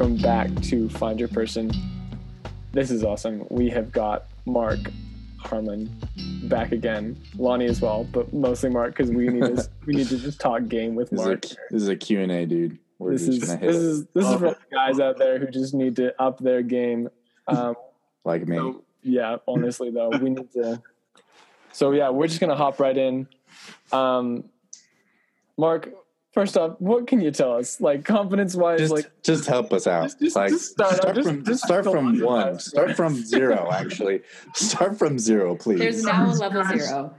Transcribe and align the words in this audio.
guys, 0.00 0.08
welcome 0.08 0.22
back 0.22 0.62
to 0.62 0.88
Find 0.88 1.18
Your 1.20 1.28
Person. 1.28 1.70
This 2.72 2.90
is 2.90 3.04
awesome. 3.04 3.44
We 3.50 3.68
have 3.68 3.92
got 3.92 4.28
Mark 4.46 4.78
Harmon 5.38 5.94
back 6.44 6.72
again, 6.72 7.20
Lonnie 7.36 7.66
as 7.66 7.82
well, 7.82 8.04
but 8.04 8.32
mostly 8.32 8.70
Mark 8.70 8.96
because 8.96 9.10
we 9.10 9.28
need 9.28 9.56
to 9.56 9.68
we 9.86 9.94
need 9.94 10.08
to 10.08 10.18
just 10.18 10.40
talk 10.40 10.68
game 10.68 10.94
with 10.94 11.10
This 11.10 11.20
is, 11.20 11.26
a, 11.26 11.28
Mark. 11.28 11.42
this 11.42 11.82
is 11.82 11.88
a 11.88 11.96
Q&A, 11.96 12.46
dude. 12.46 12.78
We're 12.98 13.12
This 13.12 13.26
just 13.26 13.42
is 13.42 13.48
gonna 13.48 13.60
this 13.60 13.74
hit 13.76 13.82
it 13.82 13.88
is 13.88 14.06
this 14.14 14.26
is 14.26 14.32
for 14.34 14.40
the 14.40 14.58
guys 14.72 15.00
out 15.00 15.18
there 15.18 15.38
who 15.38 15.48
just 15.48 15.74
need 15.74 15.96
to 15.96 16.18
up 16.20 16.38
their 16.38 16.62
game. 16.62 17.10
Um, 17.46 17.74
like 18.24 18.48
me. 18.48 18.56
so, 18.56 18.84
yeah, 19.02 19.36
honestly 19.46 19.90
though, 19.90 20.10
we 20.10 20.30
need 20.30 20.50
to. 20.52 20.82
So 21.72 21.92
yeah, 21.92 22.10
we're 22.10 22.26
just 22.26 22.40
gonna 22.40 22.56
hop 22.56 22.80
right 22.80 22.96
in. 22.96 23.28
Um, 23.92 24.42
Mark, 25.56 25.88
first 26.32 26.56
off, 26.56 26.76
what 26.80 27.06
can 27.06 27.20
you 27.20 27.30
tell 27.30 27.56
us, 27.56 27.80
like 27.80 28.04
confidence 28.04 28.54
wise, 28.54 28.80
just, 28.80 28.92
like 28.92 29.10
just 29.22 29.46
help 29.46 29.72
us 29.72 29.86
out. 29.86 30.04
Just- 30.04 30.20
just- 30.20 30.36
like 30.36 30.50
just 30.50 30.70
start 30.72 31.04
out. 31.04 31.22
From 31.24 31.44
just 31.44 31.64
start 31.64 31.84
from 31.84 32.06
on. 32.06 32.20
one. 32.20 32.58
Start 32.58 32.96
from 32.96 33.14
zero. 33.14 33.68
Actually, 33.72 34.22
start 34.54 34.98
from 34.98 35.18
zero, 35.18 35.54
please. 35.56 35.78
There's 35.78 36.02
now 36.04 36.30
a 36.30 36.32
level 36.32 36.64
zero. 36.64 37.14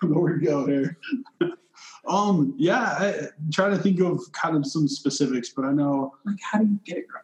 don't 0.00 0.20
where 0.20 0.38
to 0.38 0.44
go 0.44 0.66
here. 0.66 0.98
um, 2.06 2.54
yeah, 2.56 2.96
I, 2.98 3.14
I'm 3.38 3.50
trying 3.52 3.76
to 3.76 3.78
think 3.82 4.00
of 4.00 4.20
kind 4.32 4.56
of 4.56 4.66
some 4.66 4.88
specifics, 4.88 5.50
but 5.50 5.64
I 5.64 5.72
know, 5.72 6.14
Like, 6.24 6.36
how 6.42 6.58
do 6.60 6.66
you 6.66 6.78
get 6.84 6.98
it, 6.98 7.08
girl? 7.08 7.22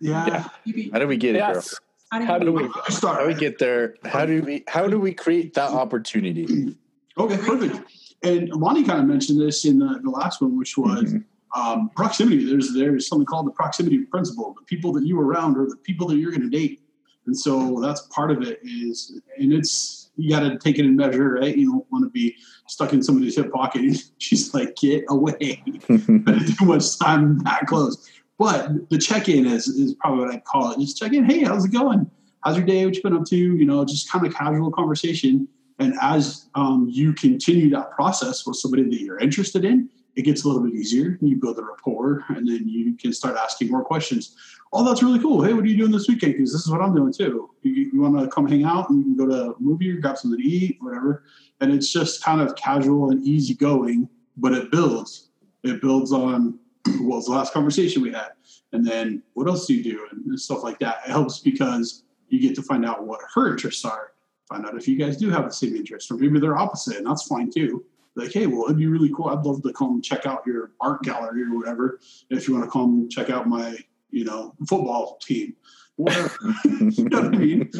yeah. 0.00 0.48
Yeah. 0.66 0.88
How 0.92 0.98
do 0.98 1.06
we 1.06 1.16
get 1.16 1.36
it, 1.36 1.38
girl? 1.38 1.62
how 2.10 2.18
do 2.18 2.24
how 2.26 2.38
do 2.38 2.52
we? 2.52 2.68
Start. 2.88 3.16
How 3.16 3.22
do 3.22 3.28
we 3.28 3.34
get 3.34 3.58
there? 3.58 3.94
How 4.04 4.26
do 4.26 4.42
we? 4.42 4.64
How 4.68 4.86
do 4.86 5.00
we 5.00 5.14
create 5.14 5.54
that 5.54 5.70
opportunity? 5.70 6.76
Okay, 7.18 7.36
perfect. 7.36 7.78
And 8.22 8.48
Lonnie 8.50 8.84
kind 8.84 9.00
of 9.00 9.06
mentioned 9.06 9.40
this 9.40 9.64
in 9.64 9.78
the, 9.78 9.98
the 10.02 10.10
last 10.10 10.40
one, 10.40 10.56
which 10.58 10.76
was 10.78 11.12
Mhm. 11.14 11.24
um, 11.56 11.90
proximity. 11.96 12.44
There's 12.44 12.72
there's 12.72 13.06
something 13.06 13.26
called 13.26 13.46
the 13.46 13.50
proximity 13.50 13.98
principle. 13.98 14.54
The 14.58 14.64
people 14.64 14.92
that 14.92 15.04
you 15.04 15.18
are 15.20 15.26
around 15.26 15.56
are 15.58 15.66
the 15.66 15.76
people 15.76 16.06
that 16.08 16.16
you're 16.16 16.30
going 16.30 16.42
to 16.42 16.48
date, 16.50 16.80
and 17.26 17.36
so 17.36 17.78
that's 17.80 18.02
part 18.12 18.30
of 18.30 18.42
it. 18.42 18.60
Is 18.64 19.20
and 19.38 19.52
it's 19.52 20.10
you 20.16 20.28
got 20.30 20.40
to 20.40 20.58
take 20.58 20.78
it 20.78 20.84
in 20.84 20.94
measure, 20.94 21.34
right? 21.34 21.56
You 21.56 21.72
don't 21.72 21.86
want 21.90 22.04
to 22.04 22.10
be 22.10 22.36
stuck 22.68 22.92
in 22.92 23.02
somebody's 23.02 23.34
hip 23.36 23.50
pocket. 23.52 23.82
She's 24.18 24.52
like, 24.54 24.76
get 24.76 25.04
away. 25.08 25.62
Too 25.88 26.64
much 26.66 26.98
time 26.98 27.38
that 27.40 27.66
close. 27.66 28.08
But 28.38 28.88
the 28.90 28.98
check 28.98 29.28
in 29.28 29.46
is 29.46 29.68
is 29.68 29.94
probably 29.94 30.24
what 30.26 30.34
I'd 30.34 30.44
call 30.44 30.70
it. 30.72 30.78
Just 30.80 30.98
check 30.98 31.12
in. 31.12 31.24
Hey, 31.24 31.44
how's 31.44 31.64
it 31.64 31.72
going? 31.72 32.10
How's 32.44 32.56
your 32.56 32.66
day? 32.66 32.84
What 32.84 32.94
you 32.96 33.02
been 33.02 33.14
up 33.16 33.24
to? 33.26 33.36
You 33.36 33.64
know, 33.66 33.84
just 33.84 34.10
kind 34.10 34.26
of 34.26 34.34
casual 34.34 34.70
conversation. 34.70 35.48
And 35.78 35.94
as 36.00 36.48
um, 36.54 36.88
you 36.90 37.12
continue 37.12 37.70
that 37.70 37.90
process 37.90 38.46
with 38.46 38.56
somebody 38.56 38.84
that 38.84 39.00
you're 39.00 39.18
interested 39.18 39.64
in, 39.64 39.88
it 40.14 40.22
gets 40.22 40.44
a 40.44 40.48
little 40.48 40.62
bit 40.62 40.74
easier. 40.74 41.18
You 41.22 41.36
build 41.36 41.58
a 41.58 41.64
rapport, 41.64 42.24
and 42.28 42.46
then 42.46 42.68
you 42.68 42.96
can 42.96 43.12
start 43.12 43.36
asking 43.36 43.70
more 43.70 43.84
questions. 43.84 44.36
Oh, 44.72 44.84
that's 44.84 45.02
really 45.02 45.18
cool. 45.18 45.42
Hey, 45.42 45.52
what 45.52 45.64
are 45.64 45.68
you 45.68 45.76
doing 45.76 45.90
this 45.90 46.08
weekend? 46.08 46.34
Because 46.34 46.52
this 46.52 46.62
is 46.62 46.70
what 46.70 46.80
I'm 46.80 46.94
doing 46.94 47.12
too. 47.12 47.50
You, 47.62 47.72
you 47.92 48.00
want 48.00 48.18
to 48.18 48.28
come 48.28 48.46
hang 48.46 48.64
out 48.64 48.90
and 48.90 49.16
go 49.16 49.26
to 49.26 49.52
a 49.52 49.54
movie 49.58 49.90
or 49.90 50.00
grab 50.00 50.18
something 50.18 50.40
to 50.40 50.46
eat, 50.46 50.76
whatever. 50.80 51.24
And 51.60 51.72
it's 51.72 51.92
just 51.92 52.22
kind 52.22 52.40
of 52.40 52.56
casual 52.56 53.10
and 53.10 53.26
easygoing, 53.26 54.08
but 54.36 54.52
it 54.52 54.70
builds. 54.70 55.30
It 55.62 55.80
builds 55.80 56.12
on 56.12 56.58
what 57.00 57.16
was 57.16 57.26
the 57.26 57.32
last 57.32 57.52
conversation 57.52 58.02
we 58.02 58.12
had, 58.12 58.30
and 58.72 58.86
then 58.86 59.22
what 59.34 59.46
else 59.46 59.66
do 59.66 59.74
you 59.74 59.82
do, 59.82 60.06
and 60.10 60.38
stuff 60.38 60.62
like 60.62 60.78
that. 60.80 61.00
It 61.06 61.10
helps 61.10 61.38
because 61.38 62.04
you 62.28 62.40
get 62.40 62.54
to 62.56 62.62
find 62.62 62.84
out 62.84 63.06
what 63.06 63.20
her 63.34 63.52
interests 63.52 63.84
are 63.84 64.11
find 64.48 64.66
out 64.66 64.76
if 64.76 64.86
you 64.88 64.96
guys 64.96 65.16
do 65.16 65.30
have 65.30 65.44
the 65.44 65.52
same 65.52 65.74
interest 65.76 66.10
or 66.10 66.14
maybe 66.14 66.38
they're 66.38 66.58
opposite 66.58 66.96
and 66.96 67.06
that's 67.06 67.26
fine 67.26 67.50
too 67.50 67.84
like 68.16 68.32
hey 68.32 68.46
well 68.46 68.64
it'd 68.64 68.76
be 68.76 68.86
really 68.86 69.12
cool 69.14 69.28
i'd 69.28 69.44
love 69.44 69.62
to 69.62 69.72
come 69.72 70.02
check 70.02 70.26
out 70.26 70.42
your 70.46 70.72
art 70.80 71.02
gallery 71.02 71.42
or 71.42 71.56
whatever 71.56 71.98
if 72.30 72.46
you 72.46 72.54
want 72.54 72.64
to 72.64 72.70
come 72.70 73.08
check 73.10 73.30
out 73.30 73.48
my 73.48 73.76
you 74.10 74.24
know 74.24 74.54
football 74.68 75.18
team 75.22 75.54
whatever 75.96 76.30
you 76.64 77.04
know 77.08 77.22
what 77.22 77.34
i 77.34 77.38
mean 77.38 77.70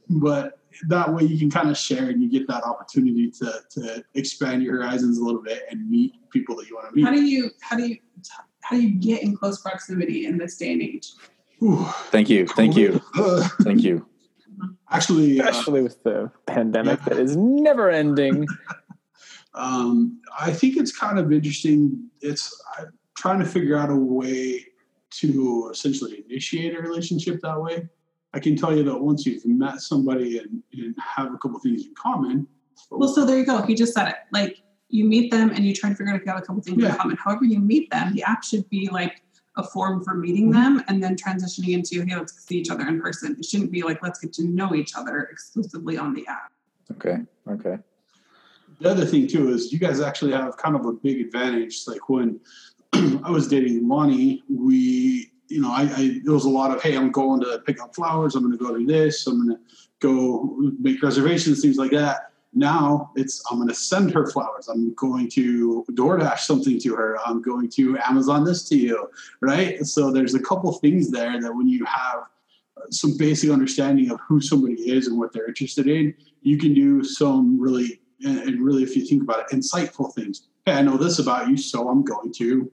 but 0.10 0.58
that 0.88 1.12
way 1.12 1.22
you 1.22 1.38
can 1.38 1.50
kind 1.50 1.70
of 1.70 1.76
share 1.76 2.10
and 2.10 2.22
you 2.22 2.30
get 2.30 2.46
that 2.48 2.62
opportunity 2.64 3.30
to, 3.30 3.62
to 3.70 4.04
expand 4.14 4.62
your 4.62 4.76
horizons 4.76 5.18
a 5.18 5.24
little 5.24 5.42
bit 5.42 5.64
and 5.70 5.88
meet 5.88 6.14
people 6.30 6.56
that 6.56 6.68
you 6.68 6.74
want 6.74 6.88
to 6.88 6.94
meet. 6.94 7.04
how 7.04 7.12
do 7.12 7.22
you, 7.22 7.50
how 7.60 7.76
do 7.76 7.86
you, 7.86 7.98
how 8.60 8.76
do 8.76 8.82
you 8.82 8.94
get 8.98 9.22
in 9.22 9.36
close 9.36 9.60
proximity 9.60 10.26
in 10.26 10.38
this 10.38 10.56
day 10.56 10.72
and 10.72 10.82
age? 10.82 11.12
Whew. 11.58 11.84
Thank 12.10 12.28
you. 12.28 12.46
Thank 12.46 12.76
you. 12.76 13.00
Thank 13.62 13.82
you. 13.82 14.06
Actually 14.90 15.40
uh, 15.40 15.48
especially 15.48 15.82
with 15.82 16.02
the 16.02 16.30
pandemic 16.46 17.02
that 17.04 17.18
is 17.18 17.36
never 17.36 17.90
ending. 17.90 18.46
Um, 19.56 20.20
I 20.38 20.52
think 20.52 20.76
it's 20.76 20.96
kind 20.96 21.18
of 21.18 21.32
interesting. 21.32 22.10
It's 22.20 22.62
I'm 22.78 22.92
trying 23.16 23.38
to 23.38 23.46
figure 23.46 23.76
out 23.76 23.90
a 23.90 23.96
way 23.96 24.66
to 25.12 25.70
essentially 25.72 26.22
initiate 26.28 26.76
a 26.76 26.80
relationship 26.82 27.40
that 27.40 27.60
way. 27.60 27.88
I 28.34 28.38
can 28.38 28.54
tell 28.54 28.76
you 28.76 28.82
that 28.84 28.98
once 28.98 29.24
you've 29.24 29.46
met 29.46 29.80
somebody 29.80 30.38
and, 30.38 30.62
and 30.74 30.94
have 30.98 31.32
a 31.32 31.38
couple 31.38 31.58
things 31.60 31.86
in 31.86 31.94
common, 31.94 32.46
Well, 32.90 33.08
so 33.08 33.24
there 33.24 33.38
you 33.38 33.46
go. 33.46 33.62
He 33.62 33.74
just 33.74 33.94
said 33.94 34.08
it. 34.08 34.16
Like, 34.30 34.58
you 34.88 35.06
meet 35.06 35.30
them 35.30 35.48
and 35.50 35.64
you 35.64 35.74
try 35.74 35.88
to 35.88 35.96
figure 35.96 36.12
out 36.12 36.20
if 36.20 36.26
you 36.26 36.32
have 36.32 36.42
a 36.42 36.44
couple 36.44 36.62
things 36.62 36.82
Yeah. 36.82 36.90
in 36.90 36.96
common. 36.96 37.16
However, 37.16 37.44
you 37.46 37.58
meet 37.58 37.90
them, 37.90 38.12
the 38.12 38.22
app 38.24 38.44
should 38.44 38.68
be 38.68 38.90
like 38.92 39.22
a 39.56 39.62
form 39.62 40.02
for 40.04 40.14
meeting 40.14 40.50
Mm-hmm. 40.52 40.74
them 40.76 40.84
and 40.88 41.02
then 41.02 41.16
transitioning 41.16 41.72
into, 41.72 42.04
hey, 42.04 42.16
let's 42.16 42.34
see 42.46 42.58
each 42.58 42.70
other 42.70 42.86
in 42.86 43.00
person. 43.00 43.36
It 43.38 43.44
shouldn't 43.44 43.72
be 43.72 43.82
like, 43.82 44.02
let's 44.02 44.18
get 44.18 44.32
to 44.34 44.44
know 44.44 44.74
each 44.74 44.94
other 44.96 45.28
exclusively 45.32 45.96
on 45.96 46.14
the 46.14 46.26
app. 46.26 46.52
Okay. 46.92 47.18
Okay. 47.48 47.78
the 48.80 48.90
other 48.90 49.06
thing 49.06 49.26
too 49.26 49.48
is 49.48 49.72
you 49.72 49.78
guys 49.78 50.00
actually 50.00 50.32
have 50.32 50.56
kind 50.56 50.76
of 50.76 50.84
a 50.86 50.92
big 50.92 51.20
advantage. 51.20 51.84
Like 51.86 52.08
when 52.08 52.38
I 52.92 53.30
was 53.30 53.48
dating 53.48 53.88
Lonnie, 53.88 54.42
we, 54.48 55.32
you 55.48 55.60
know, 55.62 55.70
I, 55.70 55.82
I 55.82 56.20
there 56.24 56.34
was 56.34 56.44
a 56.44 56.50
lot 56.50 56.70
of, 56.70 56.82
hey, 56.82 56.96
I'm 56.96 57.10
going 57.10 57.40
to 57.40 57.62
pick 57.66 57.80
up 57.80 57.94
flowers. 57.94 58.34
I'm 58.34 58.42
going 58.44 58.56
to 58.56 58.62
go 58.62 58.76
do 58.76 58.84
this. 58.86 59.26
I'm 59.26 59.46
going 59.46 59.56
to 59.56 59.62
go 60.00 60.72
make 60.80 61.02
reservations, 61.02 61.62
things 61.62 61.76
like 61.78 61.92
that. 61.92 62.32
Now 62.56 63.12
it's 63.16 63.42
I'm 63.50 63.58
going 63.58 63.68
to 63.68 63.74
send 63.74 64.12
her 64.14 64.26
flowers. 64.26 64.68
I'm 64.68 64.94
going 64.94 65.28
to 65.30 65.84
DoorDash 65.92 66.38
something 66.40 66.80
to 66.80 66.94
her. 66.96 67.18
I'm 67.26 67.42
going 67.42 67.68
to 67.72 67.98
Amazon 67.98 68.44
this 68.44 68.66
to 68.70 68.76
you, 68.76 69.10
right? 69.40 69.84
So 69.84 70.10
there's 70.10 70.34
a 70.34 70.40
couple 70.40 70.72
things 70.72 71.10
there 71.10 71.40
that 71.40 71.54
when 71.54 71.68
you 71.68 71.84
have 71.84 72.24
some 72.90 73.16
basic 73.18 73.50
understanding 73.50 74.10
of 74.10 74.20
who 74.26 74.40
somebody 74.40 74.74
is 74.90 75.06
and 75.06 75.18
what 75.18 75.32
they're 75.32 75.48
interested 75.48 75.86
in, 75.86 76.14
you 76.40 76.56
can 76.56 76.72
do 76.74 77.04
some 77.04 77.60
really 77.60 78.00
and, 78.24 78.64
really, 78.64 78.82
if 78.82 78.96
you 78.96 79.04
think 79.04 79.22
about 79.22 79.40
it, 79.40 79.54
insightful 79.54 80.14
things. 80.14 80.48
Hey, 80.64 80.72
I 80.72 80.82
know 80.82 80.96
this 80.96 81.18
about 81.18 81.48
you, 81.48 81.58
so 81.58 81.88
I'm 81.88 82.02
going 82.02 82.32
to 82.34 82.72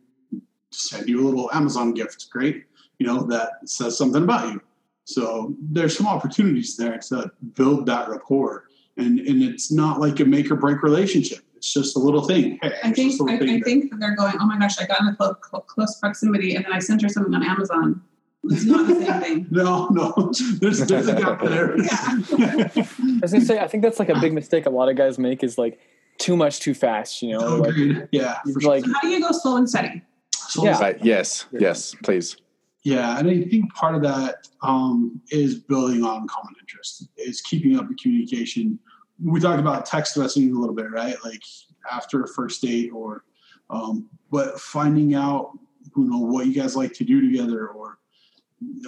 send 0.72 1.10
you 1.10 1.22
a 1.22 1.28
little 1.28 1.52
Amazon 1.52 1.94
gift. 1.94 2.30
Great, 2.30 2.64
you 3.00 3.06
know 3.06 3.24
that 3.24 3.68
says 3.70 3.98
something 3.98 4.24
about 4.24 4.54
you. 4.54 4.62
So 5.04 5.54
there's 5.60 5.98
some 5.98 6.08
opportunities 6.08 6.78
there 6.78 6.98
to 7.10 7.30
build 7.56 7.86
that 7.88 8.08
rapport, 8.08 8.70
and 8.98 9.20
and 9.20 9.42
it's 9.44 9.72
not 9.72 10.00
like 10.00 10.20
a 10.20 10.26
make 10.26 10.50
or 10.52 10.56
break 10.56 10.84
relationship. 10.84 11.40
It's 11.56 11.74
just 11.74 11.96
a 11.96 12.00
little 12.00 12.24
thing. 12.28 12.60
Hey, 12.62 12.74
I 12.84 12.92
think 12.92 13.12
just 13.12 13.22
a 13.22 13.24
I, 13.24 13.38
little 13.38 13.56
I 13.56 13.62
think 13.62 13.90
that 13.92 14.00
they're 14.00 14.16
going, 14.16 14.36
oh 14.40 14.46
my 14.46 14.60
gosh, 14.60 14.78
I 14.80 14.86
got 14.86 15.02
in 15.02 15.08
a 15.08 15.16
close, 15.16 15.36
close 15.68 16.00
proximity 16.00 16.56
and 16.56 16.66
then 16.66 16.74
I 16.74 16.80
sent 16.80 17.02
her 17.02 17.10
something 17.10 17.34
on 17.34 17.44
Amazon. 17.44 18.02
It's 18.46 18.66
not 18.66 18.88
the 18.88 18.96
same 18.96 19.22
thing. 19.22 19.48
no, 19.52 19.88
no, 19.88 20.34
there's 20.60 20.80
there's 20.80 21.08
a 21.08 21.16
gap 21.16 21.42
there. 21.42 21.78
Yeah. 21.82 21.96
I 21.98 23.20
was 23.22 23.32
gonna 23.32 23.46
say, 23.46 23.60
I 23.60 23.68
think 23.68 23.84
that's 23.84 24.00
like 24.00 24.10
a 24.10 24.20
big 24.20 24.34
mistake 24.34 24.66
a 24.66 24.70
lot 24.70 24.90
of 24.90 24.98
guys 24.98 25.18
make 25.18 25.44
is 25.44 25.58
like 25.58 25.80
too 26.18 26.36
much 26.36 26.60
too 26.60 26.74
fast. 26.74 27.22
You 27.22 27.38
know, 27.38 27.40
Oh, 27.40 27.56
like, 27.58 27.70
agreed. 27.70 28.08
Yeah, 28.12 28.40
for 28.54 28.60
sure. 28.60 28.70
like 28.72 28.86
How 28.86 29.02
do 29.02 29.08
you 29.08 29.22
go 29.22 29.32
slow 29.32 29.56
and 29.56 29.70
steady? 29.70 30.02
So 30.34 30.66
Yeah. 30.66 30.80
Right. 30.80 30.98
Yes. 31.04 31.46
Yes. 31.52 31.96
Please. 32.04 32.36
Yeah, 32.84 33.18
and 33.18 33.30
I 33.30 33.44
think 33.44 33.74
part 33.74 33.96
of 33.96 34.02
that 34.02 34.48
um, 34.62 35.22
is 35.32 35.56
building 35.56 36.04
on 36.04 36.28
common 36.28 36.54
interest, 36.60 37.08
is 37.16 37.40
keeping 37.42 37.80
up 37.80 37.88
the 37.88 37.96
communication. 37.96 38.78
We 39.24 39.40
talked 39.40 39.60
about 39.60 39.86
text 39.86 40.18
messaging 40.18 40.54
a 40.54 40.60
little 40.60 40.76
bit, 40.76 40.92
right? 40.92 41.16
Like 41.24 41.42
after 41.90 42.24
a 42.24 42.28
first 42.28 42.62
date, 42.62 42.92
or 42.94 43.24
um, 43.70 44.10
but 44.32 44.60
finding 44.60 45.16
out, 45.16 45.58
you 45.96 46.04
know, 46.04 46.20
what 46.20 46.46
you 46.46 46.54
guys 46.54 46.76
like 46.76 46.94
to 46.96 47.06
do 47.06 47.22
together, 47.22 47.68
or 47.68 48.00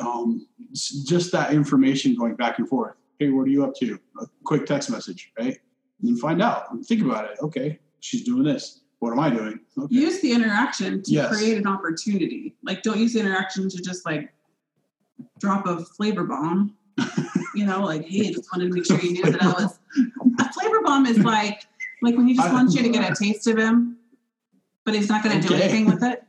um, 0.01 0.45
just 0.73 1.31
that 1.31 1.53
information 1.53 2.15
going 2.15 2.35
back 2.35 2.59
and 2.59 2.67
forth. 2.67 2.95
Hey, 3.19 3.29
what 3.29 3.43
are 3.43 3.51
you 3.51 3.63
up 3.63 3.75
to? 3.75 3.97
A 4.19 4.25
quick 4.43 4.65
text 4.65 4.89
message, 4.89 5.31
right? 5.39 5.57
And 6.03 6.19
find 6.19 6.41
out. 6.41 6.67
Think 6.85 7.01
about 7.01 7.31
it. 7.31 7.37
Okay, 7.41 7.79
she's 8.01 8.25
doing 8.25 8.43
this. 8.43 8.81
What 9.05 9.13
am 9.13 9.19
I 9.19 9.29
doing? 9.29 9.59
Okay. 9.77 9.95
Use 9.95 10.19
the 10.21 10.31
interaction 10.31 11.03
to 11.03 11.11
Yes. 11.11 11.29
create 11.29 11.59
an 11.59 11.67
opportunity. 11.67 12.55
Like, 12.63 12.81
don't 12.81 12.97
use 12.97 13.13
the 13.13 13.19
interaction 13.19 13.69
to 13.69 13.77
just 13.77 14.03
like 14.03 14.33
drop 15.39 15.67
a 15.67 15.85
flavor 15.85 16.23
bomb. 16.23 16.75
you 17.53 17.67
know, 17.67 17.81
like, 17.85 18.03
hey, 18.07 18.29
I 18.29 18.31
just 18.31 18.49
wanted 18.51 18.69
to 18.69 18.73
make 18.73 18.83
sure 18.83 18.99
you 18.99 19.11
knew 19.11 19.31
that 19.31 19.43
I 19.43 19.49
was. 19.49 19.77
A 20.39 20.53
flavor 20.53 20.81
bomb 20.81 21.05
is 21.05 21.19
like, 21.19 21.67
like 22.01 22.15
when 22.15 22.27
he 22.27 22.33
just 22.33 22.51
wants 22.51 22.73
you 22.73 22.81
to 22.81 22.89
get 22.89 23.11
a 23.11 23.15
taste 23.15 23.45
of 23.45 23.59
him, 23.59 23.97
but 24.85 24.95
he's 24.95 25.07
not 25.07 25.23
going 25.23 25.39
to 25.39 25.47
do 25.47 25.53
anything 25.53 25.85
with 25.85 26.01
it. 26.01 26.23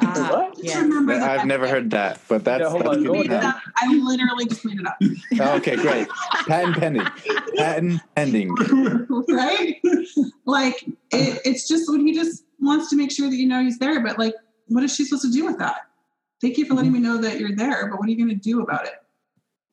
Ah, 0.00 0.28
What? 0.30 0.58
Yeah. 0.64 0.80
remember 0.80 1.18
that. 1.18 1.40
I've 1.40 1.46
never 1.46 1.68
heard 1.68 1.90
that, 1.90 2.18
but 2.28 2.44
that's, 2.44 2.62
Yeah, 2.62 2.70
hold 2.70 2.82
that's 2.82 2.96
on, 2.96 3.02
good 3.02 3.06
go 3.08 3.12
to 3.14 3.18
Made 3.28 3.36
it 3.36 3.40
know. 3.42 3.48
up. 3.48 3.60
I 3.76 3.94
literally 3.94 4.46
just 4.46 4.64
made 4.64 4.78
it 4.80 4.86
up. 4.86 4.96
Oh, 5.40 5.56
okay, 5.56 5.76
great. 5.76 6.08
Patent 6.46 6.76
pending. 6.78 7.06
Patent 7.56 8.00
pending. 8.16 8.54
right? 9.28 9.80
Like 10.46 10.82
it, 11.10 11.40
it's 11.44 11.68
just 11.68 11.90
when 11.90 12.06
he 12.06 12.14
just 12.14 12.44
wants 12.60 12.88
to 12.90 12.96
make 12.96 13.10
sure 13.10 13.28
that 13.28 13.36
you 13.36 13.46
know 13.46 13.62
he's 13.62 13.78
there, 13.78 14.00
but 14.02 14.18
like 14.18 14.34
what 14.68 14.82
is 14.82 14.94
she 14.94 15.04
supposed 15.04 15.24
to 15.24 15.30
do 15.32 15.44
with 15.44 15.58
that? 15.58 15.82
Thank 16.40 16.56
you 16.58 16.64
for 16.64 16.74
letting 16.74 16.92
me 16.92 16.98
know 16.98 17.18
that 17.18 17.38
you're 17.38 17.54
there, 17.54 17.88
but 17.88 17.98
what 17.98 18.08
are 18.08 18.10
you 18.10 18.16
going 18.16 18.28
to 18.30 18.34
do 18.34 18.62
about 18.62 18.86
it? 18.86 18.94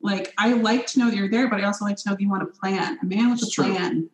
Like, 0.02 0.32
I 0.38 0.52
like 0.52 0.86
to 0.88 0.98
know 0.98 1.10
that 1.10 1.16
you're 1.16 1.28
there, 1.28 1.48
but 1.48 1.60
I 1.60 1.64
also 1.64 1.84
like 1.84 1.96
to 1.96 2.08
know 2.08 2.14
that 2.14 2.20
you 2.22 2.28
want 2.30 2.42
a 2.42 2.46
plan. 2.46 2.98
A 3.02 3.04
man 3.04 3.30
with 3.30 3.42
a 3.42 3.50
true. 3.50 3.64
plan. 3.64 4.08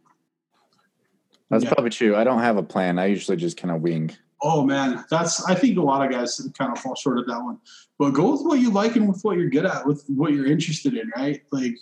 That's 1.51 1.65
Yeah. 1.65 1.73
probably 1.75 1.91
true. 1.91 2.17
I 2.17 2.25
don't 2.25 2.41
have 2.41 2.57
a 2.57 2.63
plan. 2.63 2.99
I 2.99 3.07
usually 3.07 3.37
just 3.37 3.57
kind 3.57 3.71
of 3.75 3.83
wing. 3.83 4.11
Oh 4.49 4.63
man, 4.65 5.05
that's 5.11 5.45
I 5.45 5.57
think 5.57 5.77
a 5.77 5.83
lot 5.83 6.07
of 6.07 6.13
guys 6.13 6.41
kind 6.57 6.71
of 6.71 6.79
fall 6.79 6.95
short 6.95 7.19
of 7.19 7.27
that 7.27 7.43
one. 7.43 7.59
But 7.99 8.11
go 8.11 8.31
with 8.31 8.43
what 8.43 8.61
you 8.61 8.71
like 8.71 8.95
and 8.95 9.09
with 9.09 9.21
what 9.23 9.37
you're 9.37 9.51
good 9.51 9.67
at, 9.67 9.85
with 9.85 10.05
what 10.07 10.35
you're 10.35 10.47
interested 10.47 10.95
in, 10.95 11.11
right? 11.17 11.43
Like 11.51 11.75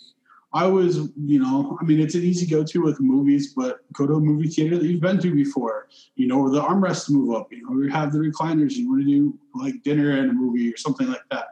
I 0.51 0.65
was, 0.65 1.09
you 1.15 1.37
know, 1.37 1.77
I 1.79 1.83
mean, 1.83 1.99
it's 1.99 2.15
an 2.15 2.23
easy 2.23 2.47
go-to 2.47 2.81
with 2.81 2.99
movies, 2.99 3.53
but 3.53 3.81
go 3.93 4.07
to 4.07 4.15
a 4.15 4.19
movie 4.19 4.47
theater 4.47 4.79
that 4.79 4.87
you've 4.87 4.99
been 4.99 5.19
to 5.19 5.31
before. 5.31 5.89
You 6.15 6.25
know, 6.25 6.39
where 6.39 6.49
the 6.49 6.59
armrests 6.59 7.07
move 7.07 7.35
up. 7.35 7.53
You 7.53 7.69
know, 7.69 7.75
we 7.75 7.91
have 7.91 8.11
the 8.11 8.17
recliners. 8.17 8.71
You 8.71 8.89
want 8.89 9.01
to 9.01 9.05
do 9.05 9.37
like 9.53 9.83
dinner 9.83 10.17
and 10.17 10.31
a 10.31 10.33
movie 10.33 10.73
or 10.73 10.77
something 10.77 11.07
like 11.07 11.25
that. 11.29 11.49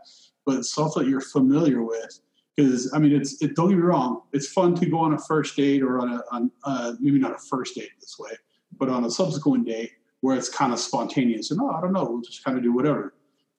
But 0.47 0.65
stuff 0.65 0.95
that 0.95 1.07
you're 1.07 1.21
familiar 1.21 1.83
with, 1.83 2.21
because 2.55 2.91
I 2.91 2.97
mean, 2.97 3.15
it's 3.15 3.39
it. 3.39 3.55
Don't 3.55 3.69
get 3.69 3.77
me 3.77 3.83
wrong, 3.83 4.23
it's 4.33 4.51
fun 4.51 4.73
to 4.77 4.85
go 4.87 4.97
on 4.97 5.13
a 5.13 5.19
first 5.19 5.55
date 5.55 5.83
or 5.83 5.99
on 5.99 6.11
a 6.11 6.23
on 6.31 6.49
uh, 6.63 6.93
maybe 6.99 7.19
not 7.19 7.35
a 7.35 7.37
first 7.37 7.75
date 7.75 7.91
this 7.99 8.17
way, 8.17 8.31
but 8.79 8.89
on 8.89 9.05
a 9.05 9.11
subsequent 9.11 9.67
date 9.67 9.91
where 10.23 10.37
it's 10.37 10.47
kind 10.47 10.71
of 10.71 10.79
spontaneous 10.79 11.51
and 11.51 11.59
oh, 11.59 11.69
I 11.69 11.81
don't 11.81 11.91
know, 11.91 12.05
we'll 12.05 12.21
just 12.21 12.45
kind 12.45 12.55
of 12.57 12.63
do 12.63 12.71
whatever. 12.71 13.13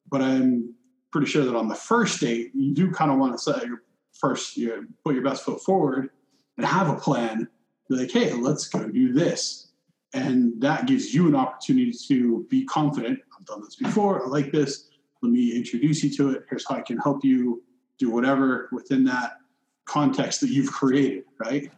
But 0.09 0.23
I'm 0.23 0.73
pretty 1.13 1.27
sure 1.27 1.45
that 1.45 1.55
on 1.55 1.69
the 1.69 1.75
first 1.75 2.23
date, 2.23 2.53
you 2.55 2.73
do 2.73 2.91
kind 2.91 3.11
of 3.11 3.19
want 3.19 3.33
to 3.33 3.39
set 3.39 3.67
your 3.67 3.83
first, 4.15 4.57
you 4.57 4.69
know, 4.69 4.85
put 5.05 5.15
your 5.15 5.23
best 5.23 5.45
foot 5.45 5.63
forward 5.63 6.09
and 6.57 6.65
have 6.65 6.89
a 6.89 6.95
plan. 6.95 7.47
Be 7.91 7.97
like, 7.97 8.11
hey, 8.11 8.33
let's 8.33 8.67
go 8.67 8.89
do 8.89 9.13
this. 9.13 9.73
And 10.15 10.59
that 10.63 10.87
gives 10.87 11.13
you 11.13 11.29
an 11.29 11.35
opportunity 11.35 11.93
to 12.09 12.47
be 12.49 12.65
confident. 12.65 13.19
I've 13.39 13.45
done 13.45 13.61
this 13.61 13.77
before. 13.77 14.25
I 14.25 14.27
like 14.27 14.51
this. 14.51 14.89
Let 15.21 15.33
me 15.33 15.55
introduce 15.55 16.03
you 16.03 16.09
to 16.17 16.31
it. 16.31 16.47
Here's 16.49 16.67
how 16.67 16.77
I 16.77 16.81
can 16.81 16.97
help 16.97 17.27
you 17.27 17.63
do 17.99 18.09
whatever 18.09 18.71
within 18.73 19.05
that 19.05 19.33
context 19.85 20.41
that 20.41 20.49
you've 20.49 20.73
created, 20.73 21.25
right? 21.39 21.71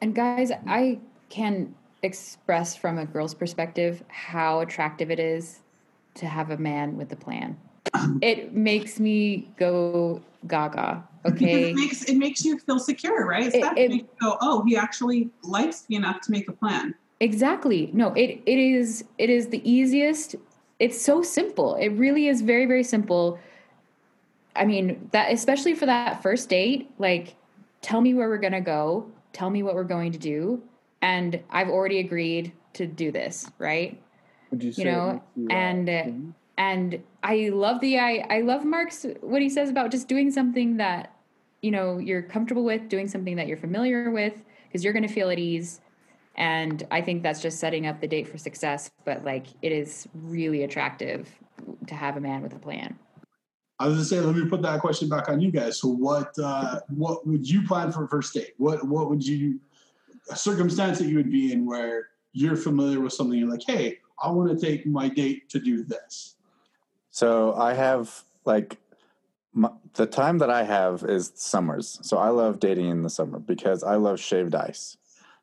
And 0.00 0.14
guys, 0.14 0.52
I 0.68 1.00
can 1.30 1.74
express 2.02 2.74
from 2.76 2.98
a 2.98 3.04
girl's 3.06 3.34
perspective 3.34 4.02
how 4.08 4.60
attractive 4.60 5.10
it 5.10 5.20
is 5.20 5.60
to 6.14 6.26
have 6.26 6.50
a 6.50 6.56
man 6.56 6.96
with 6.96 7.12
a 7.12 7.16
plan. 7.16 7.56
It 8.22 8.54
makes 8.54 8.98
me 9.00 9.50
go 9.56 10.20
gaga. 10.46 11.04
Because 11.22 11.42
Okay. 11.42 11.70
it 11.70 11.74
makes 11.74 12.02
it 12.04 12.16
makes 12.16 12.44
you 12.44 12.58
feel 12.58 12.78
secure, 12.78 13.26
right? 13.26 13.46
It's 13.46 13.56
It- 13.56 13.60
that 13.62 13.78
it- 13.78 13.90
makes 13.90 14.04
you 14.04 14.28
go, 14.28 14.36
oh, 14.40 14.64
he 14.66 14.76
actually 14.76 15.30
likes 15.42 15.88
me 15.88 15.96
enough 15.96 16.20
to 16.22 16.30
make 16.30 16.48
a 16.48 16.52
plan. 16.52 16.94
Exactly. 17.20 17.90
No, 17.92 18.12
it 18.14 18.40
it 18.46 18.58
is 18.58 19.04
it 19.18 19.28
is 19.28 19.48
the 19.48 19.60
easiest. 19.70 20.36
It's 20.78 20.98
so 21.00 21.20
simple. 21.22 21.74
It 21.74 21.88
really 21.90 22.28
is 22.28 22.40
very 22.40 22.64
very 22.64 22.82
simple. 22.84 23.38
I 24.56 24.64
mean, 24.64 25.08
that 25.12 25.30
especially 25.32 25.74
for 25.74 25.86
that 25.86 26.22
first 26.22 26.48
date, 26.48 26.90
like 26.98 27.34
tell 27.82 28.00
me 28.00 28.14
where 28.14 28.28
we're 28.28 28.38
going 28.38 28.52
to 28.54 28.60
go, 28.60 29.06
tell 29.32 29.50
me 29.50 29.62
what 29.62 29.74
we're 29.74 29.84
going 29.84 30.12
to 30.12 30.18
do, 30.18 30.62
and 31.02 31.40
I've 31.50 31.68
already 31.68 31.98
agreed 31.98 32.52
to 32.74 32.86
do 32.86 33.10
this, 33.10 33.50
right? 33.58 34.00
Would 34.50 34.62
you 34.62 34.72
say 34.72 34.82
You 34.82 34.88
it 34.88 34.92
know, 34.92 35.22
you, 35.36 35.48
uh, 35.48 35.52
and 35.52 35.88
uh, 35.88 35.92
mhm. 35.92 36.34
and 36.58 37.02
I 37.22 37.50
love 37.52 37.80
the 37.80 37.98
I 37.98 38.26
I 38.28 38.40
love 38.40 38.64
Mark's 38.64 39.06
what 39.20 39.42
he 39.42 39.48
says 39.48 39.70
about 39.70 39.90
just 39.90 40.08
doing 40.08 40.30
something 40.30 40.76
that 40.78 41.14
you 41.62 41.70
know 41.70 41.98
you're 41.98 42.22
comfortable 42.22 42.64
with, 42.64 42.88
doing 42.88 43.08
something 43.08 43.36
that 43.36 43.46
you're 43.46 43.56
familiar 43.56 44.10
with, 44.10 44.42
because 44.68 44.84
you're 44.84 44.92
going 44.92 45.06
to 45.06 45.12
feel 45.12 45.30
at 45.30 45.38
ease. 45.38 45.80
And 46.36 46.86
I 46.90 47.02
think 47.02 47.22
that's 47.22 47.42
just 47.42 47.58
setting 47.58 47.86
up 47.86 48.00
the 48.00 48.06
date 48.06 48.28
for 48.28 48.38
success. 48.38 48.90
But 49.04 49.24
like, 49.24 49.46
it 49.62 49.72
is 49.72 50.08
really 50.14 50.62
attractive 50.62 51.28
to 51.88 51.94
have 51.94 52.16
a 52.16 52.20
man 52.20 52.40
with 52.40 52.54
a 52.54 52.58
plan. 52.58 52.98
I 53.78 53.86
was 53.86 53.94
gonna 53.94 54.04
say, 54.04 54.20
let 54.20 54.36
me 54.36 54.46
put 54.46 54.62
that 54.62 54.80
question 54.80 55.08
back 55.08 55.28
on 55.28 55.40
you 55.40 55.50
guys. 55.50 55.80
So, 55.80 55.88
what 55.88 56.32
uh, 56.42 56.80
what 56.88 57.26
would 57.26 57.48
you 57.48 57.66
plan 57.66 57.90
for 57.92 58.04
a 58.04 58.08
first 58.08 58.34
date? 58.34 58.52
What 58.58 58.86
what 58.86 59.08
would 59.10 59.26
you 59.26 59.58
a 60.30 60.36
circumstance 60.36 60.98
that 60.98 61.06
you 61.06 61.16
would 61.16 61.30
be 61.30 61.52
in 61.52 61.66
where 61.66 62.08
you're 62.32 62.56
familiar 62.56 63.00
with 63.00 63.12
something? 63.12 63.38
You're 63.38 63.50
like, 63.50 63.64
hey, 63.66 63.98
I 64.22 64.30
want 64.30 64.50
to 64.50 64.66
take 64.66 64.86
my 64.86 65.08
date 65.08 65.48
to 65.50 65.58
do 65.58 65.84
this. 65.84 66.36
So 67.10 67.54
I 67.54 67.74
have 67.74 68.24
like 68.44 68.78
my, 69.52 69.70
the 69.94 70.06
time 70.06 70.38
that 70.38 70.50
I 70.50 70.62
have 70.62 71.02
is 71.02 71.32
summers. 71.34 71.98
So 72.02 72.18
I 72.18 72.28
love 72.28 72.60
dating 72.60 72.88
in 72.88 73.02
the 73.02 73.10
summer 73.10 73.38
because 73.38 73.82
I 73.82 73.96
love 73.96 74.20
shaved 74.20 74.54
ice. 74.54 74.96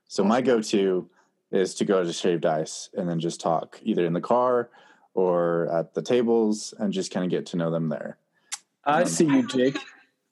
So 0.07 0.23
my 0.23 0.41
go-to 0.41 1.09
is 1.51 1.75
to 1.75 1.85
go 1.85 2.03
to 2.03 2.13
shaved 2.13 2.45
ice 2.45 2.89
and 2.93 3.09
then 3.09 3.19
just 3.19 3.41
talk 3.41 3.79
either 3.83 4.05
in 4.05 4.13
the 4.13 4.21
car 4.21 4.69
or 5.13 5.69
at 5.73 5.93
the 5.93 6.01
tables 6.01 6.73
and 6.79 6.93
just 6.93 7.11
kind 7.11 7.25
of 7.25 7.31
get 7.31 7.45
to 7.47 7.57
know 7.57 7.71
them 7.71 7.89
there. 7.89 8.17
I 8.85 9.01
um, 9.01 9.07
see 9.07 9.25
you, 9.25 9.45
Jake. 9.47 9.77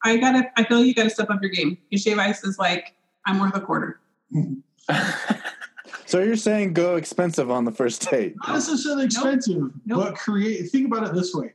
I 0.04 0.18
gotta 0.18 0.52
I 0.56 0.63
feel 0.63 0.86
you 0.86 0.94
gotta 0.94 1.10
step 1.10 1.30
up 1.30 1.42
your 1.42 1.52
game. 1.52 1.78
Your 1.90 2.00
shave 2.00 2.19
ice 2.19 2.44
is 2.44 2.60
like, 2.60 2.94
I'm 3.25 3.40
worth 3.40 3.56
a 3.56 3.62
quarter. 3.62 4.00
So 6.06 6.19
you're 6.19 6.38
saying 6.38 6.74
go 6.74 6.95
expensive 6.95 7.50
on 7.50 7.66
the 7.66 7.72
first 7.72 8.10
date? 8.10 8.36
Not 8.45 8.54
necessarily 8.54 9.06
expensive, 9.06 9.72
Nope. 9.86 10.06
but 10.06 10.16
create. 10.16 10.69
Think 10.69 10.88
about 10.88 11.07
it 11.07 11.13
this 11.16 11.33
way: 11.33 11.54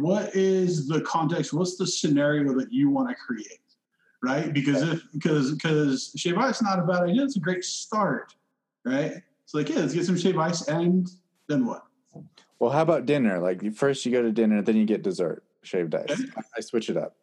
What 0.00 0.34
is 0.34 0.86
the 0.86 1.00
context? 1.00 1.52
What's 1.52 1.76
the 1.76 1.86
scenario 1.86 2.54
that 2.54 2.72
you 2.72 2.90
want 2.90 3.08
to 3.08 3.14
create? 3.16 3.60
Right? 4.22 4.52
Because 4.52 4.82
if 4.82 5.02
because 5.12 5.52
because 5.52 6.12
shave 6.16 6.38
ice 6.38 6.56
is 6.56 6.62
not 6.62 6.78
a 6.78 6.82
bad 6.82 7.02
idea. 7.02 7.24
It's 7.24 7.36
a 7.36 7.40
great 7.40 7.64
start, 7.64 8.34
right? 8.84 9.12
It's 9.44 9.54
like 9.54 9.68
yeah, 9.68 9.80
let's 9.80 9.94
get 9.94 10.06
some 10.06 10.16
shave 10.16 10.38
ice, 10.38 10.68
and 10.68 11.10
then 11.48 11.66
what? 11.66 11.84
Well, 12.60 12.70
how 12.70 12.82
about 12.82 13.04
dinner? 13.04 13.40
Like 13.40 13.74
first 13.74 14.06
you 14.06 14.12
go 14.12 14.22
to 14.22 14.32
dinner, 14.32 14.62
then 14.62 14.76
you 14.76 14.84
get 14.84 15.02
dessert, 15.02 15.42
shaved 15.62 15.94
ice. 15.94 16.10
Okay. 16.10 16.22
I, 16.36 16.42
I 16.56 16.60
switch 16.60 16.88
it 16.88 16.96
up. 16.96 17.16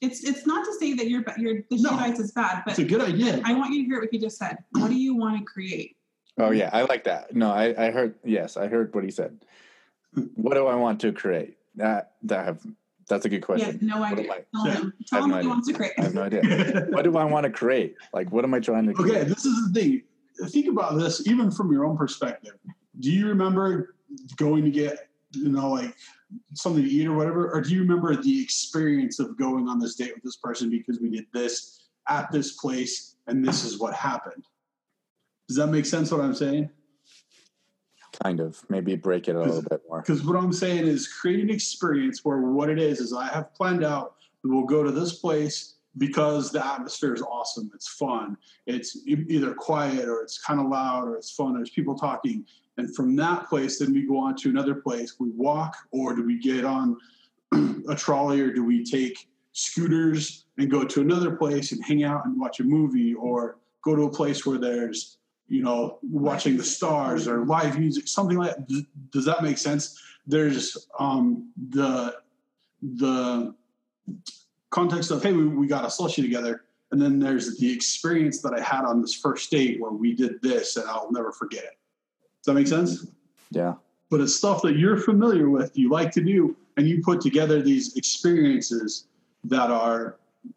It's 0.00 0.24
it's 0.24 0.46
not 0.46 0.64
to 0.64 0.72
say 0.74 0.94
that 0.94 1.08
your 1.08 1.22
your 1.36 1.56
the 1.68 1.76
No. 1.76 1.90
shave 1.90 1.98
ice 1.98 2.18
is 2.18 2.32
bad, 2.32 2.62
but 2.64 2.72
It's 2.72 2.78
a 2.78 2.84
good 2.84 3.02
idea. 3.02 3.40
I 3.44 3.52
want 3.54 3.72
you 3.74 3.82
to 3.82 3.86
hear 3.86 4.00
what 4.00 4.12
you 4.12 4.20
just 4.20 4.38
said. 4.38 4.58
What 4.72 4.88
do 4.88 4.94
you 4.96 5.14
want 5.14 5.38
to 5.38 5.44
create? 5.44 5.96
Oh 6.38 6.50
yeah, 6.50 6.70
I 6.72 6.82
like 6.82 7.04
that. 7.04 7.34
No, 7.34 7.50
I, 7.50 7.74
I 7.86 7.90
heard. 7.90 8.14
Yes, 8.24 8.56
I 8.56 8.68
heard 8.68 8.94
what 8.94 9.04
he 9.04 9.10
said. 9.10 9.44
What 10.36 10.54
do 10.54 10.66
I 10.66 10.74
want 10.74 11.00
to 11.02 11.12
create? 11.12 11.58
That 11.76 12.12
that 12.22 12.46
have 12.46 12.66
that's 13.08 13.26
a 13.26 13.28
good 13.28 13.40
Yes, 13.40 13.44
question. 13.46 13.78
no 13.82 14.02
idea. 14.02 14.24
am 14.24 14.30
I- 14.30 14.44
Tell 14.64 14.72
him. 14.82 14.92
Tell 15.06 15.18
have 15.20 15.24
him 15.24 15.30
no 15.30 15.36
what 15.36 15.42
he 15.42 15.48
wants 15.48 15.68
to 15.68 15.74
create. 15.74 15.92
I 15.98 16.02
have 16.02 16.14
no 16.14 16.22
idea. 16.22 16.86
what 16.90 17.02
do 17.04 17.16
I 17.18 17.24
want 17.24 17.44
to 17.44 17.50
create? 17.50 17.96
Like, 18.14 18.32
what 18.32 18.44
am 18.44 18.54
I 18.54 18.60
trying 18.60 18.86
to? 18.86 18.94
Create? 18.94 19.16
Okay, 19.18 19.24
this 19.28 19.44
is 19.44 19.70
the 19.72 19.80
thing. 19.80 20.02
Think 20.48 20.68
about 20.68 20.96
this, 20.98 21.26
even 21.26 21.50
from 21.50 21.70
your 21.72 21.84
own 21.84 21.98
perspective. 21.98 22.54
Do 23.00 23.10
you 23.10 23.26
remember 23.28 23.96
going 24.36 24.64
to 24.64 24.70
get, 24.70 25.08
you 25.32 25.48
know, 25.50 25.70
like 25.70 25.94
something 26.54 26.82
to 26.82 26.88
eat 26.88 27.06
or 27.06 27.14
whatever, 27.14 27.50
or 27.50 27.60
do 27.60 27.74
you 27.74 27.80
remember 27.80 28.14
the 28.16 28.42
experience 28.42 29.18
of 29.18 29.36
going 29.36 29.68
on 29.68 29.78
this 29.78 29.94
date 29.94 30.14
with 30.14 30.22
this 30.22 30.36
person 30.36 30.70
because 30.70 31.00
we 31.00 31.10
did 31.10 31.26
this 31.32 31.88
at 32.08 32.30
this 32.30 32.52
place 32.52 33.16
and 33.26 33.44
this 33.44 33.64
is 33.64 33.78
what 33.78 33.94
happened? 33.94 34.44
Does 35.48 35.56
that 35.56 35.68
make 35.68 35.86
sense? 35.86 36.10
What 36.12 36.20
I'm 36.20 36.34
saying? 36.34 36.70
Kind 38.22 38.40
of. 38.40 38.62
Maybe 38.68 38.96
break 38.96 39.28
it 39.28 39.36
a 39.36 39.40
little 39.40 39.62
bit 39.62 39.82
more. 39.88 40.00
Because 40.00 40.24
what 40.24 40.36
I'm 40.36 40.52
saying 40.52 40.86
is 40.86 41.08
create 41.08 41.40
an 41.40 41.50
experience 41.50 42.24
where 42.24 42.38
what 42.38 42.70
it 42.70 42.78
is 42.78 43.00
is 43.00 43.12
I 43.12 43.26
have 43.28 43.54
planned 43.54 43.84
out 43.84 44.16
that 44.42 44.48
we'll 44.48 44.64
go 44.64 44.82
to 44.82 44.90
this 44.90 45.18
place 45.18 45.74
because 45.98 46.52
the 46.52 46.64
atmosphere 46.64 47.14
is 47.14 47.22
awesome. 47.22 47.70
It's 47.74 47.88
fun. 47.88 48.36
It's 48.66 48.98
either 49.06 49.54
quiet 49.54 50.08
or 50.08 50.22
it's 50.22 50.38
kind 50.38 50.60
of 50.60 50.66
loud 50.66 51.08
or 51.08 51.16
it's 51.16 51.32
fun. 51.32 51.54
There's 51.54 51.70
people 51.70 51.96
talking. 51.96 52.44
And 52.80 52.96
from 52.96 53.14
that 53.16 53.48
place, 53.48 53.78
then 53.78 53.92
we 53.92 54.06
go 54.06 54.16
on 54.16 54.34
to 54.36 54.48
another 54.48 54.74
place. 54.74 55.16
We 55.20 55.28
walk 55.30 55.76
or 55.92 56.16
do 56.16 56.24
we 56.24 56.38
get 56.38 56.64
on 56.64 56.96
a 57.88 57.94
trolley 57.94 58.40
or 58.40 58.50
do 58.52 58.64
we 58.64 58.82
take 58.82 59.28
scooters 59.52 60.46
and 60.56 60.70
go 60.70 60.84
to 60.84 61.00
another 61.02 61.36
place 61.36 61.72
and 61.72 61.84
hang 61.84 62.04
out 62.04 62.24
and 62.24 62.40
watch 62.40 62.60
a 62.60 62.64
movie 62.64 63.12
or 63.14 63.58
go 63.84 63.94
to 63.94 64.04
a 64.04 64.10
place 64.10 64.46
where 64.46 64.58
there's 64.58 65.18
you 65.48 65.62
know 65.62 65.98
watching 66.02 66.56
the 66.56 66.64
stars 66.64 67.28
or 67.28 67.44
live 67.44 67.78
music 67.78 68.08
something 68.08 68.38
like 68.38 68.56
that? 68.56 68.84
Does- 69.10 69.26
that 69.26 69.42
make 69.42 69.58
sense? 69.58 70.00
There's 70.26 70.88
um 70.98 71.52
the 71.70 72.16
the 72.82 73.54
context 74.70 75.10
of 75.10 75.22
hey 75.22 75.32
we, 75.32 75.46
we 75.48 75.66
got 75.66 75.84
a 75.84 75.90
slushy 75.90 76.22
together 76.22 76.64
and 76.92 77.00
then 77.00 77.18
there's 77.18 77.58
the 77.58 77.70
experience 77.70 78.40
that 78.40 78.54
i 78.54 78.60
had 78.60 78.84
on 78.84 79.00
this 79.00 79.14
first 79.14 79.50
date 79.50 79.80
where 79.80 79.90
we 79.90 80.14
did 80.14 80.40
this 80.40 80.76
and 80.76 80.88
i'll 80.88 81.10
never 81.12 81.30
forget 81.32 81.64
it 81.64 81.79
that 82.46 82.54
make 82.54 82.66
sense 82.66 83.06
Yeah. 83.50 83.74
but 84.10 84.20
it's 84.20 84.34
stuff 84.34 84.62
that 84.62 84.76
you're 84.76 84.96
familiar 84.96 85.48
with, 85.50 85.76
you 85.76 85.90
like 85.90 86.10
to 86.12 86.20
do, 86.22 86.56
and 86.76 86.88
you 86.88 87.02
put 87.02 87.20
together 87.20 87.62
these 87.62 87.96
experiences 87.96 89.06
that 89.44 89.70
are, 89.70 90.16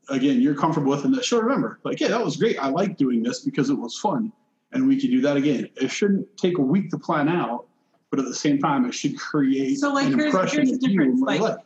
again, 0.10 0.42
you're 0.42 0.56
comfortable 0.56 0.92
with, 0.92 1.06
and 1.06 1.14
that 1.16 1.26
sure 1.26 1.44
remember, 1.44 1.80
like, 1.84 2.00
yeah, 2.00 2.08
that 2.10 2.24
was 2.24 2.38
great. 2.38 2.58
I 2.60 2.70
like 2.70 2.98
doing 2.98 3.22
this 3.24 3.42
because 3.42 3.70
it 3.70 3.76
was 3.78 3.98
fun, 4.00 4.32
and 4.72 4.88
we 4.88 5.00
could 5.00 5.10
do 5.12 5.22
that 5.22 5.38
again. 5.38 5.70
It 5.76 5.90
shouldn't 5.92 6.26
take 6.38 6.58
a 6.58 6.62
week 6.62 6.90
to 6.92 6.98
plan 6.98 7.28
out, 7.30 7.66
but 8.10 8.20
at 8.20 8.26
the 8.26 8.36
same 8.36 8.60
time, 8.60 8.86
it 8.86 8.94
should 8.94 9.18
create 9.18 9.80
So, 9.80 9.94
like, 9.94 10.08
an 10.08 10.14
here's- 10.20 10.34
impression 10.34 10.66
here's 10.66 10.80
the 10.80 10.88
you 10.90 10.98
difference, 11.00 11.14
and 11.20 11.22
what 11.28 11.36
you 11.38 11.44
like- 11.44 11.58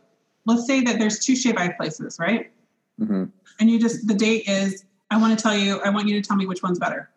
Let's 0.45 0.65
say 0.65 0.81
that 0.81 0.97
there's 0.97 1.19
two 1.19 1.35
shave 1.35 1.57
ice 1.57 1.73
places, 1.77 2.17
right? 2.19 2.49
hmm 2.97 3.25
And 3.59 3.69
you 3.69 3.79
just 3.79 4.07
the 4.07 4.13
date 4.13 4.47
is 4.47 4.85
I 5.11 5.17
want 5.19 5.37
to 5.37 5.41
tell 5.43 5.55
you 5.55 5.79
I 5.81 5.89
want 5.89 6.07
you 6.07 6.19
to 6.21 6.25
tell 6.27 6.37
me 6.37 6.45
which 6.47 6.63
one's 6.63 6.79
better 6.79 7.09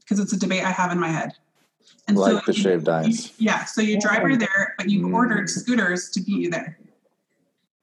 because 0.00 0.18
it's 0.20 0.32
a 0.32 0.38
debate 0.38 0.62
I 0.62 0.70
have 0.70 0.92
in 0.92 0.98
my 1.00 1.08
head. 1.08 1.32
And 2.08 2.16
like 2.18 2.44
the 2.44 2.52
you- 2.54 2.62
shaved 2.62 2.88
ice. 2.88 3.32
Yeah, 3.38 3.64
so 3.64 3.80
you 3.80 4.00
drive 4.00 4.22
her 4.22 4.36
there, 4.36 4.74
but 4.78 4.88
you 4.90 5.00
Mm. 5.06 5.14
ordered 5.14 5.48
scooters 5.48 6.10
to 6.10 6.20
meet 6.20 6.40
you 6.42 6.50
there. 6.50 6.78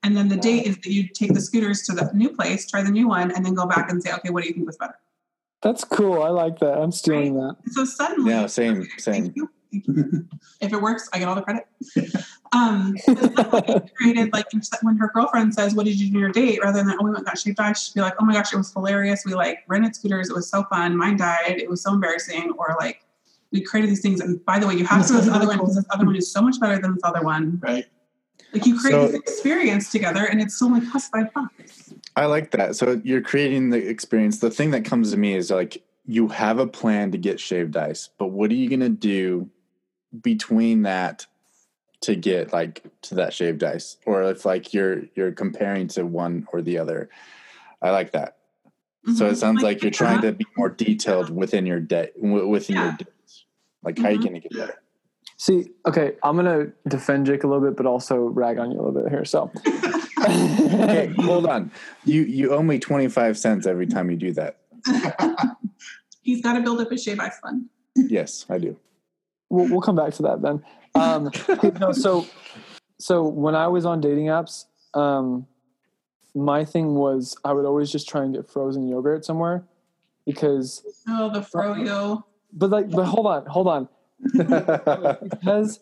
And 0.02 0.16
then 0.16 0.28
the 0.28 0.36
date 0.36 0.66
is 0.66 0.76
that 0.76 0.90
you 0.92 1.08
take 1.08 1.34
the 1.34 1.40
scooters 1.40 1.82
to 1.82 1.92
the 1.92 2.10
new 2.14 2.30
place, 2.30 2.66
try 2.66 2.82
the 2.82 2.90
new 2.90 3.06
one, 3.08 3.30
and 3.30 3.44
then 3.44 3.54
go 3.54 3.66
back 3.66 3.90
and 3.90 4.02
say, 4.02 4.12
okay, 4.14 4.30
what 4.30 4.42
do 4.42 4.48
you 4.48 4.54
think 4.54 4.66
was 4.66 4.76
better? 4.78 4.94
That's 5.62 5.84
cool. 5.84 6.22
I 6.22 6.28
like 6.30 6.58
that. 6.60 6.78
I'm 6.78 6.90
stealing 6.92 7.34
that. 7.34 7.56
So 7.72 7.84
suddenly, 7.84 8.30
Yeah, 8.30 8.46
same, 8.46 8.86
same. 8.98 9.24
Thank 9.24 9.36
you. 9.36 9.50
If 10.60 10.72
it 10.72 10.80
works, 10.82 11.08
I 11.12 11.18
get 11.18 11.28
all 11.28 11.34
the 11.34 11.42
credit. 11.42 11.66
Um, 12.52 12.96
so 13.04 13.14
suddenly 13.14 13.62
you 13.74 13.80
created 13.96 14.32
like 14.32 14.46
when 14.82 14.96
her 14.96 15.08
girlfriend 15.14 15.54
says, 15.54 15.72
"What 15.72 15.86
did 15.86 16.00
you 16.00 16.10
do 16.10 16.18
your 16.18 16.30
date?" 16.32 16.58
Rather 16.60 16.82
than, 16.82 16.96
"Oh, 16.98 17.04
we 17.04 17.10
went 17.10 17.18
and 17.18 17.26
got 17.26 17.38
shaved 17.38 17.60
ice," 17.60 17.84
she'd 17.84 17.94
be 17.94 18.00
like, 18.00 18.14
"Oh 18.20 18.24
my 18.24 18.32
gosh, 18.32 18.52
it 18.52 18.56
was 18.56 18.72
hilarious. 18.72 19.22
We 19.24 19.34
like 19.34 19.58
rented 19.68 19.94
scooters. 19.94 20.28
It 20.30 20.34
was 20.34 20.50
so 20.50 20.64
fun. 20.64 20.96
Mine 20.96 21.16
died. 21.16 21.60
It 21.60 21.70
was 21.70 21.80
so 21.80 21.92
embarrassing." 21.94 22.50
Or 22.58 22.76
like, 22.80 23.04
we 23.52 23.60
created 23.62 23.90
these 23.90 24.00
things, 24.00 24.20
and 24.20 24.44
by 24.44 24.58
the 24.58 24.66
way, 24.66 24.74
you 24.74 24.84
have 24.84 25.06
to 25.06 25.12
go 25.12 25.18
to 25.20 25.24
this 25.26 25.34
other 25.34 25.46
one 25.46 25.58
because 25.58 25.74
this 25.76 25.84
other 25.90 26.06
one 26.06 26.16
is 26.16 26.30
so 26.30 26.40
much 26.40 26.60
better 26.60 26.78
than 26.80 26.92
this 26.94 27.00
other 27.04 27.22
one. 27.22 27.58
Right. 27.62 27.86
Like 28.52 28.66
you 28.66 28.78
create 28.78 28.92
So- 28.92 29.06
this 29.08 29.14
experience 29.16 29.90
together, 29.90 30.24
and 30.24 30.40
it's 30.40 30.60
only 30.62 30.86
cost 30.86 31.10
five 31.12 31.32
bucks. 31.34 31.92
I 32.16 32.26
like 32.26 32.50
that. 32.52 32.76
So 32.76 33.00
you're 33.04 33.20
creating 33.22 33.70
the 33.70 33.78
experience. 33.88 34.38
The 34.38 34.50
thing 34.50 34.70
that 34.72 34.84
comes 34.84 35.10
to 35.12 35.16
me 35.16 35.34
is 35.34 35.50
like 35.50 35.82
you 36.06 36.28
have 36.28 36.58
a 36.58 36.66
plan 36.66 37.12
to 37.12 37.18
get 37.18 37.38
shaved 37.38 37.76
ice, 37.76 38.08
but 38.18 38.28
what 38.28 38.50
are 38.50 38.54
you 38.54 38.68
going 38.68 38.80
to 38.80 38.88
do 38.88 39.48
between 40.22 40.82
that 40.82 41.26
to 42.02 42.16
get 42.16 42.52
like 42.52 42.82
to 43.02 43.14
that 43.16 43.32
shaved 43.32 43.62
ice? 43.62 43.96
Or 44.06 44.22
if 44.24 44.44
like 44.44 44.72
you're 44.74 45.02
you're 45.14 45.32
comparing 45.32 45.86
to 45.88 46.04
one 46.04 46.46
or 46.52 46.62
the 46.62 46.78
other. 46.78 47.08
I 47.82 47.90
like 47.90 48.12
that. 48.12 48.36
So 49.16 49.26
Mhm. 49.26 49.32
it 49.32 49.36
sounds 49.36 49.62
like 49.62 49.82
you're 49.82 49.90
trying 49.90 50.18
uh, 50.18 50.22
to 50.22 50.32
be 50.32 50.46
more 50.56 50.68
detailed 50.68 51.30
within 51.30 51.64
your 51.64 51.80
day 51.80 52.10
w- 52.20 52.46
within 52.48 52.76
your 52.76 52.84
Yeah. 52.86 52.96
Dates. 53.84 53.98
Like 53.98 53.98
how 53.98 54.08
are 54.08 54.12
you 54.12 54.18
going 54.20 54.34
to 54.34 54.40
get 54.40 54.52
Yeah. 54.54 54.66
there? 54.66 54.78
See, 55.36 55.70
okay, 55.86 56.16
I'm 56.22 56.36
gonna 56.36 56.66
defend 56.86 57.24
Jake 57.24 57.44
a 57.44 57.46
little 57.46 57.62
bit, 57.66 57.74
but 57.74 57.86
also 57.86 58.16
rag 58.16 58.58
on 58.58 58.70
you 58.70 58.78
a 58.78 58.82
little 58.82 59.00
bit 59.02 59.10
here. 59.10 59.24
So, 59.24 59.50
Okay, 60.18 61.10
hold 61.18 61.46
on. 61.46 61.70
You 62.04 62.24
you 62.24 62.50
owe 62.52 62.62
me 62.62 62.78
25 62.78 63.38
cents 63.38 63.66
every 63.66 63.86
time 63.86 64.10
you 64.10 64.18
do 64.18 64.32
that. 64.34 64.58
He's 66.22 66.42
got 66.42 66.54
to 66.54 66.60
build 66.60 66.80
up 66.82 66.90
his 66.90 67.02
shave 67.02 67.18
ice 67.20 67.38
fund. 67.40 67.66
Yes, 67.96 68.44
I 68.50 68.58
do. 68.58 68.76
we'll, 69.48 69.66
we'll 69.68 69.80
come 69.80 69.96
back 69.96 70.12
to 70.14 70.22
that 70.22 70.42
then. 70.42 70.62
Um, 70.94 71.30
no, 71.80 71.92
so 71.92 72.26
so 72.98 73.22
when 73.26 73.54
I 73.54 73.66
was 73.68 73.86
on 73.86 74.00
dating 74.02 74.26
apps, 74.26 74.66
um, 74.94 75.46
my 76.34 76.64
thing 76.66 76.94
was 76.96 77.36
I 77.44 77.52
would 77.54 77.64
always 77.64 77.90
just 77.90 78.08
try 78.08 78.22
and 78.24 78.34
get 78.34 78.48
frozen 78.50 78.86
yogurt 78.88 79.24
somewhere 79.24 79.64
because, 80.26 80.82
Oh, 81.08 81.30
the 81.32 81.40
froyo. 81.40 82.24
But 82.52 82.70
like, 82.70 82.90
but 82.90 83.04
hold 83.04 83.26
on, 83.26 83.46
hold 83.46 83.68
on, 83.68 83.88
because 85.30 85.80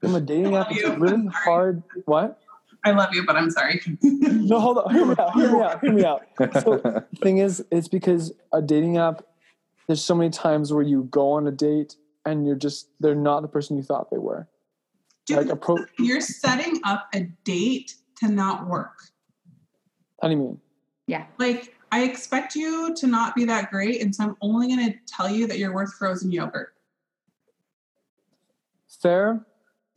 from 0.00 0.14
a 0.14 0.20
dating 0.20 0.54
app, 0.56 0.68
it's 0.70 0.88
really 0.98 1.26
hard. 1.26 1.82
What? 2.04 2.38
I 2.84 2.90
love 2.90 3.14
you, 3.14 3.24
but 3.24 3.36
I'm 3.36 3.50
sorry. 3.50 3.80
No, 4.02 4.58
hold 4.58 4.78
on. 4.78 4.92
Hear 4.92 5.06
me 5.06 5.14
out. 5.18 5.34
Hear 5.34 5.52
me 5.52 5.62
out. 5.62 5.80
Hear 5.80 5.92
me 5.92 6.04
out. 6.04 6.22
So 6.62 6.78
the 6.78 7.06
thing 7.22 7.38
is, 7.38 7.64
it's 7.70 7.88
because 7.88 8.32
a 8.52 8.60
dating 8.60 8.98
app. 8.98 9.22
There's 9.86 10.02
so 10.02 10.14
many 10.14 10.30
times 10.30 10.72
where 10.72 10.82
you 10.82 11.04
go 11.04 11.32
on 11.32 11.46
a 11.46 11.50
date 11.52 11.96
and 12.26 12.46
you're 12.46 12.56
just 12.56 12.88
they're 13.00 13.14
not 13.14 13.40
the 13.42 13.48
person 13.48 13.76
you 13.76 13.82
thought 13.82 14.10
they 14.10 14.18
were. 14.18 14.48
Dude, 15.26 15.36
Like 15.38 15.46
appro- 15.46 15.86
you're 15.98 16.20
setting 16.20 16.80
up 16.84 17.08
a 17.14 17.20
date 17.44 17.94
to 18.16 18.28
not 18.28 18.66
work. 18.66 18.98
How 20.20 20.28
do 20.28 20.34
you 20.34 20.40
mean? 20.40 20.60
Yeah. 21.06 21.26
Like, 21.38 21.74
I 21.92 22.04
expect 22.04 22.56
you 22.56 22.94
to 22.94 23.06
not 23.06 23.36
be 23.36 23.44
that 23.44 23.70
great, 23.70 24.00
and 24.00 24.14
so 24.14 24.24
I'm 24.24 24.36
only 24.40 24.74
going 24.74 24.92
to 24.92 24.98
tell 25.06 25.28
you 25.28 25.46
that 25.46 25.58
you're 25.58 25.74
worth 25.74 25.92
frozen 25.92 26.32
yogurt. 26.32 26.72
Fair. 28.88 29.44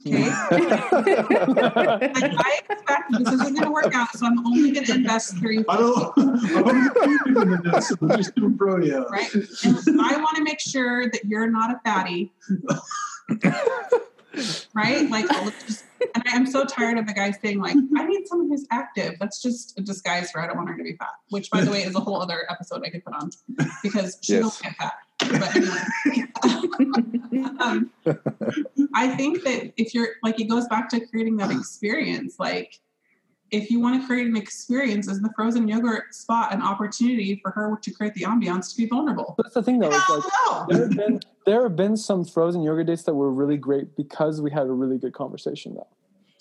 Okay? 0.06 0.24
like, 0.28 0.34
I 0.52 2.60
expect 2.70 3.12
this 3.12 3.32
isn't 3.32 3.54
going 3.54 3.64
to 3.64 3.72
work 3.72 3.96
out, 3.96 4.12
so 4.12 4.26
I'm 4.26 4.46
only 4.46 4.72
going 4.72 4.86
to 4.86 4.94
invest 4.94 5.38
three. 5.38 5.64
I 5.70 5.78
don't. 5.78 6.14
I 6.18 6.62
don't 6.62 6.94
believe 7.34 7.52
in 7.54 7.62
this. 7.64 7.88
so 7.88 7.96
we're 8.02 8.18
just 8.18 8.36
doing 8.36 8.58
pro, 8.58 8.82
yeah. 8.82 9.04
Right? 9.10 9.34
And 9.64 10.02
I 10.02 10.18
want 10.18 10.36
to 10.36 10.44
make 10.44 10.60
sure 10.60 11.10
that 11.10 11.24
you're 11.24 11.50
not 11.50 11.72
a 11.72 11.80
fatty. 11.86 12.34
right? 14.74 15.10
Like, 15.10 15.32
I'll 15.32 15.50
just, 15.66 15.85
and 16.36 16.44
I 16.44 16.48
am 16.48 16.52
so 16.52 16.66
tired 16.66 16.98
of 16.98 17.08
the 17.08 17.14
guy 17.14 17.32
saying, 17.32 17.60
like, 17.60 17.76
I 17.98 18.06
need 18.06 18.28
someone 18.28 18.50
who's 18.50 18.68
active. 18.72 19.16
That's 19.20 19.42
just 19.42 19.80
a 19.80 19.82
disguise 19.82 20.32
for 20.32 20.42
I 20.42 20.48
don't 20.48 20.58
want 20.58 20.70
her 20.70 20.78
to 20.78 20.84
be 20.84 20.96
fat, 20.98 21.14
which, 21.30 21.50
by 21.50 21.62
the 21.62 21.72
way, 21.72 21.84
is 21.84 21.96
a 21.96 22.00
whole 22.00 22.22
other 22.22 22.46
episode 22.50 22.84
I 22.86 22.90
could 22.90 23.04
put 23.04 23.14
on 23.16 23.30
because 23.82 24.18
she 24.22 24.34
Yes. 24.34 24.60
don't 24.60 24.62
get 24.62 24.76
fat. 24.76 24.94
But 25.18 25.56
anyway, 25.56 27.48
um, 27.60 27.90
I 28.94 29.16
think 29.16 29.44
that 29.44 29.74
if 29.78 29.94
you're 29.94 30.10
like, 30.24 30.40
it 30.40 30.46
goes 30.46 30.68
back 30.68 30.90
to 30.90 31.00
creating 31.08 31.38
that 31.38 31.52
experience. 31.52 32.36
Like, 32.38 32.80
if 33.52 33.72
you 33.72 33.80
want 33.80 34.02
to 34.02 34.06
create 34.06 34.28
an 34.28 34.36
experience, 34.36 35.08
is 35.08 35.22
the 35.22 35.32
frozen 35.36 35.68
yogurt 35.68 36.14
spot 36.14 36.54
an 36.54 36.62
opportunity 36.62 37.40
for 37.42 37.52
her 37.52 37.78
to 37.82 37.92
create 37.92 38.14
the 38.14 38.24
ambiance 38.24 38.72
to 38.72 38.78
be 38.78 38.88
vulnerable? 38.88 39.36
That's 39.38 39.54
the 39.54 39.64
thing 39.64 39.80
though. 39.80 39.92
Hell 39.92 40.04
like 40.20 40.34
no. 40.48 40.66
there 40.68 40.82
have 40.88 40.98
been 40.98 41.20
there 41.46 41.64
have 41.64 41.76
been 41.76 41.96
some 41.96 42.26
frozen 42.26 42.62
yogurt 42.62 42.88
dates 42.88 43.04
that 43.04 43.14
were 43.14 43.32
really 43.32 43.58
great 43.58 43.96
because 43.96 44.42
we 44.42 44.52
had 44.52 44.68
a 44.68 44.72
really 44.72 44.98
good 44.98 45.14
conversation 45.14 45.76
though. 45.76 45.88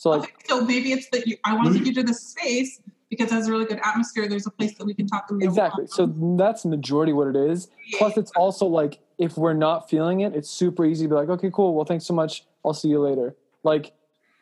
So 0.05 0.11
like 0.11 0.21
okay, 0.25 0.33
so 0.45 0.61
maybe 0.61 0.93
it's 0.93 1.09
that 1.13 1.27
you, 1.27 1.39
I 1.45 1.55
want 1.55 1.69
to 1.73 1.79
take 1.79 1.87
you 1.87 1.95
to 1.95 2.03
this 2.03 2.21
space 2.21 2.79
because 3.09 3.33
it 3.33 3.35
has 3.35 3.49
a 3.49 3.51
really 3.51 3.65
good 3.65 3.81
atmosphere. 3.83 4.29
There's 4.29 4.47
a 4.47 4.51
place 4.51 4.77
that 4.77 4.85
we 4.85 4.93
can 4.93 5.07
talk 5.07 5.31
exactly. 5.41 5.87
So 5.87 6.13
that's 6.37 6.67
majority 6.67 7.15
what 7.15 7.29
it 7.29 7.37
is. 7.37 7.69
Plus 7.97 8.19
it's 8.19 8.31
also 8.33 8.67
like 8.67 8.99
if 9.17 9.39
we're 9.39 9.55
not 9.55 9.89
feeling 9.89 10.21
it, 10.21 10.37
it's 10.37 10.51
super 10.51 10.85
easy 10.85 11.07
to 11.07 11.09
be 11.09 11.15
like, 11.15 11.31
okay, 11.31 11.51
cool. 11.51 11.75
Well, 11.75 11.87
thanks 11.87 12.05
so 12.05 12.13
much. 12.13 12.45
I'll 12.67 12.75
see 12.75 12.89
you 12.89 13.01
later. 13.01 13.35
Like, 13.63 13.95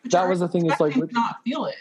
But 0.02 0.10
that 0.10 0.28
was 0.28 0.40
the 0.40 0.48
thing, 0.48 0.66
it's 0.66 0.80
like- 0.80 0.96
not 1.12 1.36
feel 1.44 1.66
it. 1.66 1.76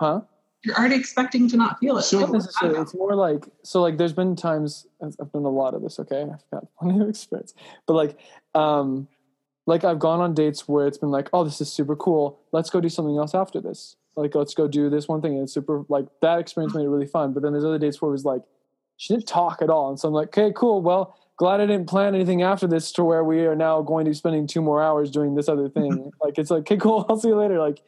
huh? 0.00 0.22
You're 0.64 0.74
already 0.74 0.96
expecting 0.96 1.46
to 1.50 1.56
not 1.56 1.78
feel 1.78 1.98
it. 1.98 2.02
So- 2.02 2.18
Not 2.18 2.32
necessarily. 2.32 2.80
It's 2.80 2.96
more 2.96 3.14
like 3.14 3.44
so. 3.62 3.80
Like, 3.80 3.96
there's 3.96 4.14
been 4.14 4.34
times 4.34 4.88
I've 5.00 5.30
done 5.30 5.44
a 5.44 5.48
lot 5.50 5.74
of 5.74 5.82
this. 5.82 6.00
Okay, 6.00 6.22
I've 6.22 6.50
got 6.50 6.66
plenty 6.80 7.00
of 7.00 7.08
experience. 7.08 7.54
But 7.86 7.94
like, 7.94 8.18
um, 8.56 9.06
like 9.66 9.84
I've 9.84 9.98
gone 9.98 10.20
on 10.20 10.34
dates 10.34 10.68
where 10.68 10.86
it's 10.86 10.98
been 10.98 11.10
like, 11.10 11.28
oh, 11.32 11.44
this 11.44 11.60
is 11.60 11.72
super 11.72 11.96
cool. 11.96 12.38
Let's 12.52 12.70
go 12.70 12.80
do 12.80 12.88
something 12.88 13.16
else 13.16 13.34
after 13.34 13.60
this. 13.60 13.96
Like, 14.16 14.34
let's 14.34 14.54
go 14.54 14.68
do 14.68 14.90
this 14.90 15.08
one 15.08 15.20
thing, 15.20 15.32
and 15.32 15.42
it's 15.42 15.52
super. 15.52 15.84
Like 15.88 16.06
that 16.20 16.38
experience 16.38 16.74
made 16.74 16.84
it 16.84 16.88
really 16.88 17.06
fun. 17.06 17.32
But 17.32 17.42
then 17.42 17.52
there's 17.52 17.64
other 17.64 17.78
dates 17.78 18.00
where 18.00 18.10
it 18.10 18.12
was 18.12 18.24
like, 18.24 18.42
she 18.96 19.14
didn't 19.14 19.26
talk 19.26 19.60
at 19.60 19.70
all, 19.70 19.88
and 19.88 19.98
so 19.98 20.08
I'm 20.08 20.14
like, 20.14 20.28
okay, 20.28 20.52
cool. 20.54 20.82
Well, 20.82 21.16
glad 21.36 21.60
I 21.60 21.66
didn't 21.66 21.88
plan 21.88 22.14
anything 22.14 22.42
after 22.42 22.66
this 22.66 22.92
to 22.92 23.04
where 23.04 23.24
we 23.24 23.40
are 23.46 23.56
now 23.56 23.82
going 23.82 24.04
to 24.04 24.10
be 24.10 24.14
spending 24.14 24.46
two 24.46 24.62
more 24.62 24.82
hours 24.82 25.10
doing 25.10 25.34
this 25.34 25.48
other 25.48 25.68
thing. 25.68 26.12
like, 26.22 26.38
it's 26.38 26.50
like, 26.50 26.60
okay, 26.60 26.76
cool. 26.76 27.06
I'll 27.08 27.18
see 27.18 27.28
you 27.28 27.36
later. 27.36 27.58
Like, 27.58 27.80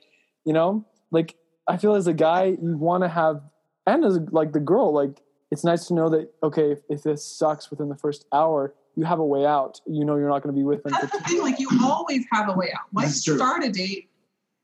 you 0.45 0.53
know, 0.53 0.85
like 1.11 1.37
I 1.69 1.77
feel 1.77 1.95
as 1.95 2.07
a 2.07 2.15
guy, 2.15 2.57
you 2.61 2.77
want 2.77 3.05
to 3.05 3.09
have, 3.09 3.43
and 3.87 4.05
as 4.05 4.19
like 4.33 4.53
the 4.53 4.61
girl, 4.61 4.93
like 4.93 5.21
it's 5.51 5.65
nice 5.65 5.87
to 5.89 5.95
know 5.95 6.09
that 6.11 6.33
okay, 6.43 6.73
if, 6.73 6.79
if 6.89 7.03
this 7.03 7.25
sucks 7.25 7.71
within 7.71 7.89
the 7.89 7.97
first 7.97 8.27
hour, 8.33 8.75
you 8.97 9.05
have 9.05 9.19
a 9.19 9.25
way 9.25 9.47
out. 9.47 9.81
You 9.87 10.05
know, 10.05 10.17
you're 10.17 10.29
not 10.29 10.43
going 10.43 10.55
to 10.55 10.59
be 10.59 10.65
with 10.65 10.83
them 10.83 10.93
That's 10.93 11.13
the 11.13 11.21
thing. 11.21 11.43
Like 11.43 11.61
you 11.61 11.69
always 11.85 12.25
have 12.33 12.49
a 12.49 12.53
way 12.53 12.73
out. 12.73 12.87
Why 12.93 13.05
That's 13.05 13.23
true. 13.23 13.37
start 13.37 13.65
a 13.65 13.71
date? 13.71 14.11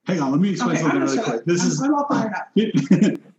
Hang 0.07 0.21
on, 0.21 0.33
let 0.33 0.41
me 0.41 0.51
explain 0.51 0.77
Okay, 0.77 0.85
I'm 0.85 0.91
something 0.91 1.01
gonna 1.01 1.13
really 1.13 1.17
shut 1.17 1.25
quick. 1.27 1.41
up. 1.41 1.47
This 1.47 1.63
I'm, 1.63 1.69
is 1.69 1.83
I'm 1.83 1.95
all 1.95 2.07
fired 2.09 3.19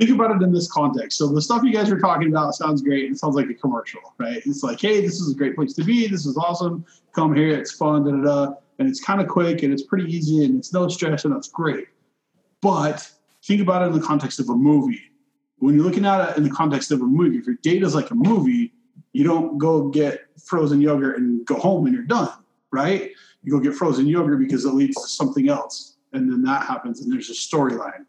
think 0.00 0.10
about 0.10 0.30
it 0.34 0.42
in 0.42 0.52
this 0.52 0.70
context. 0.70 1.18
So 1.18 1.28
the 1.28 1.42
stuff 1.42 1.62
you 1.62 1.72
guys 1.72 1.90
are 1.90 1.98
talking 1.98 2.28
about 2.28 2.54
sounds 2.54 2.82
great. 2.82 3.10
It 3.10 3.18
sounds 3.18 3.36
like 3.36 3.48
a 3.50 3.54
commercial, 3.54 4.00
right? 4.18 4.42
It's 4.46 4.62
like, 4.62 4.80
hey, 4.80 5.00
this 5.00 5.20
is 5.20 5.32
a 5.32 5.36
great 5.36 5.54
place 5.54 5.74
to 5.74 5.84
be. 5.84 6.06
This 6.08 6.26
is 6.26 6.36
awesome. 6.36 6.84
Come 7.14 7.34
here. 7.34 7.50
It's 7.50 7.72
fun. 7.72 8.04
Da 8.04 8.10
da 8.10 8.46
da. 8.46 8.54
And 8.78 8.88
it's 8.88 9.00
kind 9.04 9.20
of 9.20 9.28
quick 9.28 9.62
and 9.62 9.72
it's 9.72 9.82
pretty 9.82 10.10
easy 10.10 10.44
and 10.44 10.58
it's 10.58 10.72
no 10.72 10.88
stress 10.88 11.24
and 11.24 11.34
that's 11.34 11.48
great. 11.48 11.88
But 12.62 13.10
think 13.44 13.60
about 13.60 13.82
it 13.82 13.86
in 13.86 13.92
the 13.92 14.00
context 14.00 14.40
of 14.40 14.48
a 14.48 14.54
movie. 14.54 15.09
When 15.60 15.74
you're 15.74 15.84
looking 15.84 16.06
at 16.06 16.30
it 16.30 16.36
in 16.36 16.42
the 16.42 16.50
context 16.50 16.90
of 16.90 17.00
a 17.02 17.04
movie, 17.04 17.36
if 17.38 17.46
your 17.46 17.56
date 17.62 17.82
is 17.82 17.94
like 17.94 18.10
a 18.10 18.14
movie, 18.14 18.72
you 19.12 19.24
don't 19.24 19.58
go 19.58 19.88
get 19.88 20.26
frozen 20.44 20.80
yogurt 20.80 21.18
and 21.18 21.44
go 21.46 21.56
home 21.56 21.86
and 21.86 21.94
you're 21.94 22.04
done, 22.04 22.32
right? 22.72 23.12
You 23.42 23.52
go 23.52 23.60
get 23.60 23.74
frozen 23.74 24.06
yogurt 24.06 24.38
because 24.38 24.64
it 24.64 24.72
leads 24.72 25.00
to 25.00 25.08
something 25.08 25.50
else. 25.50 25.98
And 26.12 26.30
then 26.30 26.42
that 26.42 26.66
happens 26.66 27.02
and 27.02 27.12
there's 27.12 27.28
a 27.28 27.34
storyline. 27.34 28.06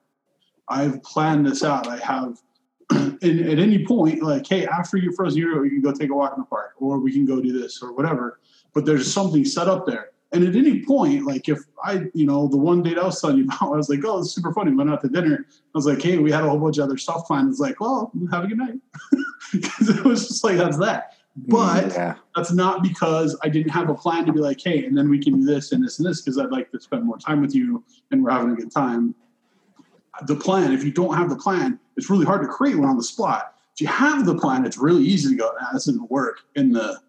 I've 0.69 1.03
planned 1.03 1.45
this 1.45 1.63
out. 1.63 1.87
I 1.87 1.97
have, 1.97 2.37
and 2.89 3.21
at 3.23 3.59
any 3.59 3.85
point, 3.85 4.23
like, 4.23 4.47
hey, 4.47 4.65
after 4.65 4.95
your 4.95 5.11
frozen 5.11 5.41
yogurt, 5.41 5.61
we 5.61 5.69
can 5.69 5.81
go 5.81 5.91
take 5.91 6.09
a 6.09 6.13
walk 6.13 6.33
in 6.35 6.41
the 6.41 6.45
park, 6.45 6.75
or 6.77 6.99
we 6.99 7.11
can 7.11 7.25
go 7.25 7.41
do 7.41 7.51
this, 7.51 7.81
or 7.81 7.91
whatever. 7.91 8.39
But 8.73 8.85
there's 8.85 9.11
something 9.11 9.43
set 9.43 9.67
up 9.67 9.85
there. 9.85 10.10
And 10.33 10.47
at 10.47 10.55
any 10.55 10.83
point, 10.83 11.25
like, 11.25 11.49
if 11.49 11.59
I, 11.83 12.03
you 12.13 12.25
know, 12.25 12.47
the 12.47 12.57
one 12.57 12.81
date 12.81 12.97
I 12.97 13.03
was 13.05 13.19
telling 13.19 13.37
you 13.37 13.43
about, 13.45 13.73
I 13.73 13.77
was 13.77 13.89
like, 13.89 13.99
oh, 14.05 14.19
it's 14.19 14.31
super 14.33 14.53
funny. 14.53 14.73
Went 14.73 14.89
out 14.89 15.01
to 15.01 15.09
dinner. 15.09 15.45
I 15.49 15.53
was 15.73 15.85
like, 15.85 16.01
hey, 16.01 16.17
we 16.17 16.31
had 16.31 16.43
a 16.43 16.49
whole 16.49 16.59
bunch 16.59 16.77
of 16.77 16.85
other 16.85 16.97
stuff 16.97 17.27
planned. 17.27 17.49
It's 17.49 17.59
like, 17.59 17.79
well, 17.79 18.11
have 18.31 18.45
a 18.45 18.47
good 18.47 18.57
night. 18.57 18.79
Because 19.51 19.89
it 19.89 20.05
was 20.05 20.29
just 20.29 20.45
like, 20.45 20.55
that's 20.55 20.77
that. 20.77 21.17
But 21.35 21.85
mm, 21.85 21.93
yeah, 21.93 22.15
that's 22.35 22.53
not 22.53 22.83
because 22.83 23.37
I 23.43 23.49
didn't 23.49 23.71
have 23.71 23.89
a 23.89 23.93
plan 23.93 24.25
to 24.25 24.31
be 24.31 24.39
like, 24.39 24.61
hey, 24.61 24.85
and 24.85 24.97
then 24.97 25.09
we 25.09 25.21
can 25.21 25.39
do 25.39 25.45
this 25.45 25.73
and 25.73 25.83
this 25.83 25.99
and 25.99 26.07
this 26.07 26.21
because 26.21 26.37
I'd 26.37 26.51
like 26.51 26.71
to 26.71 26.79
spend 26.79 27.03
more 27.03 27.17
time 27.17 27.41
with 27.41 27.53
you 27.53 27.83
and 28.11 28.23
we're 28.23 28.31
having 28.31 28.51
a 28.51 28.55
good 28.55 28.71
time. 28.71 29.13
The 30.27 30.35
plan, 30.35 30.71
if 30.71 30.85
you 30.85 30.91
don't 30.91 31.15
have 31.15 31.29
the 31.29 31.35
plan, 31.35 31.79
it's 31.97 32.09
really 32.09 32.25
hard 32.25 32.41
to 32.43 32.47
create 32.47 32.77
one 32.77 32.87
on 32.87 32.95
the 32.95 33.03
spot. 33.03 33.55
If 33.73 33.81
you 33.81 33.87
have 33.87 34.25
the 34.25 34.35
plan, 34.35 34.65
it's 34.65 34.77
really 34.77 35.03
easy 35.03 35.29
to 35.29 35.35
go, 35.35 35.51
nah, 35.59 35.73
this 35.73 35.85
didn't 35.85 36.09
work 36.09 36.39
in 36.55 36.71
the 36.71 37.01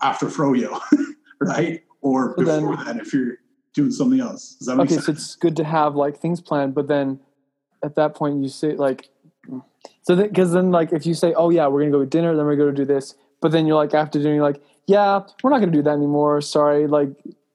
after 0.00 0.26
froyo, 0.26 0.80
right? 1.40 1.83
Or 2.04 2.34
So 2.38 2.44
then- 2.44 2.60
before 2.68 2.84
that 2.84 2.96
if 2.98 3.12
you're 3.12 3.38
doing 3.72 3.90
something 3.90 4.20
else. 4.20 4.54
Does 4.54 4.68
that 4.68 4.76
make 4.76 4.86
okay, 4.86 4.94
sense? 4.94 5.06
so 5.06 5.12
it's 5.12 5.34
good 5.34 5.56
to 5.56 5.64
have 5.64 5.96
like 5.96 6.20
things 6.20 6.40
planned, 6.40 6.74
but 6.74 6.86
then 6.86 7.18
at 7.82 7.96
that 7.96 8.14
point 8.14 8.40
you 8.40 8.48
say 8.48 8.76
like, 8.76 9.08
so 10.02 10.14
because 10.14 10.52
then 10.52 10.70
like 10.70 10.92
if 10.92 11.04
you 11.06 11.14
say, 11.14 11.34
oh 11.34 11.50
yeah, 11.50 11.66
we're 11.66 11.80
gonna 11.80 11.90
go 11.90 11.98
to 12.00 12.06
dinner, 12.06 12.36
then 12.36 12.44
we're 12.46 12.56
gonna 12.56 12.72
do 12.72 12.84
this, 12.84 13.14
but 13.40 13.50
then 13.50 13.66
you're 13.66 13.76
like 13.76 13.92
after 13.94 14.18
dinner, 14.20 14.34
you're 14.34 14.44
like, 14.44 14.62
yeah, 14.86 15.20
we're 15.42 15.50
not 15.50 15.58
gonna 15.58 15.72
do 15.72 15.82
that 15.82 15.90
anymore. 15.90 16.40
Sorry. 16.40 16.86
Like, 16.86 17.10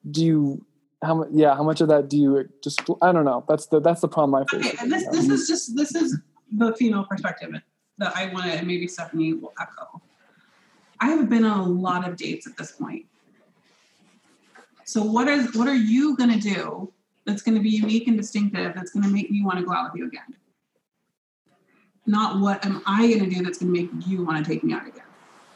do 0.10 0.25
you? 0.25 0.65
How 1.01 1.13
much? 1.15 1.29
Yeah, 1.32 1.56
how 1.56 1.63
much 1.63 1.79
of 1.79 1.88
that 1.88 2.10
do 2.10 2.18
you 2.18 2.50
just? 2.62 2.82
I 3.01 3.12
don't 3.13 3.24
know. 3.24 3.46
That's 3.48 3.68
the 3.68 3.79
that's 3.79 4.01
the 4.01 4.10
problem 4.10 4.36
I 4.36 4.44
face. 4.51 4.65
Okay, 4.65 4.77
and 4.82 4.91
this 4.91 5.08
this 5.08 5.29
is 5.29 5.48
just 5.48 5.75
this 5.75 5.96
is 5.96 6.18
the 6.51 6.75
female 6.75 7.06
perspective 7.06 7.53
that 8.00 8.18
I 8.18 8.25
want 8.34 8.46
to, 8.46 8.51
and 8.51 8.68
maybe 8.68 8.88
Stephanie 8.88 9.34
will 9.34 9.53
echo. 9.62 10.01
I 11.00 11.12
have 11.12 11.29
been 11.29 11.46
on 11.46 11.60
a 11.60 11.72
lot 11.72 12.06
of 12.08 12.18
dates 12.18 12.46
at 12.48 12.58
this 12.58 12.74
point. 12.74 13.06
So 14.89 15.03
what 15.03 15.27
is 15.27 15.53
what 15.55 15.67
are 15.67 15.75
you 15.75 16.17
going 16.17 16.31
to 16.31 16.39
do 16.39 16.91
that's 17.24 17.43
going 17.43 17.53
to 17.55 17.62
be 17.62 17.69
unique 17.69 18.08
and 18.08 18.17
distinctive 18.17 18.74
that's 18.74 18.89
going 18.89 19.03
to 19.03 19.10
make 19.10 19.29
me 19.29 19.43
want 19.43 19.60
to 19.60 19.63
go 19.63 19.72
out 19.72 19.91
with 19.93 20.00
you 20.00 20.08
again? 20.08 20.34
Not 22.08 22.39
what 22.39 22.65
am 22.65 22.81
I 22.88 23.05
going 23.05 23.19
to 23.19 23.29
do 23.29 23.43
that's 23.43 23.60
going 23.60 23.72
to 23.72 23.81
make 23.84 24.08
you 24.08 24.25
want 24.25 24.43
to 24.43 24.51
take 24.51 24.63
me 24.63 24.74
out 24.74 24.88
again? 24.88 25.03